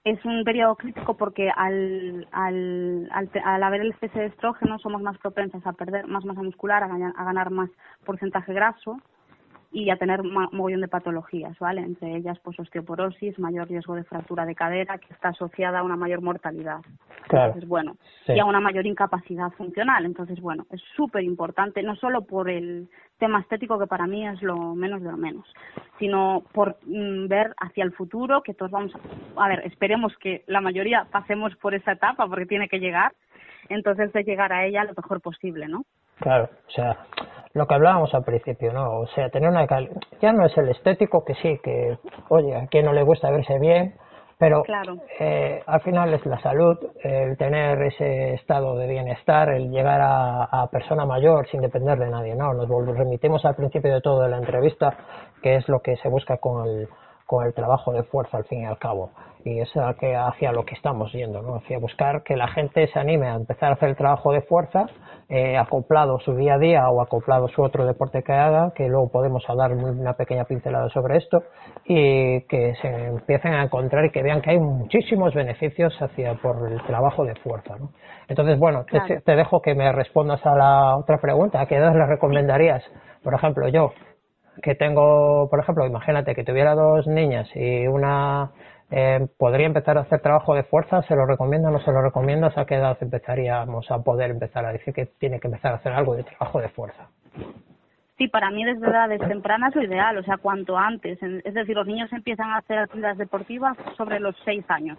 es 0.05 0.24
un 0.24 0.44
periodo 0.44 0.76
crítico 0.76 1.16
porque 1.16 1.51
al, 1.55 2.26
al, 2.32 3.11
al, 3.44 3.62
haber 3.62 3.82
el 3.82 3.90
exceso 3.90 4.18
de 4.18 4.26
estrógeno 4.26 4.78
somos 4.78 5.03
más 5.03 5.18
propensas 5.18 5.66
a 5.66 5.72
perder 5.72 6.07
más 6.07 6.24
masa 6.24 6.42
muscular, 6.42 6.82
a 6.82 7.24
ganar 7.24 7.51
más 7.51 7.70
porcentaje 8.05 8.53
graso 8.55 8.98
y 9.73 9.91
a 9.91 9.97
tener 9.97 10.21
un 10.21 10.33
mogollón 10.33 10.81
de 10.81 10.89
patologías, 10.89 11.57
¿vale? 11.61 11.81
Entre 11.81 12.16
ellas, 12.16 12.39
pues 12.43 12.59
osteoporosis, 12.59 13.39
mayor 13.39 13.68
riesgo 13.68 13.95
de 13.95 14.03
fractura 14.03 14.45
de 14.45 14.57
cadera, 14.57 14.99
que 14.99 15.12
está 15.12 15.29
asociada 15.29 15.79
a 15.79 15.83
una 15.85 15.97
mayor 15.97 16.23
mortalidad. 16.23 16.81
Claro. 17.29 17.47
Entonces, 17.47 17.68
bueno, 17.68 17.97
y 18.27 18.39
a 18.39 18.45
una 18.45 18.59
mayor 18.59 18.87
incapacidad 18.87 19.51
funcional. 19.53 20.05
Entonces, 20.05 20.41
bueno, 20.41 20.66
es 20.71 20.81
súper 20.97 21.23
importante, 21.23 21.83
no 21.85 21.95
solo 21.95 22.23
por 22.23 22.51
el 22.51 22.89
tema 23.18 23.41
estético, 23.41 23.79
que 23.79 23.87
para 23.87 24.09
mí 24.09 24.27
es 24.27 24.43
lo 24.43 24.75
menos 24.75 25.03
de 25.03 25.11
lo 25.12 25.16
menos, 25.16 25.47
sino 26.01 26.43
por 26.53 26.79
mm, 26.87 27.29
ver 27.29 27.55
hacia 27.61 27.85
el 27.85 27.93
futuro, 27.93 28.43
que 28.43 28.55
todos 28.55 28.73
vamos 28.73 28.93
a... 28.95 29.45
A 29.45 29.49
ver, 29.49 29.61
esperemos 29.66 30.12
que 30.18 30.43
la 30.49 30.61
mayoría 30.61 31.07
pasemos 31.12 31.55
por 31.57 31.75
esa 31.75 31.93
etapa, 31.93 32.27
porque 32.27 32.47
tiene 32.47 32.68
que 32.68 32.81
llegar, 32.81 33.12
entonces 33.68 34.12
de 34.12 34.25
llegar 34.25 34.53
a 34.53 34.66
ella 34.66 34.83
lo 34.83 34.95
mejor 34.97 35.21
posible, 35.21 35.68
¿no? 35.68 35.85
Claro, 36.21 36.49
o 36.68 36.71
sea, 36.71 36.97
lo 37.55 37.66
que 37.66 37.75
hablábamos 37.75 38.14
al 38.14 38.25
principio, 38.25 38.73
¿no? 38.73 39.01
O 39.01 39.07
sea, 39.09 39.29
tener 39.31 39.49
una 39.49 39.66
cal... 39.66 39.89
ya 40.21 40.33
no 40.33 40.47
es 40.47 40.57
el 40.57 40.68
estético 40.68 41.25
que 41.25 41.35
sí, 41.35 41.59
que, 41.62 41.99
oye, 42.29 42.55
a 42.55 42.66
quien 42.66 42.85
no 42.85 42.93
le 42.93 43.03
gusta 43.03 43.31
verse 43.31 43.59
bien, 43.59 43.95
pero 44.39 44.62
eh, 45.18 45.62
al 45.66 45.81
final 45.83 46.14
es 46.14 46.25
la 46.25 46.41
salud, 46.41 46.79
el 47.03 47.37
tener 47.37 47.83
ese 47.83 48.35
estado 48.35 48.77
de 48.77 48.87
bienestar, 48.87 49.51
el 49.51 49.71
llegar 49.71 50.01
a, 50.01 50.45
a, 50.45 50.66
persona 50.68 51.05
mayor 51.05 51.47
sin 51.49 51.61
depender 51.61 51.99
de 51.99 52.09
nadie, 52.09 52.35
¿no? 52.35 52.55
Nos 52.55 52.68
remitimos 52.97 53.45
al 53.45 53.55
principio 53.55 53.93
de 53.93 54.01
todo 54.01 54.23
de 54.23 54.31
la 54.31 54.39
entrevista, 54.39 54.97
que 55.43 55.57
es 55.57 55.68
lo 55.68 55.81
que 55.81 55.97
se 55.97 56.09
busca 56.09 56.39
con 56.39 56.66
el, 56.66 56.89
con 57.31 57.47
el 57.47 57.55
trabajo 57.55 57.93
de 57.93 58.03
fuerza 58.03 58.39
al 58.39 58.45
fin 58.47 58.62
y 58.62 58.64
al 58.64 58.76
cabo 58.76 59.11
y 59.45 59.61
es 59.61 59.70
hacia 59.74 60.53
lo 60.53 60.64
que 60.64 60.74
estamos 60.74 61.12
yendo, 61.12 61.43
¿no? 61.43 61.57
hacia 61.57 61.78
buscar 61.78 62.22
que 62.24 62.37
la 62.37 62.49
gente 62.49 62.89
se 62.89 62.99
anime 62.99 63.28
a 63.28 63.37
empezar 63.37 63.70
a 63.70 63.74
hacer 63.74 63.91
el 63.91 63.97
trabajo 63.97 64.33
de 64.33 64.43
fuerza, 64.43 64.87
eh, 65.28 65.57
acoplado 65.57 66.18
su 66.18 66.35
día 66.35 66.55
a 66.55 66.59
día 66.59 66.91
o 66.91 67.01
acoplado 67.01 67.49
su 67.49 67.62
otro 67.62 67.87
deporte 67.87 68.22
que 68.22 68.33
haga, 68.33 68.72
que 68.74 68.89
luego 68.89 69.11
podemos 69.11 69.49
hablar 69.49 69.72
una 69.72 70.14
pequeña 70.14 70.45
pincelada 70.45 70.89
sobre 70.91 71.18
esto, 71.18 71.43
y 71.85 72.41
que 72.43 72.74
se 72.83 72.89
empiecen 72.89 73.55
a 73.55 73.62
encontrar 73.62 74.05
y 74.05 74.11
que 74.11 74.22
vean 74.22 74.43
que 74.43 74.51
hay 74.51 74.59
muchísimos 74.59 75.33
beneficios 75.35 75.95
hacia 76.01 76.35
por 76.35 76.68
el 76.70 76.83
trabajo 76.83 77.24
de 77.24 77.37
fuerza. 77.37 77.76
¿no? 77.78 77.91
Entonces, 78.28 78.59
bueno, 78.59 78.85
te, 78.91 79.20
te, 79.20 79.37
dejo 79.37 79.62
que 79.62 79.74
me 79.74 79.93
respondas 79.93 80.45
a 80.45 80.55
la 80.55 80.97
otra 80.97 81.18
pregunta, 81.18 81.61
¿a 81.61 81.66
qué 81.66 81.76
edad 81.76 81.95
le 81.95 82.07
recomendarías? 82.07 82.83
Por 83.22 83.35
ejemplo, 83.35 83.68
yo, 83.68 83.93
que 84.62 84.74
tengo, 84.74 85.48
por 85.50 85.61
ejemplo, 85.61 85.86
imagínate 85.86 86.34
que 86.34 86.44
tuviera 86.44 86.74
dos 86.74 87.06
niñas 87.06 87.48
y 87.54 87.86
una 87.86 88.50
eh, 88.90 89.26
podría 89.38 89.66
empezar 89.66 89.98
a 89.98 90.02
hacer 90.02 90.20
trabajo 90.20 90.54
de 90.54 90.64
fuerza, 90.64 91.02
¿se 91.02 91.14
lo 91.14 91.26
recomiendo 91.26 91.70
no 91.70 91.80
se 91.80 91.92
lo 91.92 92.02
recomiendo? 92.02 92.50
¿A 92.54 92.66
qué 92.66 92.74
edad 92.76 92.98
empezaríamos 93.00 93.90
a 93.90 93.98
poder 94.02 94.30
empezar 94.30 94.64
a 94.64 94.72
decir 94.72 94.92
que 94.92 95.06
tiene 95.06 95.38
que 95.38 95.48
empezar 95.48 95.72
a 95.72 95.76
hacer 95.76 95.92
algo 95.92 96.14
de 96.14 96.24
trabajo 96.24 96.61
de 96.61 96.68
fuerza? 96.68 97.08
Sí, 98.18 98.28
para 98.28 98.50
mí 98.50 98.64
desde 98.64 98.86
edades 98.86 99.20
tempranas 99.26 99.74
lo 99.74 99.82
ideal, 99.82 100.18
o 100.18 100.22
sea, 100.22 100.36
cuanto 100.36 100.76
antes. 100.76 101.18
Es 101.22 101.54
decir, 101.54 101.74
los 101.74 101.86
niños 101.86 102.12
empiezan 102.12 102.50
a 102.50 102.58
hacer 102.58 102.78
actividades 102.78 103.16
deportivas 103.16 103.76
sobre 103.96 104.20
los 104.20 104.36
seis 104.44 104.64
años 104.68 104.98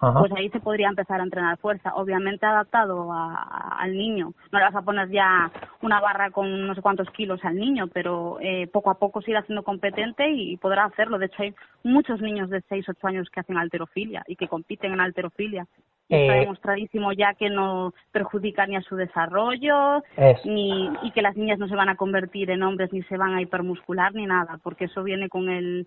pues 0.00 0.32
ahí 0.32 0.48
se 0.48 0.60
podría 0.60 0.88
empezar 0.88 1.20
a 1.20 1.24
entrenar 1.24 1.58
fuerza, 1.58 1.94
obviamente 1.94 2.46
adaptado 2.46 3.10
al 3.12 3.92
niño. 3.92 4.32
No 4.50 4.58
le 4.58 4.64
vas 4.64 4.74
a 4.74 4.82
poner 4.82 5.10
ya 5.10 5.50
una 5.82 6.00
barra 6.00 6.30
con 6.30 6.66
no 6.66 6.74
sé 6.74 6.80
cuántos 6.80 7.10
kilos 7.10 7.44
al 7.44 7.56
niño, 7.56 7.86
pero 7.88 8.38
eh, 8.40 8.66
poco 8.68 8.90
a 8.90 8.98
poco 8.98 9.20
se 9.20 9.32
irá 9.32 9.40
haciendo 9.40 9.62
competente 9.62 10.30
y 10.30 10.56
podrá 10.56 10.84
hacerlo. 10.86 11.18
De 11.18 11.26
hecho, 11.26 11.42
hay 11.42 11.54
muchos 11.84 12.20
niños 12.22 12.48
de 12.48 12.62
6, 12.62 12.88
8 12.88 13.06
años 13.08 13.28
que 13.28 13.40
hacen 13.40 13.58
alterofilia 13.58 14.24
y 14.26 14.36
que 14.36 14.48
compiten 14.48 14.92
en 14.92 15.00
alterofilia. 15.00 15.66
está 16.08 16.36
eh, 16.36 16.40
demostradísimo 16.40 17.12
ya 17.12 17.34
que 17.34 17.50
no 17.50 17.92
perjudica 18.10 18.66
ni 18.66 18.76
a 18.76 18.82
su 18.82 18.96
desarrollo, 18.96 20.02
ni 20.46 20.90
y 21.02 21.10
que 21.10 21.20
las 21.20 21.36
niñas 21.36 21.58
no 21.58 21.68
se 21.68 21.76
van 21.76 21.90
a 21.90 21.96
convertir 21.96 22.50
en 22.50 22.62
hombres 22.62 22.90
ni 22.90 23.02
se 23.02 23.18
van 23.18 23.34
a 23.34 23.42
hipermuscular 23.42 24.14
ni 24.14 24.24
nada, 24.24 24.58
porque 24.62 24.86
eso 24.86 25.02
viene 25.02 25.28
con 25.28 25.50
el 25.50 25.86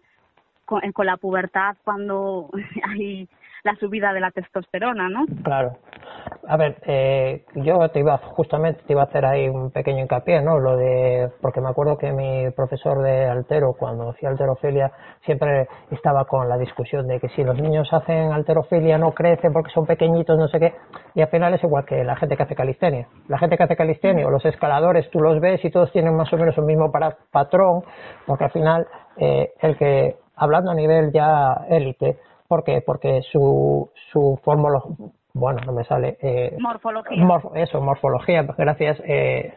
con, 0.66 0.82
con 0.91 1.07
la 1.07 1.18
pubertad 1.18 1.78
cuando 1.84 2.49
hay 2.84 3.28
la 3.64 3.76
subida 3.76 4.11
de 4.11 4.20
la 4.20 4.32
testosterona, 4.32 5.09
¿no? 5.09 5.26
Claro. 5.43 5.78
A 6.47 6.57
ver, 6.57 6.76
eh, 6.86 7.45
yo 7.55 7.88
te 7.89 7.99
iba 7.99 8.18
justamente 8.18 8.82
te 8.86 8.93
iba 8.93 9.03
a 9.03 9.05
hacer 9.05 9.26
ahí 9.26 9.47
un 9.47 9.72
pequeño 9.72 9.99
hincapié, 10.01 10.41
¿no? 10.41 10.59
Lo 10.59 10.76
de 10.76 11.30
porque 11.41 11.61
me 11.61 11.70
acuerdo 11.70 11.97
que 11.97 12.11
mi 12.11 12.51
profesor 12.51 13.01
de 13.01 13.26
altero 13.26 13.74
cuando 13.78 14.09
hacía 14.09 14.30
alterofilia 14.30 14.91
siempre 15.22 15.68
estaba 15.91 16.26
con 16.26 16.49
la 16.49 16.57
discusión 16.57 17.07
de 17.07 17.20
que 17.20 17.30
si 17.30 17.43
los 17.43 17.59
niños 17.59 17.88
hacen 17.93 18.34
alterofilia 18.34 18.97
no 18.97 19.14
crecen 19.14 19.53
porque 19.53 19.72
son 19.72 19.86
pequeñitos, 19.86 20.38
no 20.38 20.47
sé 20.49 20.59
qué, 20.59 20.74
y 21.16 21.22
al 21.22 21.30
final 21.30 21.53
es 21.53 21.64
igual 21.64 21.86
que 21.86 22.03
la 22.03 22.18
gente 22.18 22.36
que 22.36 22.43
hace 22.43 22.55
calistenia. 22.55 23.07
La 23.30 23.38
gente 23.38 23.55
que 23.55 23.64
hace 23.64 23.78
calistenia 23.78 24.28
o 24.28 24.30
los 24.30 24.43
escaladores, 24.45 25.09
tú 25.09 25.20
los 25.20 25.39
ves 25.39 25.64
y 25.64 25.72
todos 25.72 25.91
tienen 25.93 26.16
más 26.16 26.32
o 26.34 26.38
menos 26.38 26.57
el 26.57 26.66
mismo 26.66 26.91
patrón, 27.32 27.84
porque 28.26 28.43
al 28.43 28.51
final 28.51 28.88
eh, 29.18 29.53
el 29.61 29.78
que 29.78 30.18
hablando 30.36 30.72
a 30.72 30.76
nivel 30.76 31.11
ya 31.14 31.66
élite 31.70 32.18
¿Por 32.54 32.64
qué? 32.64 32.84
Porque 32.86 33.24
su, 33.32 33.89
su 34.12 34.39
fórmula, 34.43 34.80
bueno, 35.34 35.60
no 35.66 35.74
me 35.74 35.84
sale. 35.86 36.20
Eh, 36.22 36.56
morfología. 36.60 37.18
eso, 37.56 37.82
morfología, 37.82 38.43
gracias. 38.56 39.01
Eh, 39.08 39.56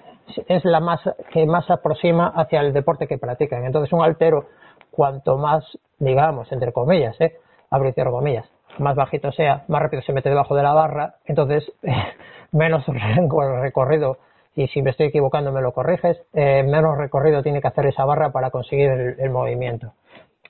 es 0.48 0.64
la 0.64 0.80
más 0.80 1.02
que 1.30 1.44
más 1.44 1.66
se 1.66 1.74
aproxima 1.74 2.28
hacia 2.28 2.62
el 2.62 2.72
deporte 2.72 3.06
que 3.06 3.18
practican. 3.18 3.66
Entonces, 3.66 3.92
un 3.92 4.02
altero, 4.02 4.46
cuanto 4.90 5.36
más, 5.36 5.62
digamos, 5.98 6.50
entre 6.52 6.72
comillas, 6.72 7.20
¿eh? 7.20 7.36
abro 7.70 7.90
y 7.90 7.92
cierro 7.92 8.12
comillas, 8.12 8.50
más 8.78 8.96
bajito 8.96 9.30
sea, 9.30 9.64
más 9.68 9.82
rápido 9.82 10.00
se 10.00 10.14
mete 10.14 10.30
debajo 10.30 10.54
de 10.54 10.62
la 10.62 10.72
barra, 10.72 11.16
entonces 11.26 11.70
menos 12.50 12.82
recorrido, 12.86 14.16
y 14.54 14.68
si 14.68 14.80
me 14.80 14.92
estoy 14.92 15.08
equivocando 15.08 15.52
me 15.52 15.60
lo 15.60 15.72
corriges, 15.72 16.16
eh, 16.32 16.62
menos 16.62 16.96
recorrido 16.96 17.42
tiene 17.42 17.60
que 17.60 17.68
hacer 17.68 17.84
esa 17.84 18.06
barra 18.06 18.32
para 18.32 18.48
conseguir 18.48 18.88
el 19.18 19.28
movimiento 19.28 19.92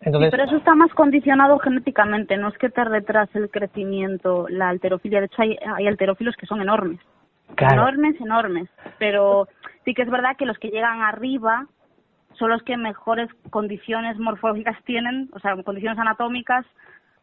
pero 0.00 0.44
eso 0.44 0.56
está 0.56 0.74
más 0.74 0.92
condicionado 0.92 1.58
genéticamente, 1.58 2.36
no 2.36 2.48
es 2.48 2.58
que 2.58 2.68
te 2.68 2.84
retrase 2.84 3.38
el 3.38 3.50
crecimiento 3.50 4.46
la 4.48 4.68
alterofilia. 4.68 5.20
De 5.20 5.26
hecho, 5.26 5.42
hay, 5.42 5.56
hay 5.76 5.86
alterófilos 5.86 6.36
que 6.36 6.46
son 6.46 6.60
enormes. 6.60 7.00
Enormes, 7.56 8.20
enormes. 8.20 8.68
Pero 8.98 9.48
sí 9.84 9.94
que 9.94 10.02
es 10.02 10.10
verdad 10.10 10.36
que 10.36 10.46
los 10.46 10.58
que 10.58 10.68
llegan 10.68 11.02
arriba 11.02 11.66
son 12.34 12.50
los 12.50 12.62
que 12.62 12.76
mejores 12.76 13.30
condiciones 13.50 14.18
morfológicas 14.18 14.76
tienen, 14.84 15.30
o 15.32 15.38
sea, 15.38 15.56
condiciones 15.62 15.98
anatómicas 15.98 16.66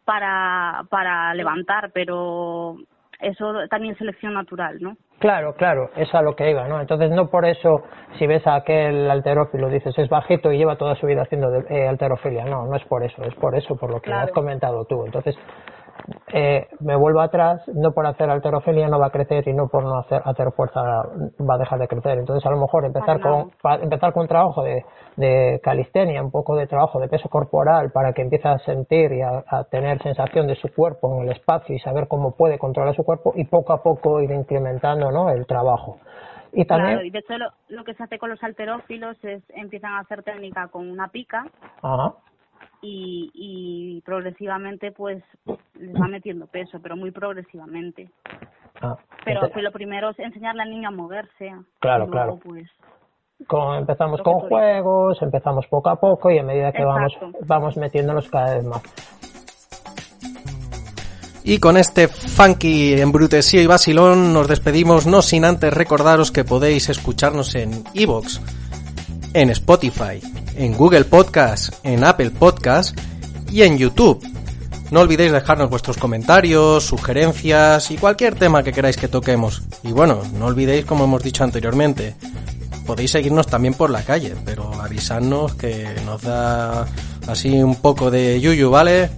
para, 0.06 0.86
para 0.90 1.34
levantar, 1.36 1.92
pero 1.94 2.78
eso 3.24 3.54
también 3.70 3.94
es 3.94 3.98
selección 3.98 4.34
natural, 4.34 4.78
¿no? 4.82 4.96
Claro, 5.20 5.54
claro, 5.56 5.90
es 5.96 6.14
a 6.14 6.22
lo 6.22 6.36
que 6.36 6.50
iba, 6.50 6.68
¿no? 6.68 6.82
Entonces 6.82 7.10
no 7.12 7.30
por 7.30 7.46
eso, 7.46 7.84
si 8.20 8.28
ves 8.28 8.46
a 8.46 8.56
aquel 8.56 9.10
alterófilo, 9.10 9.70
dices 9.70 9.98
es 9.98 10.10
bajito 10.10 10.52
y 10.52 10.58
lleva 10.58 10.76
toda 10.76 10.96
su 10.96 11.08
vida 11.08 11.22
haciendo 11.22 11.48
eh, 11.70 11.88
alterofilia, 11.88 12.46
no, 12.46 12.66
no 12.66 12.76
es 12.76 12.84
por 12.84 13.04
eso, 13.04 13.24
es 13.24 13.34
por 13.36 13.56
eso, 13.56 13.76
por 13.76 13.90
lo 13.90 14.02
que 14.02 14.12
has 14.12 14.32
comentado 14.32 14.86
tú. 14.86 15.06
Entonces, 15.06 15.36
eh, 16.34 16.68
me 16.80 16.96
vuelvo 16.96 17.22
atrás, 17.22 17.62
no 17.74 17.92
por 17.92 18.06
hacer 18.08 18.30
alterofilia 18.30 18.88
no 18.88 19.00
va 19.00 19.08
a 19.08 19.12
crecer 19.12 19.48
y 19.48 19.54
no 19.54 19.68
por 19.68 19.84
no 19.84 19.98
hacer, 20.00 20.22
hacer 20.26 20.52
fuerza 20.52 20.82
va 20.82 21.56
a 21.56 21.58
dejar 21.58 21.80
de 21.80 21.88
crecer. 21.88 22.18
Entonces, 22.18 22.46
a 22.46 22.52
lo 22.52 22.60
mejor 22.60 22.86
empezar 22.86 23.22
con 23.22 23.52
empezar 23.82 24.14
con 24.14 24.24
un 24.24 24.28
trabajo 24.28 24.64
de, 24.64 24.84
de 25.16 25.60
calistenia, 25.64 26.22
un 26.22 26.32
poco 26.32 26.56
de 26.56 26.68
trabajo 26.68 27.00
de 27.00 27.08
peso 27.08 27.30
corporal 27.30 27.92
para 27.92 28.14
que 28.14 28.24
empiece 28.24 28.48
a 28.48 28.58
sentir 28.60 29.14
y 29.14 29.22
a, 29.22 29.64
tener 29.70 30.02
sensación 30.02 30.48
de 30.48 30.56
su 30.56 30.74
cuerpo 30.74 31.16
en 31.16 31.28
el 31.28 31.32
espacio 31.32 31.76
y 31.76 31.80
saber 31.80 32.08
cómo 32.08 32.36
puede 32.36 32.58
controlar 32.58 32.96
su 32.96 33.04
cuerpo 33.04 33.34
y 33.36 33.46
poco 33.46 33.74
a 33.74 33.82
poco 33.82 34.22
ir 34.22 34.32
incrementando 34.32 35.12
¿no? 35.12 35.30
el 35.30 35.46
trabajo. 35.46 36.00
Y 36.52 36.66
también... 36.66 36.94
Claro, 36.94 37.06
y 37.06 37.10
de 37.10 37.20
hecho 37.20 37.38
lo, 37.38 37.50
lo, 37.70 37.84
que 37.84 37.94
se 37.96 38.04
hace 38.04 38.20
con 38.20 38.30
los 38.30 38.44
alterófilos 38.44 39.18
es 39.24 39.44
empiezan 39.50 39.94
a 39.94 40.00
hacer 40.00 40.24
técnica 40.24 40.68
con 40.68 40.90
una 40.90 41.08
pica. 41.08 41.46
Ajá 41.82 42.14
y, 42.84 43.32
y 43.34 44.02
progresivamente 44.02 44.92
pues 44.92 45.24
les 45.76 45.96
va 45.96 46.08
metiendo 46.08 46.46
peso, 46.48 46.80
pero 46.82 46.96
muy 46.96 47.12
progresivamente. 47.12 48.10
Ah, 48.82 48.96
pero 49.26 49.42
lo 49.56 49.72
primero 49.72 50.10
es 50.10 50.20
enseñarle 50.20 50.64
al 50.64 50.70
niño 50.70 50.90
a 50.90 50.92
moverse. 50.92 51.52
Claro, 51.80 52.08
claro. 52.08 52.38
Pues, 52.44 52.70
empezamos 53.78 54.22
con 54.22 54.40
juegos, 54.42 55.22
empezamos 55.22 55.66
poco 55.68 55.90
a 55.90 55.96
poco 55.96 56.30
y 56.30 56.38
a 56.40 56.44
medida 56.44 56.72
que 56.72 56.84
vamos, 56.84 57.14
vamos 57.46 57.78
metiéndonos 57.78 58.30
cada 58.30 58.56
vez 58.56 58.66
más. 58.66 58.82
Y 61.46 61.60
con 61.60 61.76
este 61.76 62.08
funky 62.08 62.94
embrutesío 62.94 63.62
y 63.62 63.68
vacilón 63.68 64.34
nos 64.34 64.48
despedimos, 64.48 65.06
no 65.06 65.22
sin 65.22 65.44
antes 65.44 65.74
recordaros 65.74 66.32
que 66.32 66.46
podéis 66.46 66.90
escucharnos 66.90 67.56
en 67.56 67.84
Evox, 67.94 68.42
en 69.34 69.50
Spotify, 69.50 70.22
en 70.56 70.74
Google 70.74 71.06
Podcast, 71.06 71.74
en 71.84 72.04
Apple 72.04 72.32
Podcast 72.32 72.98
y 73.52 73.64
en 73.64 73.78
YouTube. 73.78 74.26
No 74.92 75.02
olvidéis 75.02 75.32
dejarnos 75.32 75.70
vuestros 75.70 75.98
comentarios, 75.98 76.84
sugerencias 76.84 77.90
y 77.90 77.98
cualquier 77.98 78.36
tema 78.36 78.64
que 78.64 78.72
queráis 78.72 78.98
que 78.98 79.08
toquemos. 79.08 79.64
Y 79.84 79.92
bueno, 79.92 80.22
no 80.38 80.46
olvidéis, 80.46 80.86
como 80.86 81.06
hemos 81.06 81.24
dicho 81.24 81.44
anteriormente, 81.44 82.16
podéis 82.86 83.12
seguirnos 83.12 83.48
también 83.48 83.74
por 83.74 83.90
la 83.90 84.04
calle, 84.04 84.36
pero 84.46 84.72
avisadnos 84.82 85.56
que 85.56 85.88
nos 86.06 86.22
da 86.22 86.86
así 87.28 87.62
un 87.62 87.76
poco 87.76 88.12
de 88.12 88.40
yuyu, 88.40 88.70
¿vale? 88.70 89.10